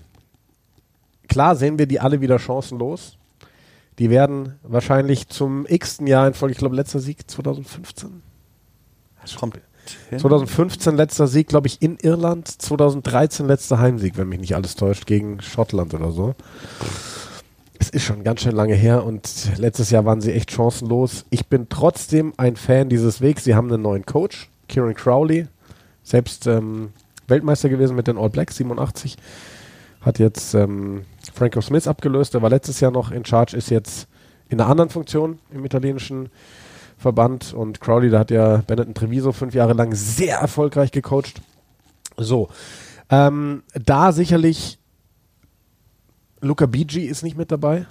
Klar 1.29 1.55
sehen 1.55 1.79
wir 1.79 1.87
die 1.87 1.99
alle 1.99 2.21
wieder 2.21 2.37
chancenlos. 2.37 3.17
Die 3.99 4.09
werden 4.09 4.59
wahrscheinlich 4.63 5.27
zum 5.27 5.65
x-ten 5.67 6.07
Jahr 6.07 6.27
in 6.27 6.33
Folge, 6.33 6.53
ich 6.53 6.57
glaube, 6.57 6.75
letzter 6.75 6.99
Sieg 6.99 7.29
2015. 7.29 8.21
Kommt. 9.37 9.59
hin. 10.09 10.19
2015 10.19 10.95
letzter 10.95 11.27
Sieg, 11.27 11.47
glaube 11.47 11.67
ich, 11.67 11.81
in 11.81 11.97
Irland. 11.97 12.47
2013 12.47 13.45
letzter 13.47 13.79
Heimsieg, 13.79 14.17
wenn 14.17 14.29
mich 14.29 14.39
nicht 14.39 14.55
alles 14.55 14.75
täuscht, 14.75 15.05
gegen 15.05 15.41
Schottland 15.41 15.93
oder 15.93 16.11
so. 16.11 16.35
Es 17.79 17.89
ist 17.89 18.03
schon 18.03 18.23
ganz 18.23 18.41
schön 18.41 18.55
lange 18.55 18.75
her 18.75 19.05
und 19.05 19.57
letztes 19.57 19.89
Jahr 19.89 20.05
waren 20.05 20.21
sie 20.21 20.33
echt 20.33 20.51
chancenlos. 20.51 21.25
Ich 21.29 21.47
bin 21.47 21.67
trotzdem 21.69 22.33
ein 22.37 22.55
Fan 22.55 22.89
dieses 22.89 23.21
Wegs. 23.21 23.43
Sie 23.43 23.55
haben 23.55 23.71
einen 23.71 23.81
neuen 23.81 24.05
Coach, 24.05 24.49
Kieran 24.67 24.93
Crowley, 24.93 25.47
selbst 26.03 26.47
ähm, 26.47 26.93
Weltmeister 27.27 27.69
gewesen 27.69 27.95
mit 27.95 28.07
den 28.07 28.17
All 28.17 28.29
Blacks 28.29 28.57
87. 28.57 29.17
Hat 30.01 30.19
jetzt 30.19 30.53
ähm, 30.55 31.05
Franco 31.33 31.61
Smith 31.61 31.87
abgelöst, 31.87 32.33
der 32.33 32.41
war 32.41 32.49
letztes 32.49 32.79
Jahr 32.79 32.91
noch 32.91 33.11
in 33.11 33.23
Charge, 33.25 33.55
ist 33.55 33.69
jetzt 33.69 34.07
in 34.49 34.59
einer 34.59 34.69
anderen 34.69 34.89
Funktion 34.89 35.39
im 35.51 35.63
italienischen 35.63 36.29
Verband 36.97 37.53
und 37.53 37.81
Crowley, 37.81 38.09
da 38.09 38.19
hat 38.19 38.31
ja 38.31 38.57
Benetton 38.57 38.93
Treviso 38.93 39.31
fünf 39.31 39.53
Jahre 39.53 39.73
lang 39.73 39.93
sehr 39.93 40.37
erfolgreich 40.37 40.91
gecoacht. 40.91 41.41
So, 42.17 42.49
ähm, 43.09 43.63
da 43.73 44.11
sicherlich 44.11 44.79
Luca 46.41 46.65
Bigi 46.65 47.05
ist 47.05 47.23
nicht 47.23 47.37
mit 47.37 47.51
dabei. 47.51 47.85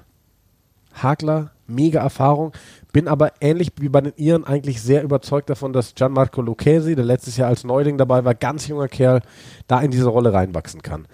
Hagler, 0.94 1.52
mega 1.66 2.00
Erfahrung. 2.00 2.52
Bin 2.92 3.06
aber 3.06 3.32
ähnlich 3.40 3.70
wie 3.78 3.88
bei 3.88 4.00
den 4.00 4.12
Iren 4.16 4.44
eigentlich 4.44 4.82
sehr 4.82 5.04
überzeugt 5.04 5.48
davon, 5.50 5.72
dass 5.72 5.94
Gianmarco 5.94 6.42
Lucchesi, 6.42 6.96
der 6.96 7.04
letztes 7.04 7.36
Jahr 7.36 7.48
als 7.48 7.62
Neuling 7.64 7.96
dabei 7.96 8.24
war, 8.24 8.34
ganz 8.34 8.66
junger 8.66 8.88
Kerl, 8.88 9.22
da 9.68 9.80
in 9.80 9.92
diese 9.92 10.08
Rolle 10.08 10.32
reinwachsen 10.32 10.82
kann. 10.82 11.06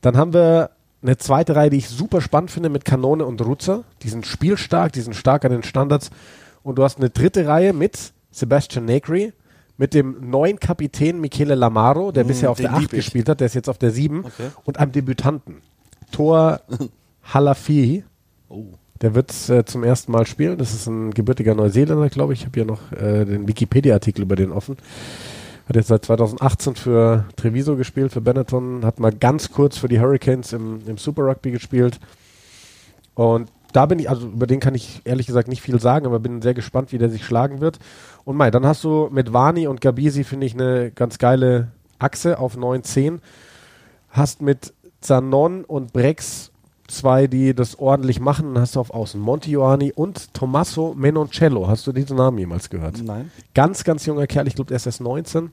Dann 0.00 0.16
haben 0.16 0.32
wir 0.32 0.70
eine 1.02 1.16
zweite 1.16 1.54
Reihe, 1.56 1.70
die 1.70 1.76
ich 1.78 1.88
super 1.88 2.20
spannend 2.20 2.50
finde 2.50 2.68
mit 2.68 2.84
Kanone 2.84 3.24
und 3.24 3.40
Rutzer. 3.44 3.84
Die 4.02 4.08
sind 4.08 4.26
spielstark, 4.26 4.92
die 4.92 5.00
sind 5.00 5.14
stark 5.14 5.44
an 5.44 5.52
den 5.52 5.62
Standards. 5.62 6.10
Und 6.62 6.76
du 6.78 6.82
hast 6.84 6.98
eine 6.98 7.10
dritte 7.10 7.46
Reihe 7.46 7.72
mit 7.72 8.12
Sebastian 8.30 8.84
Negri, 8.86 9.32
mit 9.76 9.94
dem 9.94 10.30
neuen 10.30 10.58
Kapitän 10.58 11.20
Michele 11.20 11.54
Lamaro, 11.54 12.10
der 12.12 12.24
Mm, 12.24 12.28
bisher 12.28 12.50
auf 12.50 12.56
der 12.58 12.72
8 12.72 12.80
lieb 12.80 12.92
ich. 12.92 12.98
gespielt 12.98 13.28
hat, 13.28 13.40
der 13.40 13.46
ist 13.46 13.54
jetzt 13.54 13.68
auf 13.68 13.78
der 13.78 13.90
7 13.90 14.24
Okay. 14.24 14.48
und 14.64 14.78
einem 14.78 14.92
Debütanten. 14.92 15.56
Tor 16.12 16.60
Halafi, 17.22 18.04
Oh. 18.48 18.64
der 19.02 19.14
wird 19.14 19.32
äh, 19.50 19.64
zum 19.64 19.84
ersten 19.84 20.12
Mal 20.12 20.26
spielen. 20.26 20.56
Das 20.58 20.72
ist 20.72 20.86
ein 20.86 21.10
gebürtiger 21.12 21.54
Neuseeländer, 21.54 22.08
glaube 22.08 22.32
ich. 22.32 22.40
Ich 22.40 22.46
habe 22.46 22.54
hier 22.54 22.64
noch 22.64 22.92
äh, 22.92 23.24
den 23.24 23.46
Wikipedia-Artikel 23.48 24.22
über 24.22 24.36
den 24.36 24.50
offen. 24.52 24.76
Hat 25.68 25.74
jetzt 25.74 25.88
seit 25.88 26.04
2018 26.04 26.76
für 26.76 27.24
Treviso 27.34 27.76
gespielt, 27.76 28.12
für 28.12 28.20
Benetton. 28.20 28.84
Hat 28.84 29.00
mal 29.00 29.12
ganz 29.12 29.50
kurz 29.50 29.76
für 29.76 29.88
die 29.88 30.00
Hurricanes 30.00 30.52
im, 30.52 30.80
im 30.86 30.96
Super 30.96 31.22
Rugby 31.22 31.50
gespielt. 31.50 31.98
Und 33.14 33.50
da 33.72 33.86
bin 33.86 33.98
ich, 33.98 34.08
also 34.08 34.28
über 34.28 34.46
den 34.46 34.60
kann 34.60 34.74
ich 34.74 35.02
ehrlich 35.04 35.26
gesagt 35.26 35.48
nicht 35.48 35.62
viel 35.62 35.80
sagen, 35.80 36.06
aber 36.06 36.20
bin 36.20 36.40
sehr 36.40 36.54
gespannt, 36.54 36.92
wie 36.92 36.98
der 36.98 37.10
sich 37.10 37.24
schlagen 37.24 37.60
wird. 37.60 37.78
Und 38.24 38.36
Mai, 38.36 38.50
dann 38.50 38.64
hast 38.64 38.84
du 38.84 39.08
mit 39.10 39.32
Vani 39.32 39.66
und 39.66 39.80
Gabisi, 39.80 40.22
finde 40.22 40.46
ich, 40.46 40.54
eine 40.54 40.92
ganz 40.92 41.18
geile 41.18 41.72
Achse 41.98 42.38
auf 42.38 42.56
9-10. 42.56 43.18
Hast 44.10 44.40
mit 44.40 44.72
Zanon 45.00 45.64
und 45.64 45.92
Brex 45.92 46.52
zwei, 46.88 47.26
die 47.26 47.54
das 47.54 47.78
ordentlich 47.78 48.20
machen. 48.20 48.54
Dann 48.54 48.62
hast 48.62 48.76
du 48.76 48.80
auf 48.80 48.90
Außen 48.90 49.20
Monti 49.20 49.56
und 49.56 50.34
Tommaso 50.34 50.94
Menoncello. 50.96 51.68
Hast 51.68 51.86
du 51.86 51.92
diesen 51.92 52.16
Namen 52.16 52.38
jemals 52.38 52.70
gehört? 52.70 53.02
Nein. 53.02 53.30
Ganz, 53.54 53.84
ganz 53.84 54.06
junger 54.06 54.26
Kerl. 54.26 54.46
Ich 54.46 54.54
glaube, 54.54 54.68
der 54.68 54.76
ist 54.76 54.86
erst 54.86 55.00
19. 55.00 55.50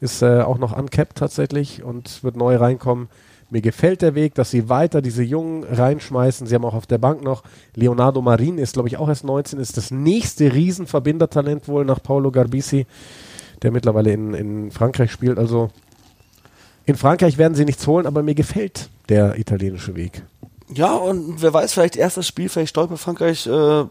Ist 0.00 0.22
äh, 0.22 0.42
auch 0.42 0.58
noch 0.58 0.76
uncapped 0.76 1.16
tatsächlich 1.16 1.82
und 1.82 2.22
wird 2.22 2.36
neu 2.36 2.56
reinkommen. 2.56 3.08
Mir 3.48 3.60
gefällt 3.60 4.02
der 4.02 4.16
Weg, 4.16 4.34
dass 4.34 4.50
sie 4.50 4.68
weiter 4.68 5.00
diese 5.00 5.22
Jungen 5.22 5.62
reinschmeißen. 5.62 6.46
Sie 6.46 6.54
haben 6.54 6.64
auch 6.64 6.74
auf 6.74 6.86
der 6.86 6.98
Bank 6.98 7.22
noch 7.22 7.44
Leonardo 7.74 8.20
Marin, 8.20 8.58
ist 8.58 8.72
glaube 8.72 8.88
ich 8.88 8.96
auch 8.96 9.08
erst 9.08 9.22
19, 9.24 9.60
ist 9.60 9.76
das 9.76 9.92
nächste 9.92 10.52
Riesenverbindertalent 10.52 11.68
wohl 11.68 11.84
nach 11.84 12.02
Paolo 12.02 12.32
Garbisi, 12.32 12.86
der 13.62 13.70
mittlerweile 13.70 14.12
in, 14.12 14.34
in 14.34 14.70
Frankreich 14.72 15.12
spielt. 15.12 15.38
Also 15.38 15.70
in 16.86 16.96
Frankreich 16.96 17.38
werden 17.38 17.54
sie 17.54 17.64
nichts 17.64 17.86
holen, 17.86 18.06
aber 18.06 18.24
mir 18.24 18.34
gefällt 18.34 18.90
der 19.08 19.38
italienische 19.38 19.94
Weg. 19.94 20.22
Ja, 20.74 20.94
und 20.94 21.40
wer 21.42 21.52
weiß, 21.52 21.72
vielleicht 21.72 21.96
erstes 21.96 22.26
Spiel, 22.26 22.48
vielleicht 22.48 22.70
stolpert 22.70 22.98
Frankreich, 22.98 23.46
äh, 23.46 23.84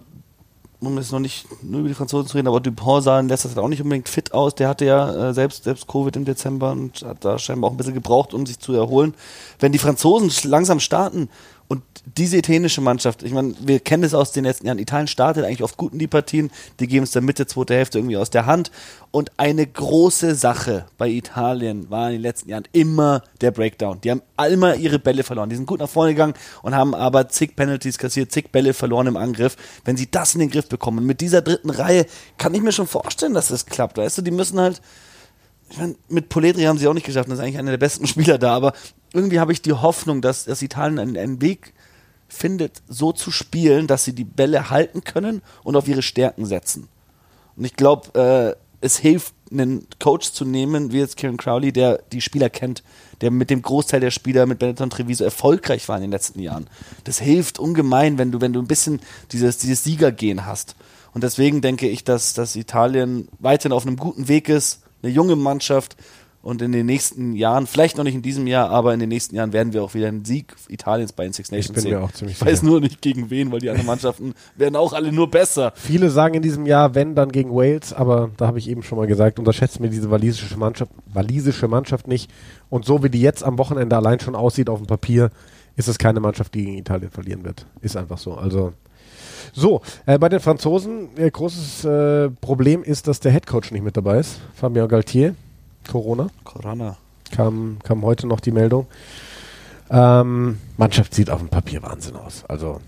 um 0.81 0.97
jetzt 0.97 1.11
noch 1.11 1.19
nicht 1.19 1.47
nur 1.63 1.79
über 1.79 1.89
die 1.89 1.95
Franzosen 1.95 2.27
zu 2.27 2.37
reden, 2.37 2.47
aber 2.47 2.59
Dupont 2.59 3.03
sah 3.03 3.19
in 3.19 3.29
letzter 3.29 3.49
Zeit 3.49 3.57
auch 3.57 3.69
nicht 3.69 3.81
unbedingt 3.81 4.09
fit 4.09 4.33
aus. 4.33 4.55
Der 4.55 4.67
hatte 4.67 4.85
ja 4.85 5.29
äh, 5.29 5.33
selbst, 5.33 5.63
selbst 5.63 5.87
Covid 5.87 6.15
im 6.17 6.25
Dezember 6.25 6.71
und 6.71 7.01
hat 7.03 7.23
da 7.23 7.39
scheinbar 7.39 7.69
auch 7.69 7.73
ein 7.73 7.77
bisschen 7.77 7.93
gebraucht, 7.93 8.33
um 8.33 8.45
sich 8.45 8.59
zu 8.59 8.73
erholen. 8.73 9.13
Wenn 9.59 9.71
die 9.71 9.79
Franzosen 9.79 10.31
langsam 10.49 10.79
starten 10.79 11.29
und 11.67 11.81
diese 12.17 12.37
italienische 12.37 12.81
Mannschaft, 12.81 13.23
ich 13.23 13.31
meine, 13.31 13.55
wir 13.59 13.79
kennen 13.79 14.03
es 14.03 14.13
aus 14.13 14.31
den 14.31 14.43
letzten 14.43 14.67
Jahren, 14.67 14.77
Italien 14.77 15.07
startet 15.07 15.45
eigentlich 15.45 15.63
oft 15.63 15.77
gut 15.77 15.93
in 15.93 15.99
die 15.99 16.07
Partien, 16.07 16.51
die 16.79 16.87
geben 16.87 17.03
es 17.03 17.11
der 17.11 17.23
Mitte, 17.23 17.47
zweite 17.47 17.73
Hälfte 17.73 17.97
irgendwie 17.97 18.17
aus 18.17 18.29
der 18.29 18.45
Hand. 18.45 18.69
Und 19.09 19.31
eine 19.37 19.65
große 19.65 20.35
Sache 20.35 20.85
bei 20.99 21.09
Italien 21.09 21.89
war 21.89 22.07
in 22.07 22.13
den 22.13 22.21
letzten 22.21 22.49
Jahren 22.49 22.65
immer 22.71 23.23
der 23.41 23.49
Breakdown. 23.49 23.99
Die 24.01 24.11
haben 24.11 24.21
immer 24.51 24.75
ihre 24.75 24.99
Bälle 24.99 25.23
verloren. 25.23 25.49
Die 25.49 25.55
sind 25.55 25.65
gut 25.65 25.79
nach 25.79 25.89
vorne 25.89 26.11
gegangen 26.11 26.35
und 26.61 26.75
haben 26.75 26.93
aber 26.93 27.29
zig 27.29 27.55
Penalties 27.55 27.97
kassiert, 27.97 28.31
zig 28.31 28.51
Bälle 28.51 28.73
verloren 28.73 29.07
im 29.07 29.17
Angriff. 29.17 29.55
Wenn 29.85 29.97
sie 29.97 30.11
das 30.11 30.35
in 30.35 30.41
den 30.41 30.51
Griff 30.51 30.69
bekommen, 30.69 31.05
mit 31.05 31.21
dieser 31.21 31.41
dritten 31.41 31.71
Reihe, 31.71 32.05
kann 32.37 32.53
ich 32.53 32.61
mir 32.61 32.73
schon 32.73 32.87
vorstellen, 32.87 33.33
dass 33.33 33.47
das 33.47 33.65
klappt. 33.65 33.97
Weißt 33.97 34.19
du, 34.19 34.21
die 34.21 34.31
müssen 34.31 34.59
halt, 34.59 34.81
ich 35.69 35.77
meine, 35.77 35.95
mit 36.09 36.29
Poledri 36.29 36.63
haben 36.63 36.77
sie 36.77 36.87
auch 36.87 36.93
nicht 36.93 37.05
geschafft, 37.05 37.29
das 37.29 37.39
ist 37.39 37.43
eigentlich 37.43 37.57
einer 37.57 37.71
der 37.71 37.77
besten 37.77 38.07
Spieler 38.07 38.37
da, 38.37 38.55
aber 38.55 38.73
irgendwie 39.13 39.39
habe 39.39 39.51
ich 39.51 39.61
die 39.61 39.73
Hoffnung, 39.73 40.21
dass, 40.21 40.45
dass 40.45 40.61
Italien 40.61 40.99
einen, 40.99 41.17
einen 41.17 41.41
Weg 41.41 41.73
findet, 42.27 42.81
so 42.87 43.11
zu 43.11 43.31
spielen, 43.31 43.87
dass 43.87 44.03
sie 44.03 44.13
die 44.13 44.23
Bälle 44.23 44.69
halten 44.69 45.03
können 45.03 45.41
und 45.63 45.75
auf 45.75 45.87
ihre 45.87 46.01
Stärken 46.01 46.45
setzen. 46.45 46.89
Und 47.55 47.65
ich 47.65 47.75
glaube, 47.75 48.55
äh, 48.55 48.55
es 48.81 48.97
hilft, 48.97 49.33
einen 49.51 49.87
Coach 49.99 50.31
zu 50.31 50.43
nehmen, 50.43 50.91
wie 50.91 50.99
jetzt 50.99 51.17
Kieran 51.17 51.37
Crowley, 51.37 51.71
der 51.71 52.01
die 52.11 52.21
Spieler 52.21 52.49
kennt, 52.49 52.83
der 53.21 53.31
mit 53.31 53.49
dem 53.49 53.61
Großteil 53.61 53.99
der 53.99 54.11
Spieler 54.11 54.45
mit 54.47 54.59
Benetton 54.59 54.89
Treviso 54.89 55.23
erfolgreich 55.23 55.87
war 55.87 55.97
in 55.97 56.01
den 56.01 56.11
letzten 56.11 56.39
Jahren. 56.39 56.67
Das 57.03 57.19
hilft 57.19 57.59
ungemein, 57.59 58.17
wenn 58.17 58.31
du, 58.31 58.41
wenn 58.41 58.53
du 58.53 58.61
ein 58.61 58.67
bisschen 58.67 59.01
dieses, 59.31 59.57
dieses 59.59 59.83
Siegergehen 59.83 60.45
hast. 60.45 60.75
Und 61.13 61.23
deswegen 61.23 61.61
denke 61.61 61.87
ich, 61.87 62.03
dass, 62.03 62.33
dass 62.33 62.55
Italien 62.55 63.27
weiterhin 63.39 63.71
auf 63.71 63.85
einem 63.85 63.97
guten 63.97 64.27
Weg 64.27 64.49
ist, 64.49 64.81
eine 65.01 65.11
junge 65.11 65.35
Mannschaft 65.35 65.95
und 66.45 66.61
in 66.61 66.71
den 66.71 66.85
nächsten 66.85 67.33
Jahren, 67.33 67.65
vielleicht 67.65 67.97
noch 67.97 68.03
nicht 68.03 68.13
in 68.13 68.21
diesem 68.21 68.45
Jahr, 68.45 68.69
aber 68.69 68.93
in 68.93 68.99
den 68.99 69.09
nächsten 69.09 69.35
Jahren 69.35 69.51
werden 69.51 69.73
wir 69.73 69.83
auch 69.83 69.95
wieder 69.95 70.09
einen 70.09 70.25
Sieg 70.25 70.55
Italiens 70.69 71.11
bei 71.11 71.23
den 71.23 71.33
Six 71.33 71.51
Nations 71.51 71.81
sehen. 71.81 71.97
auch 71.97 72.11
ziemlich 72.11 72.37
ich 72.39 72.45
weiß 72.45 72.59
sicher. 72.59 72.69
nur 72.71 72.81
nicht 72.81 73.01
gegen 73.01 73.31
wen, 73.31 73.51
weil 73.51 73.61
die 73.61 73.69
anderen 73.71 73.87
Mannschaften 73.87 74.35
werden 74.55 74.75
auch 74.75 74.93
alle 74.93 75.11
nur 75.11 75.31
besser. 75.31 75.73
Viele 75.75 76.11
sagen 76.11 76.35
in 76.35 76.43
diesem 76.43 76.67
Jahr, 76.67 76.93
wenn, 76.93 77.15
dann 77.15 77.31
gegen 77.31 77.49
Wales, 77.49 77.93
aber 77.93 78.29
da 78.37 78.45
habe 78.45 78.59
ich 78.59 78.69
eben 78.69 78.83
schon 78.83 78.99
mal 78.99 79.07
gesagt, 79.07 79.39
unterschätzt 79.39 79.79
mir 79.79 79.89
diese 79.89 80.11
walisische 80.11 80.55
Mannschaft, 80.55 80.91
walisische 81.11 81.67
Mannschaft 81.67 82.07
nicht. 82.07 82.29
Und 82.69 82.85
so 82.85 83.01
wie 83.03 83.09
die 83.09 83.21
jetzt 83.21 83.43
am 83.43 83.57
Wochenende 83.57 83.95
allein 83.95 84.19
schon 84.19 84.35
aussieht 84.35 84.69
auf 84.69 84.77
dem 84.77 84.85
Papier, 84.85 85.31
ist 85.77 85.87
es 85.87 85.97
keine 85.97 86.19
Mannschaft, 86.19 86.53
die 86.53 86.65
gegen 86.65 86.77
Italien 86.77 87.09
verlieren 87.09 87.43
wird. 87.43 87.65
Ist 87.81 87.97
einfach 87.97 88.19
so. 88.19 88.35
Also 88.35 88.73
so, 89.53 89.81
äh, 90.05 90.17
bei 90.19 90.29
den 90.29 90.39
Franzosen, 90.39 91.09
äh, 91.17 91.29
großes 91.31 91.85
äh, 91.85 92.29
Problem 92.41 92.83
ist, 92.83 93.07
dass 93.07 93.19
der 93.19 93.31
Headcoach 93.31 93.71
nicht 93.71 93.83
mit 93.83 93.95
dabei 93.97 94.19
ist. 94.19 94.39
Fabien 94.55 94.87
Galtier, 94.87 95.35
Corona, 95.89 96.27
Corona. 96.43 96.97
kam, 97.31 97.77
kam 97.83 98.01
heute 98.03 98.27
noch 98.27 98.39
die 98.39 98.51
Meldung. 98.51 98.87
Ähm, 99.89 100.57
Mannschaft 100.77 101.13
sieht 101.13 101.29
auf 101.29 101.39
dem 101.39 101.49
Papier 101.49 101.83
Wahnsinn 101.83 102.15
aus. 102.15 102.43
Also 102.47 102.79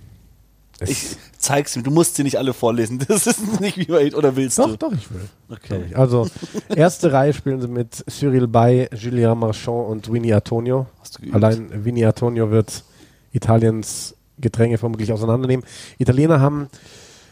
es- 0.79 0.89
Ich 0.89 1.17
zeig's 1.37 1.75
ihm, 1.75 1.83
du 1.83 1.91
musst 1.91 2.15
sie 2.15 2.23
nicht 2.23 2.37
alle 2.37 2.53
vorlesen. 2.53 2.99
Das 3.07 3.27
ist 3.27 3.59
nicht 3.61 3.77
wie 3.77 3.85
bei 3.85 4.13
oder 4.15 4.35
willst 4.35 4.57
Doch, 4.59 4.69
du? 4.69 4.77
doch, 4.77 4.93
ich 4.93 5.11
will. 5.11 5.21
Okay. 5.49 5.85
Ich. 5.89 5.97
Also, 5.97 6.27
erste 6.75 7.11
Reihe 7.13 7.33
spielen 7.33 7.61
sie 7.61 7.67
mit 7.67 8.03
Cyril 8.09 8.47
Bay, 8.47 8.89
Julien 8.95 9.37
Marchand 9.37 9.87
und 9.89 10.11
Winnie 10.11 10.33
Antonio. 10.33 10.87
Hast 10.99 11.17
du 11.17 11.21
geübt? 11.21 11.35
Allein 11.35 11.85
Winnie 11.85 12.05
Antonio 12.05 12.49
wird 12.49 12.83
Italiens 13.31 14.15
Gedränge 14.39 14.77
vermutlich 14.77 15.11
auseinandernehmen. 15.11 15.65
Italiener 15.97 16.39
haben, 16.39 16.67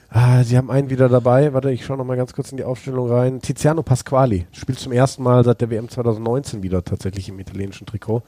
ah, 0.09 0.43
sie 0.43 0.57
haben 0.57 0.71
einen 0.71 0.89
wieder 0.89 1.09
dabei. 1.09 1.53
Warte, 1.53 1.71
ich 1.71 1.85
schaue 1.85 1.97
noch 1.97 2.05
mal 2.05 2.17
ganz 2.17 2.33
kurz 2.33 2.51
in 2.51 2.57
die 2.57 2.63
Aufstellung 2.63 3.09
rein. 3.09 3.41
Tiziano 3.41 3.83
Pasquali 3.83 4.45
spielt 4.51 4.79
zum 4.79 4.91
ersten 4.91 5.23
Mal 5.23 5.43
seit 5.43 5.61
der 5.61 5.69
WM 5.69 5.89
2019 5.89 6.63
wieder 6.63 6.83
tatsächlich 6.83 7.29
im 7.29 7.39
italienischen 7.39 7.85
Trikot. 7.85 8.23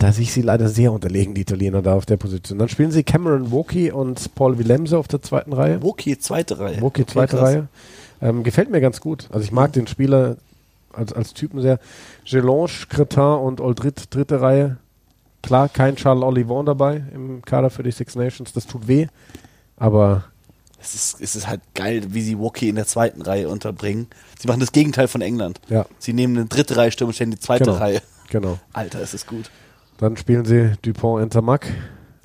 Da 0.00 0.10
sehe 0.10 0.24
ich 0.24 0.32
sie 0.32 0.42
leider 0.42 0.68
sehr 0.68 0.90
unterlegen, 0.92 1.34
die 1.34 1.42
Italiener 1.42 1.80
da 1.80 1.94
auf 1.94 2.04
der 2.04 2.16
Position. 2.16 2.58
Dann 2.58 2.68
spielen 2.68 2.90
sie 2.90 3.04
Cameron 3.04 3.52
Woki 3.52 3.92
und 3.92 4.34
Paul 4.34 4.58
Willemse 4.58 4.98
auf 4.98 5.06
der 5.06 5.22
zweiten 5.22 5.52
Reihe. 5.52 5.80
Woki, 5.82 6.18
zweite 6.18 6.58
Reihe. 6.58 6.80
Woki, 6.80 7.02
Okay, 7.02 7.06
zweite 7.06 7.36
krass. 7.36 7.48
Reihe. 7.48 7.68
Ähm, 8.20 8.42
gefällt 8.42 8.70
mir 8.70 8.80
ganz 8.80 9.00
gut. 9.00 9.28
Also 9.30 9.44
ich 9.44 9.52
mag 9.52 9.72
den 9.72 9.86
Spieler 9.86 10.36
als, 10.92 11.12
als 11.12 11.34
Typen 11.34 11.60
sehr. 11.60 11.78
Gelange, 12.28 12.66
Cretin 12.88 13.22
und 13.22 13.60
Oldrit, 13.60 14.12
dritte 14.12 14.40
Reihe. 14.40 14.78
Klar, 15.42 15.68
kein 15.68 15.96
Charles 15.96 16.22
Olivon 16.24 16.66
dabei 16.66 17.02
im 17.14 17.42
Kader 17.42 17.70
für 17.70 17.82
die 17.82 17.90
Six 17.92 18.14
Nations. 18.16 18.52
Das 18.52 18.66
tut 18.66 18.86
weh. 18.88 19.06
Aber 19.76 20.24
Es 20.80 20.94
ist, 20.94 21.20
es 21.20 21.36
ist 21.36 21.48
halt 21.48 21.60
geil, 21.74 22.02
wie 22.08 22.22
sie 22.22 22.38
Woki 22.38 22.68
in 22.68 22.76
der 22.76 22.86
zweiten 22.86 23.22
Reihe 23.22 23.48
unterbringen. 23.48 24.06
Sie 24.38 24.48
machen 24.48 24.60
das 24.60 24.72
Gegenteil 24.72 25.08
von 25.08 25.20
England. 25.22 25.60
ja, 25.68 25.86
Sie 25.98 26.12
nehmen 26.12 26.36
eine 26.36 26.46
dritte 26.46 26.76
Reihe 26.76 26.90
Stürmer 26.92 27.08
und 27.08 27.14
stellen 27.14 27.30
die 27.30 27.38
zweite 27.38 27.64
Genau. 27.64 27.76
Reihe. 27.76 28.02
genau. 28.30 28.58
Alter, 28.72 29.00
ist 29.00 29.14
es 29.14 29.26
gut. 29.26 29.50
Dann 29.98 30.16
spielen 30.16 30.44
sie 30.44 30.72
Dupont 30.82 31.22
Intermac. 31.22 31.66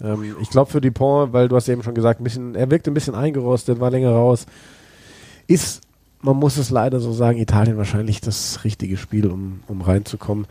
Ähm, 0.01 0.35
ich 0.41 0.49
glaube 0.49 0.69
für 0.71 0.81
Dupont, 0.81 1.31
weil 1.33 1.47
du 1.47 1.55
hast 1.55 1.67
eben 1.69 1.83
schon 1.83 1.95
gesagt, 1.95 2.19
ein 2.19 2.23
bisschen, 2.25 2.55
er 2.55 2.69
wirkt 2.71 2.87
ein 2.87 2.93
bisschen 2.93 3.15
eingerostet, 3.15 3.79
war 3.79 3.91
länger 3.91 4.11
raus. 4.11 4.45
Ist, 5.47 5.81
man 6.25 6.35
muss 6.37 6.57
es 6.57 6.69
leider 6.69 6.99
so 6.99 7.13
sagen, 7.13 7.37
Italien 7.39 7.77
wahrscheinlich 7.77 8.19
das 8.19 8.63
richtige 8.63 8.97
Spiel, 8.97 9.27
um, 9.27 9.61
um 9.67 9.81
reinzukommen. 9.81 10.47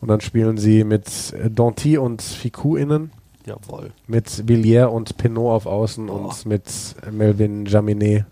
Und 0.00 0.08
dann 0.08 0.20
spielen 0.20 0.58
sie 0.58 0.84
mit 0.84 1.32
äh, 1.32 1.50
Danty 1.50 1.96
und 1.96 2.20
Ficou 2.20 2.76
innen. 2.76 3.12
Jawohl. 3.46 3.90
Mit 4.06 4.46
Villiers 4.46 4.90
und 4.92 5.16
Pinot 5.16 5.50
auf 5.52 5.66
Außen 5.66 6.08
Oh. 6.10 6.12
und 6.14 6.46
mit 6.46 6.64
Melvin 7.10 7.64
Jaminet 7.66 8.24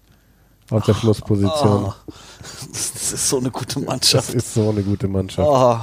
auf 0.70 0.84
der 0.84 0.94
Schlussposition. 0.94 1.86
Oh, 1.86 1.94
das 2.70 3.12
ist 3.14 3.28
so 3.28 3.38
eine 3.38 3.50
gute 3.50 3.74
Das 3.80 3.84
Mannschaft. 3.84 4.34
ist 4.34 4.54
so 4.54 4.68
eine 4.70 4.82
gute 4.82 5.08
Mannschaft. 5.08 5.48
Oh. 5.50 5.78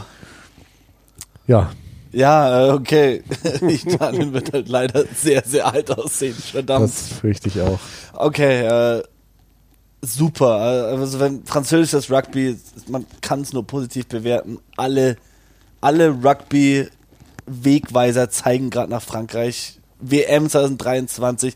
Ja, 1.47 1.71
Ja, 2.13 2.67
äh, 2.67 2.71
okay. 2.71 3.21
Italien 3.61 4.31
wird 4.33 4.53
halt 4.53 4.69
leider 4.69 5.03
sehr, 5.13 5.43
sehr 5.45 5.67
alt 5.67 5.91
aussehen. 5.91 6.33
Verdammt. 6.35 6.85
das 6.85 7.09
fürchte 7.09 7.49
ich 7.49 7.59
auch. 7.61 7.79
Okay, 8.13 8.65
äh, 8.65 9.03
super. 10.01 10.51
Also 10.51 11.19
wenn 11.19 11.43
französisches 11.45 12.11
Rugby, 12.11 12.57
man 12.87 13.05
kann 13.21 13.41
es 13.41 13.53
nur 13.53 13.65
positiv 13.65 14.07
bewerten. 14.07 14.59
Alle, 14.75 15.17
alle 15.81 16.09
Rugby-Wegweiser 16.23 18.29
zeigen 18.29 18.69
gerade 18.69 18.91
nach 18.91 19.01
Frankreich. 19.01 19.79
WM 19.99 20.47
2023, 20.49 21.55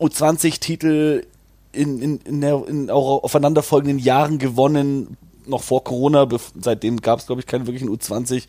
U20-Titel 0.00 1.26
in, 1.72 2.00
in, 2.00 2.18
in, 2.18 2.40
der, 2.40 2.64
in 2.68 2.90
auch 2.90 3.24
aufeinanderfolgenden 3.24 3.98
Jahren 3.98 4.38
gewonnen, 4.38 5.16
noch 5.46 5.62
vor 5.62 5.84
Corona. 5.84 6.26
Seitdem 6.60 7.00
gab 7.00 7.18
es, 7.18 7.26
glaube 7.26 7.40
ich, 7.40 7.46
keine 7.46 7.66
wirklichen 7.66 7.90
U20 7.90 8.44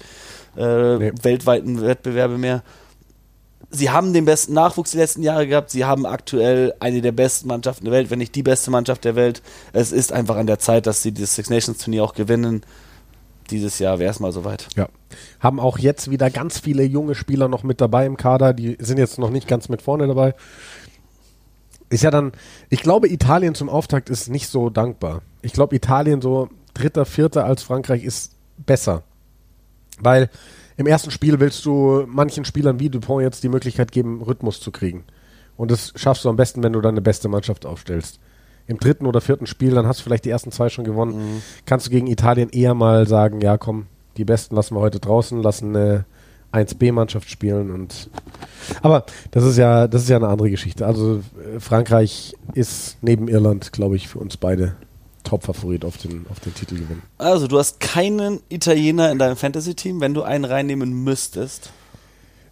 äh, 0.55 0.97
Nee. 0.97 1.11
weltweiten 1.21 1.81
Wettbewerbe 1.81 2.38
mehr. 2.38 2.63
Sie 3.70 3.89
haben 3.89 4.13
den 4.13 4.26
besten 4.26 4.53
Nachwuchs 4.53 4.91
die 4.91 4.97
letzten 4.97 5.24
Jahre 5.24 5.45
gehabt. 5.45 5.72
Sie 5.72 5.84
haben 5.84 6.05
aktuell 6.05 6.74
eine 6.80 7.01
der 7.01 7.11
besten 7.11 7.49
Mannschaften 7.49 7.86
der 7.86 7.93
Welt, 7.93 8.09
wenn 8.09 8.20
nicht 8.20 8.34
die 8.34 8.43
beste 8.43 8.72
Mannschaft 8.72 9.03
der 9.03 9.15
Welt. 9.15 9.41
Es 9.74 9.91
ist 9.91 10.13
einfach 10.13 10.38
an 10.38 10.47
der 10.47 10.59
Zeit, 10.59 10.88
dass 10.88 11.03
sie 11.03 11.11
dieses 11.11 11.36
Six 11.36 11.49
Nations 11.49 11.78
Turnier 11.78 12.03
auch 12.03 12.13
gewinnen. 12.13 12.61
Dieses 13.49 13.80
Jahr 13.80 13.99
wäre 13.99 14.11
es 14.11 14.20
mal 14.20 14.32
soweit. 14.32 14.68
Ja. 14.76 14.88
Haben 15.39 15.59
auch 15.59 15.78
jetzt 15.80 16.09
wieder 16.09 16.30
ganz 16.30 16.59
viele 16.59 16.84
junge 16.84 17.15
Spieler 17.15 17.49
noch 17.49 17.63
mit 17.63 17.82
dabei 17.82 18.05
im 18.05 18.15
Kader. 18.15 18.53
Die 18.53 18.78
sind 18.80 18.99
jetzt 18.99 19.20
noch 19.20 19.30
nicht 19.30 19.47
ganz 19.47 19.68
mit 19.68 19.82
vorne 19.82 20.07
dabei. 20.07 20.34
Ist 21.89 22.03
ja 22.03 22.11
dann, 22.11 22.34
ich 22.70 22.82
glaube, 22.82 23.09
Italien 23.09 23.55
zum 23.55 23.70
Auftakt 23.70 24.09
ist 24.09 24.30
nicht 24.30 24.47
so 24.47 24.70
dankbar. 24.70 25.22
Ich 25.41 25.53
glaube, 25.53 25.76
Italien 25.76 26.22
so 26.22 26.49
dritter, 26.74 27.05
vierter 27.05 27.45
als 27.45 27.63
Frankreich 27.63 28.03
ist 28.03 28.34
besser. 28.57 29.03
Weil 29.99 30.30
im 30.78 30.86
ersten 30.86 31.11
Spiel 31.11 31.39
willst 31.39 31.65
du 31.65 32.05
manchen 32.07 32.45
Spielern 32.45 32.80
wie 32.80 32.89
Dupont 32.89 33.23
jetzt 33.23 33.43
die 33.43 33.49
Möglichkeit 33.49 33.91
geben, 33.91 34.21
Rhythmus 34.21 34.59
zu 34.61 34.71
kriegen. 34.71 35.03
Und 35.57 35.71
das 35.71 35.91
schaffst 35.95 36.23
du 36.23 36.30
am 36.30 36.36
besten, 36.36 36.61
wenn 36.63 36.73
du 36.73 36.82
dann 36.82 36.93
eine 36.93 37.01
beste 37.01 37.28
Mannschaft 37.28 37.65
aufstellst. 37.65 38.19
Im 38.67 38.78
dritten 38.78 39.07
oder 39.07 39.19
vierten 39.19 39.47
Spiel, 39.47 39.71
dann 39.71 39.88
hast 39.88 39.99
du 39.99 40.03
vielleicht 40.03 40.25
die 40.25 40.30
ersten 40.30 40.51
zwei 40.51 40.69
schon 40.69 40.86
gewonnen, 40.86 41.41
kannst 41.65 41.88
du 41.88 41.89
gegen 41.89 42.05
Italien 42.07 42.49
eher 42.49 42.75
mal 42.75 43.07
sagen, 43.07 43.41
ja 43.41 43.57
komm, 43.57 43.88
die 44.17 44.25
Besten 44.25 44.55
lassen 44.55 44.75
wir 44.75 44.82
heute 44.82 44.99
draußen, 44.99 45.41
lassen 45.41 45.75
eine 45.75 46.05
1B-Mannschaft 46.53 47.30
spielen 47.30 47.71
und 47.71 48.09
aber 48.82 49.05
das 49.32 49.43
ist 49.43 49.57
ja, 49.57 49.88
das 49.88 50.03
ist 50.03 50.09
ja 50.09 50.17
eine 50.17 50.28
andere 50.28 50.49
Geschichte. 50.49 50.86
Also 50.86 51.21
äh, 51.55 51.59
Frankreich 51.59 52.36
ist 52.53 52.97
neben 53.01 53.28
Irland, 53.28 53.71
glaube 53.71 53.95
ich, 53.95 54.07
für 54.07 54.19
uns 54.19 54.38
beide 54.38 54.75
Top-Favorit 55.28 55.84
auf 55.84 55.97
den, 55.97 56.25
auf 56.30 56.39
den 56.39 56.53
Titelgewinn. 56.53 57.01
Also, 57.17 57.47
du 57.47 57.59
hast 57.59 57.80
keinen 57.80 58.39
Italiener 58.49 59.11
in 59.11 59.19
deinem 59.19 59.36
Fantasy-Team, 59.36 59.99
wenn 59.99 60.13
du 60.13 60.23
einen 60.23 60.45
reinnehmen 60.45 61.03
müsstest. 61.03 61.71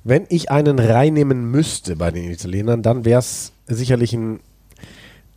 Wenn 0.03 0.25
ich 0.29 0.51
einen 0.51 0.77
reinnehmen 0.77 1.49
müsste 1.49 1.95
bei 1.95 2.11
den 2.11 2.29
Italienern, 2.29 2.83
dann 2.83 3.05
wäre 3.05 3.19
es 3.19 3.53
sicherlich 3.67 4.13
ein 4.13 4.39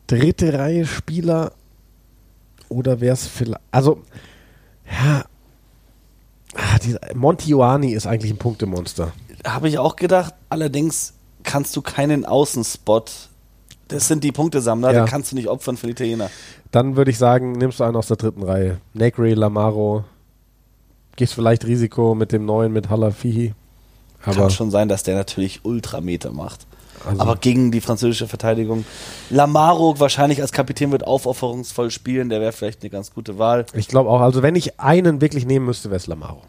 dritte 0.07 0.59
Reihe 0.59 0.87
Spieler 0.87 1.53
oder 2.69 3.01
wäre 3.01 3.15
es 3.15 3.27
vielleicht, 3.27 3.61
also 3.71 4.03
ja, 4.91 5.25
ah, 6.55 6.79
dieser, 6.83 7.01
Monti 7.15 7.51
Ioani 7.51 7.93
ist 7.93 8.07
eigentlich 8.07 8.33
ein 8.33 8.39
Punktemonster. 8.39 9.13
Habe 9.47 9.69
ich 9.69 9.79
auch 9.79 9.97
gedacht. 9.97 10.35
Allerdings 10.49 11.15
kannst 11.45 11.77
du 11.77 11.83
keinen 11.83 12.25
Außenspot. 12.25 13.28
Das 13.89 14.07
sind 14.09 14.23
die 14.25 14.33
Punktesammler, 14.33 14.93
Ja. 14.93 15.05
den 15.05 15.09
kannst 15.09 15.33
du 15.33 15.37
nicht 15.37 15.49
opfern 15.49 15.77
für 15.77 15.87
die 15.87 15.93
Italiener. 15.93 16.31
Dann 16.71 16.97
würde 16.97 17.11
ich 17.11 17.19
sagen, 17.19 17.53
nimmst 17.53 17.81
du 17.81 17.85
einen 17.85 17.97
aus 17.97 18.09
der 18.09 18.17
dritten 18.19 18.43
Reihe. 18.43 18.79
Negri, 18.93 19.35
Lamaro, 19.35 20.05
gehst 21.17 21.35
vielleicht 21.35 21.65
Risiko 21.67 22.15
mit 22.15 22.33
dem 22.33 22.45
neuen, 22.45 22.73
mit 22.73 22.91
Halafihi. 22.91 23.55
Aber 24.25 24.35
Kann 24.35 24.51
schon 24.51 24.71
sein, 24.71 24.89
dass 24.89 25.03
der 25.05 25.15
natürlich 25.17 25.65
Ultrameter 25.65 26.33
macht. 26.33 26.67
Also- 27.07 27.21
Aber 27.21 27.37
gegen 27.37 27.71
die 27.71 27.81
französische 27.81 28.27
Verteidigung. 28.27 28.85
Lamaro 29.31 29.99
wahrscheinlich 30.01 30.43
als 30.43 30.51
Kapitän 30.53 30.91
wird 30.91 31.07
aufopferungsvoll 31.07 31.91
spielen. 31.93 32.29
Der 32.29 32.41
wäre 32.41 32.53
vielleicht 32.53 32.83
eine 32.83 32.91
ganz 32.91 33.13
gute 33.15 33.39
Wahl. 33.39 33.65
ich 33.73 33.87
glaube 33.89 34.11
auch, 34.11 34.21
also 34.21 34.43
wenn 34.43 34.57
ich 34.57 34.81
einen 34.81 35.21
wirklich 35.21 35.47
nehmen 35.47 35.67
müsste, 35.67 35.91
wäre 35.91 35.97
es 35.97 36.07
Lamaro. 36.09 36.43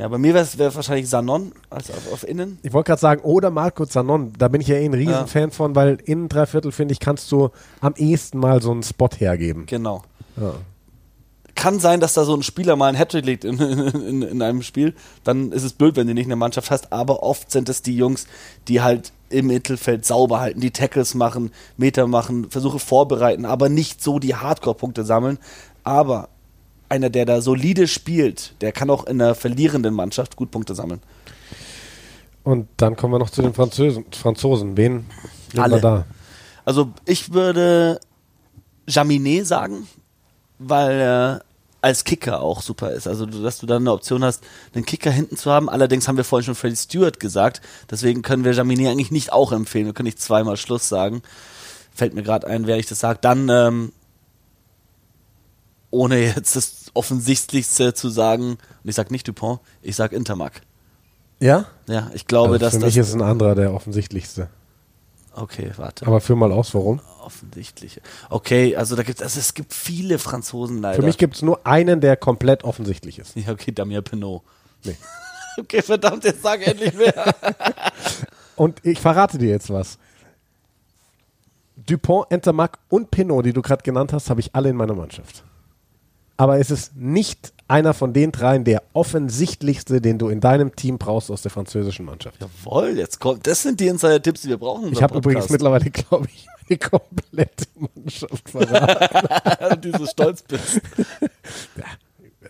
Ja, 0.00 0.08
bei 0.08 0.16
mir 0.16 0.32
wäre 0.32 0.44
es 0.44 0.56
wär 0.56 0.74
wahrscheinlich 0.74 1.10
Sanon 1.10 1.52
als 1.68 1.90
auf, 1.90 2.10
auf 2.10 2.26
Innen. 2.26 2.58
Ich 2.62 2.72
wollte 2.72 2.86
gerade 2.86 3.00
sagen, 3.00 3.20
oder 3.20 3.50
Marco 3.50 3.84
Zanon, 3.84 4.32
da 4.38 4.48
bin 4.48 4.62
ich 4.62 4.68
ja 4.68 4.76
eh 4.76 4.86
ein 4.86 4.94
Riesenfan 4.94 5.50
von, 5.50 5.74
weil 5.74 5.98
in 6.06 6.30
drei 6.30 6.46
Viertel, 6.46 6.72
finde 6.72 6.92
ich, 6.92 7.00
kannst 7.00 7.30
du 7.30 7.50
am 7.82 7.92
ehesten 7.96 8.38
mal 8.38 8.62
so 8.62 8.70
einen 8.70 8.82
Spot 8.82 9.10
hergeben. 9.14 9.66
Genau. 9.66 10.02
Ja. 10.40 10.54
Kann 11.54 11.80
sein, 11.80 12.00
dass 12.00 12.14
da 12.14 12.24
so 12.24 12.34
ein 12.34 12.42
Spieler 12.42 12.76
mal 12.76 12.86
ein 12.86 12.96
Hattrick 12.96 13.26
legt 13.26 13.44
in, 13.44 13.58
in, 13.58 14.22
in 14.22 14.40
einem 14.40 14.62
Spiel. 14.62 14.94
Dann 15.22 15.52
ist 15.52 15.64
es 15.64 15.74
blöd, 15.74 15.96
wenn 15.96 16.06
du 16.06 16.14
nicht 16.14 16.24
eine 16.24 16.36
Mannschaft 16.36 16.70
hast. 16.70 16.94
Aber 16.94 17.22
oft 17.22 17.50
sind 17.50 17.68
es 17.68 17.82
die 17.82 17.94
Jungs, 17.94 18.26
die 18.68 18.80
halt 18.80 19.12
im 19.28 19.48
Mittelfeld 19.48 20.06
sauber 20.06 20.40
halten, 20.40 20.60
die 20.60 20.70
Tackles 20.70 21.14
machen, 21.14 21.50
Meter 21.76 22.06
machen, 22.06 22.50
Versuche 22.50 22.78
vorbereiten, 22.78 23.44
aber 23.44 23.68
nicht 23.68 24.02
so 24.02 24.18
die 24.18 24.34
Hardcore-Punkte 24.34 25.04
sammeln. 25.04 25.36
Aber 25.84 26.30
einer, 26.90 27.10
der 27.10 27.24
da 27.24 27.40
solide 27.40 27.88
spielt, 27.88 28.54
der 28.60 28.72
kann 28.72 28.90
auch 28.90 29.06
in 29.06 29.20
einer 29.20 29.34
verlierenden 29.34 29.94
Mannschaft 29.94 30.36
gut 30.36 30.50
Punkte 30.50 30.74
sammeln. 30.74 31.00
Und 32.42 32.68
dann 32.76 32.96
kommen 32.96 33.14
wir 33.14 33.18
noch 33.18 33.30
zu 33.30 33.42
den 33.42 33.54
Franzosen. 33.54 34.04
Franzosen. 34.12 34.76
Wen 34.76 35.06
Alle. 35.56 35.76
wir 35.76 35.80
da? 35.80 36.04
Also 36.64 36.92
ich 37.04 37.32
würde 37.32 38.00
Jaminet 38.88 39.46
sagen, 39.46 39.86
weil 40.58 41.00
er 41.00 41.44
als 41.82 42.04
Kicker 42.04 42.40
auch 42.40 42.62
super 42.62 42.90
ist. 42.90 43.06
Also 43.06 43.26
dass 43.26 43.58
du 43.58 43.66
dann 43.66 43.82
eine 43.82 43.92
Option 43.92 44.24
hast, 44.24 44.42
einen 44.74 44.84
Kicker 44.84 45.10
hinten 45.10 45.36
zu 45.36 45.50
haben. 45.50 45.68
Allerdings 45.68 46.08
haben 46.08 46.16
wir 46.16 46.24
vorhin 46.24 46.44
schon 46.46 46.54
Freddie 46.54 46.76
Stewart 46.76 47.20
gesagt. 47.20 47.60
Deswegen 47.90 48.22
können 48.22 48.44
wir 48.44 48.52
Jaminet 48.52 48.88
eigentlich 48.88 49.10
nicht 49.10 49.32
auch 49.32 49.52
empfehlen. 49.52 49.86
Wir 49.86 49.94
können 49.94 50.06
nicht 50.06 50.20
zweimal 50.20 50.56
Schluss 50.56 50.88
sagen. 50.88 51.22
Fällt 51.94 52.14
mir 52.14 52.22
gerade 52.22 52.46
ein, 52.46 52.66
wer 52.66 52.78
ich 52.78 52.86
das 52.86 53.00
sage. 53.00 53.18
Dann, 53.22 53.48
ähm, 53.48 53.92
ohne 55.90 56.18
jetzt 56.18 56.56
das 56.56 56.79
Offensichtlichste 56.94 57.94
zu 57.94 58.08
sagen, 58.08 58.50
und 58.82 58.88
ich 58.88 58.94
sag 58.94 59.10
nicht 59.10 59.26
Dupont, 59.28 59.60
ich 59.82 59.96
sag 59.96 60.12
Intermark. 60.12 60.60
Ja? 61.38 61.66
Ja, 61.88 62.10
ich 62.14 62.26
glaube, 62.26 62.54
Also 62.54 62.58
dass 62.58 62.74
für 62.74 62.80
das... 62.80 62.86
mich 62.88 62.96
ist 62.98 63.14
ein 63.14 63.22
anderer 63.22 63.54
der 63.54 63.72
offensichtlichste. 63.72 64.48
okay, 65.34 65.72
warte. 65.76 66.06
Aber 66.06 66.20
führ 66.20 66.36
mal 66.36 66.52
aus, 66.52 66.74
warum? 66.74 67.00
Offensichtliche. 67.22 68.00
Okay, 68.28 68.76
also 68.76 68.96
da 68.96 69.02
gibt 69.02 69.22
also 69.22 69.38
es 69.38 69.54
gibt 69.54 69.72
viele 69.72 70.18
Franzosen 70.18 70.80
leider. 70.80 70.96
Für 70.96 71.02
mich 71.06 71.18
gibt 71.18 71.36
es 71.36 71.42
nur 71.42 71.66
einen, 71.66 72.00
der 72.00 72.16
komplett 72.16 72.64
offensichtlich 72.64 73.18
ist. 73.18 73.36
ja, 73.36 73.52
okay, 73.52 73.72
Damien 73.72 74.02
Pinot. 74.04 74.42
Nee. 74.84 74.96
Okay, 75.58 75.82
verdammt, 75.82 76.24
jetzt 76.24 76.42
sag 76.42 76.64
endlich 76.66 76.94
mehr. 76.94 77.34
Und 78.56 78.78
ich 78.86 79.00
verrate 79.00 79.36
dir 79.36 79.50
jetzt 79.50 79.68
was. 79.68 79.98
Dupont, 81.76 82.30
Entermack 82.30 82.78
und 82.88 83.10
Pinot, 83.10 83.44
die 83.44 83.52
du 83.52 83.60
gerade 83.60 83.82
genannt 83.82 84.12
hast, 84.12 84.30
habe 84.30 84.40
ich 84.40 84.54
alle 84.54 84.68
in 84.70 84.76
meiner 84.76 84.94
Mannschaft. 84.94 85.42
Aber 86.40 86.58
es 86.58 86.70
ist 86.70 86.96
nicht 86.96 87.52
einer 87.68 87.92
von 87.92 88.14
den 88.14 88.32
dreien 88.32 88.64
der 88.64 88.82
offensichtlichste, 88.94 90.00
den 90.00 90.16
du 90.16 90.30
in 90.30 90.40
deinem 90.40 90.74
Team 90.74 90.96
brauchst 90.96 91.30
aus 91.30 91.42
der 91.42 91.50
französischen 91.50 92.06
Mannschaft. 92.06 92.40
Jawohl, 92.40 92.96
jetzt 92.96 93.20
kommt. 93.20 93.46
Das 93.46 93.62
sind 93.62 93.78
die 93.78 93.88
Insider-Tipps, 93.88 94.40
die 94.40 94.48
wir 94.48 94.56
brauchen. 94.56 94.90
Ich 94.90 95.02
habe 95.02 95.18
übrigens 95.18 95.50
mittlerweile, 95.50 95.90
glaube 95.90 96.28
ich, 96.32 96.46
meine 96.66 96.78
komplette 96.78 97.66
Mannschaft 97.94 98.48
verraten. 98.48 99.80
du 99.82 99.98
so 99.98 100.06
stolz 100.06 100.40
bist. 100.40 100.80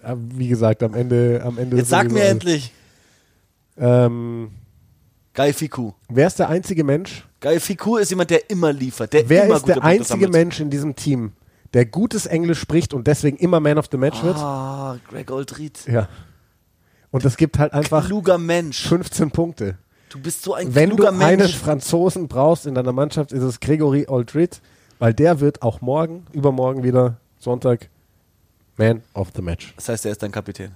Aber 0.05 0.21
Wie 0.37 0.47
gesagt, 0.47 0.85
am 0.85 0.95
Ende, 0.95 1.43
am 1.45 1.59
Ende. 1.59 1.77
Jetzt 1.79 1.91
sag 1.91 2.13
mir 2.13 2.23
endlich. 2.23 2.73
Ähm, 3.77 4.53
Guy 5.35 5.53
Ficou. 5.53 5.95
wer 6.09 6.29
ist 6.29 6.39
der 6.39 6.49
einzige 6.49 6.85
Mensch? 6.85 7.27
Guy 7.41 7.59
Ficou 7.59 7.97
ist 7.97 8.11
jemand, 8.11 8.31
der 8.31 8.49
immer 8.51 8.73
liefert. 8.73 9.13
Der 9.13 9.29
Wer 9.29 9.47
immer 9.47 9.57
ist 9.57 9.67
der 9.67 9.83
einzige. 9.83 10.29
Mensch 10.29 10.61
in 10.61 10.71
diesem 10.71 10.95
Team, 10.95 11.33
der 11.75 11.87
gutes 11.87 12.27
Englisch 12.27 12.59
spricht 12.61 12.95
und 12.95 13.07
deswegen 13.07 13.37
immer 13.37 13.61
Man 13.61 13.79
of 13.79 13.87
the 13.91 13.97
Match 13.97 14.23
wird? 14.23 14.37
Ah, 14.37 14.99
Greg 15.09 15.31
Oldried. 15.31 15.87
Ja. 15.87 16.09
Und 17.11 17.25
es 17.25 17.37
gibt 17.37 17.59
halt 17.59 17.73
einfach 17.73 18.07
Kluger 18.07 18.39
Mensch. 18.39 18.87
15 18.89 19.31
Punkte. 19.31 19.79
Du 20.11 20.21
bist 20.21 20.43
so 20.43 20.55
ein 20.55 20.75
Wenn 20.75 20.91
du 20.91 20.97
kluger 20.97 21.11
einen 21.11 21.19
Mensch. 21.39 21.57
Franzosen 21.57 22.27
brauchst 22.29 22.67
in 22.67 22.75
deiner 22.75 22.93
Mannschaft, 22.93 23.31
ist 23.33 23.43
es 23.43 23.61
Gregory 23.61 24.07
Aldrit, 24.09 24.61
weil 24.99 25.15
der 25.15 25.39
wird 25.41 25.63
auch 25.63 25.81
morgen, 25.81 26.27
übermorgen 26.33 26.83
wieder, 26.83 27.17
Sonntag, 27.39 27.89
Man 28.77 29.03
of 29.15 29.29
the 29.37 29.43
Match. 29.43 29.73
Das 29.77 29.89
heißt, 29.89 30.05
er 30.07 30.13
ist 30.13 30.23
dein 30.23 30.33
Kapitän. 30.33 30.73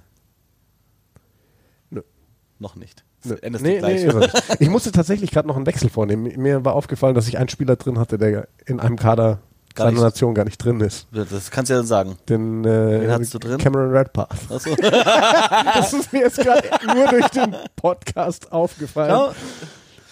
Nö. 1.89 2.01
Noch 2.59 2.75
nicht. 2.75 3.03
Nö. 3.25 3.31
Das 3.33 3.39
endet 3.41 3.61
Nee, 3.61 3.79
gleich. 3.79 4.05
nee, 4.05 4.13
nicht. 4.13 4.43
ich 4.61 4.69
musste 4.69 4.91
tatsächlich 4.91 5.31
gerade 5.31 5.47
noch 5.47 5.57
einen 5.57 5.65
Wechsel 5.65 5.89
vornehmen. 5.89 6.31
Mir 6.41 6.63
war 6.63 6.73
aufgefallen, 6.73 7.15
dass 7.15 7.27
ich 7.27 7.37
einen 7.37 7.49
Spieler 7.49 7.75
drin 7.75 7.99
hatte, 7.99 8.17
der 8.17 8.47
in 8.65 8.79
einem 8.79 8.95
Kader 8.97 9.39
Gar 9.75 9.87
seiner 9.87 9.95
nicht. 9.97 10.03
Nation 10.03 10.33
gar 10.33 10.45
nicht 10.45 10.57
drin 10.57 10.79
ist. 10.79 11.07
Das 11.11 11.51
kannst 11.51 11.69
du 11.69 11.73
ja 11.73 11.79
dann 11.79 11.87
sagen. 11.87 12.17
Den 12.29 12.63
äh, 12.65 13.01
Wen 13.01 13.11
hattest 13.11 13.33
du 13.33 13.39
drin? 13.39 13.57
Cameron 13.57 13.91
Redpath. 13.91 14.29
Achso. 14.49 14.75
Das 15.75 15.93
ist 15.93 16.13
mir 16.13 16.19
jetzt 16.21 16.37
gerade 16.37 16.67
nur 16.95 17.07
durch 17.09 17.27
den 17.27 17.55
Podcast 17.75 18.51
aufgefallen. 18.51 19.33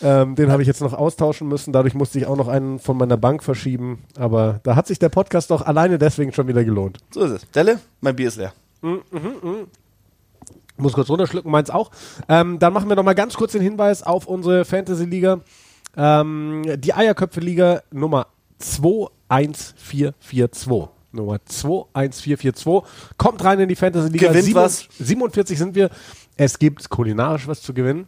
Ähm, 0.01 0.35
den 0.35 0.51
habe 0.51 0.61
ich 0.61 0.67
jetzt 0.67 0.81
noch 0.81 0.93
austauschen 0.93 1.47
müssen. 1.47 1.71
Dadurch 1.71 1.93
musste 1.93 2.19
ich 2.19 2.25
auch 2.25 2.35
noch 2.35 2.49
einen 2.49 2.77
von 2.79 2.97
meiner 2.97 3.15
Bank 3.15 3.41
verschieben. 3.41 4.03
Aber 4.17 4.59
da 4.63 4.75
hat 4.75 4.87
sich 4.87 4.99
der 4.99 5.07
Podcast 5.09 5.49
doch 5.49 5.61
alleine 5.61 5.97
deswegen 5.97 6.33
schon 6.33 6.47
wieder 6.47 6.63
gelohnt. 6.65 6.97
so 7.13 7.21
ist 7.21 7.31
es. 7.31 7.51
Delle, 7.51 7.79
mein 8.01 8.15
Bier 8.15 8.27
ist 8.27 8.35
leer. 8.37 8.51
Muss 10.75 10.93
kurz 10.93 11.09
runterschlucken, 11.09 11.49
meins 11.51 11.69
auch. 11.69 11.91
Ähm, 12.27 12.59
dann 12.59 12.73
machen 12.73 12.89
wir 12.89 12.95
noch 12.97 13.03
mal 13.03 13.15
ganz 13.15 13.35
kurz 13.35 13.53
den 13.53 13.61
Hinweis 13.61 14.03
auf 14.03 14.25
unsere 14.27 14.65
Fantasy-Liga. 14.65 15.39
Ähm, 15.95 16.63
die 16.77 16.93
Eierköpfe-Liga 16.93 17.83
Nummer 17.91 18.27
21442. 19.33 20.89
Nummer 21.11 21.39
21442. 21.45 22.81
Kommt 23.17 23.43
rein 23.43 23.59
in 23.59 23.69
die 23.69 23.75
Fantasy-Liga. 23.75 24.29
Gewinnt 24.29 24.45
Sieben- 24.45 24.55
was. 24.59 24.87
47 24.99 25.57
sind 25.57 25.75
wir. 25.75 25.89
Es 26.37 26.57
gibt 26.57 26.89
kulinarisch 26.89 27.47
was 27.47 27.61
zu 27.61 27.73
gewinnen. 27.73 28.07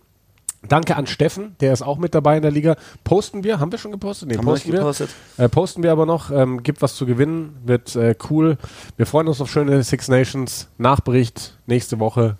Danke 0.67 0.95
an 0.95 1.05
Steffen, 1.05 1.55
der 1.59 1.73
ist 1.73 1.83
auch 1.83 1.99
mit 1.99 2.15
dabei 2.15 2.37
in 2.37 2.41
der 2.41 2.49
Liga. 2.49 2.75
Posten 3.03 3.43
wir, 3.43 3.59
haben 3.59 3.71
wir 3.71 3.77
schon 3.77 3.91
gepostet? 3.91 4.29
Nee, 4.29 4.37
Haben 4.37 4.45
posten 4.45 4.71
wir. 4.71 4.79
gepostet. 4.79 5.11
Äh, 5.37 5.47
posten 5.47 5.83
wir 5.83 5.91
aber 5.91 6.07
noch. 6.07 6.31
Ähm, 6.31 6.63
gibt 6.63 6.81
was 6.81 6.95
zu 6.95 7.05
gewinnen, 7.05 7.55
wird 7.65 7.95
äh, 7.95 8.15
cool. 8.31 8.57
Wir 8.97 9.05
freuen 9.05 9.27
uns 9.27 9.39
auf 9.41 9.51
schöne 9.51 9.83
Six 9.83 10.07
Nations. 10.07 10.67
Nachbericht 10.79 11.55
nächste 11.67 11.99
Woche. 11.99 12.37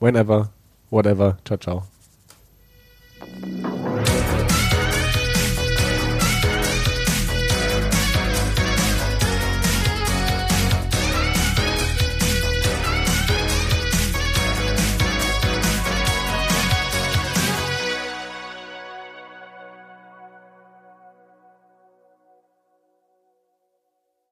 Whenever, 0.00 0.50
whatever. 0.90 1.38
Ciao, 1.44 1.58
ciao. 1.58 1.84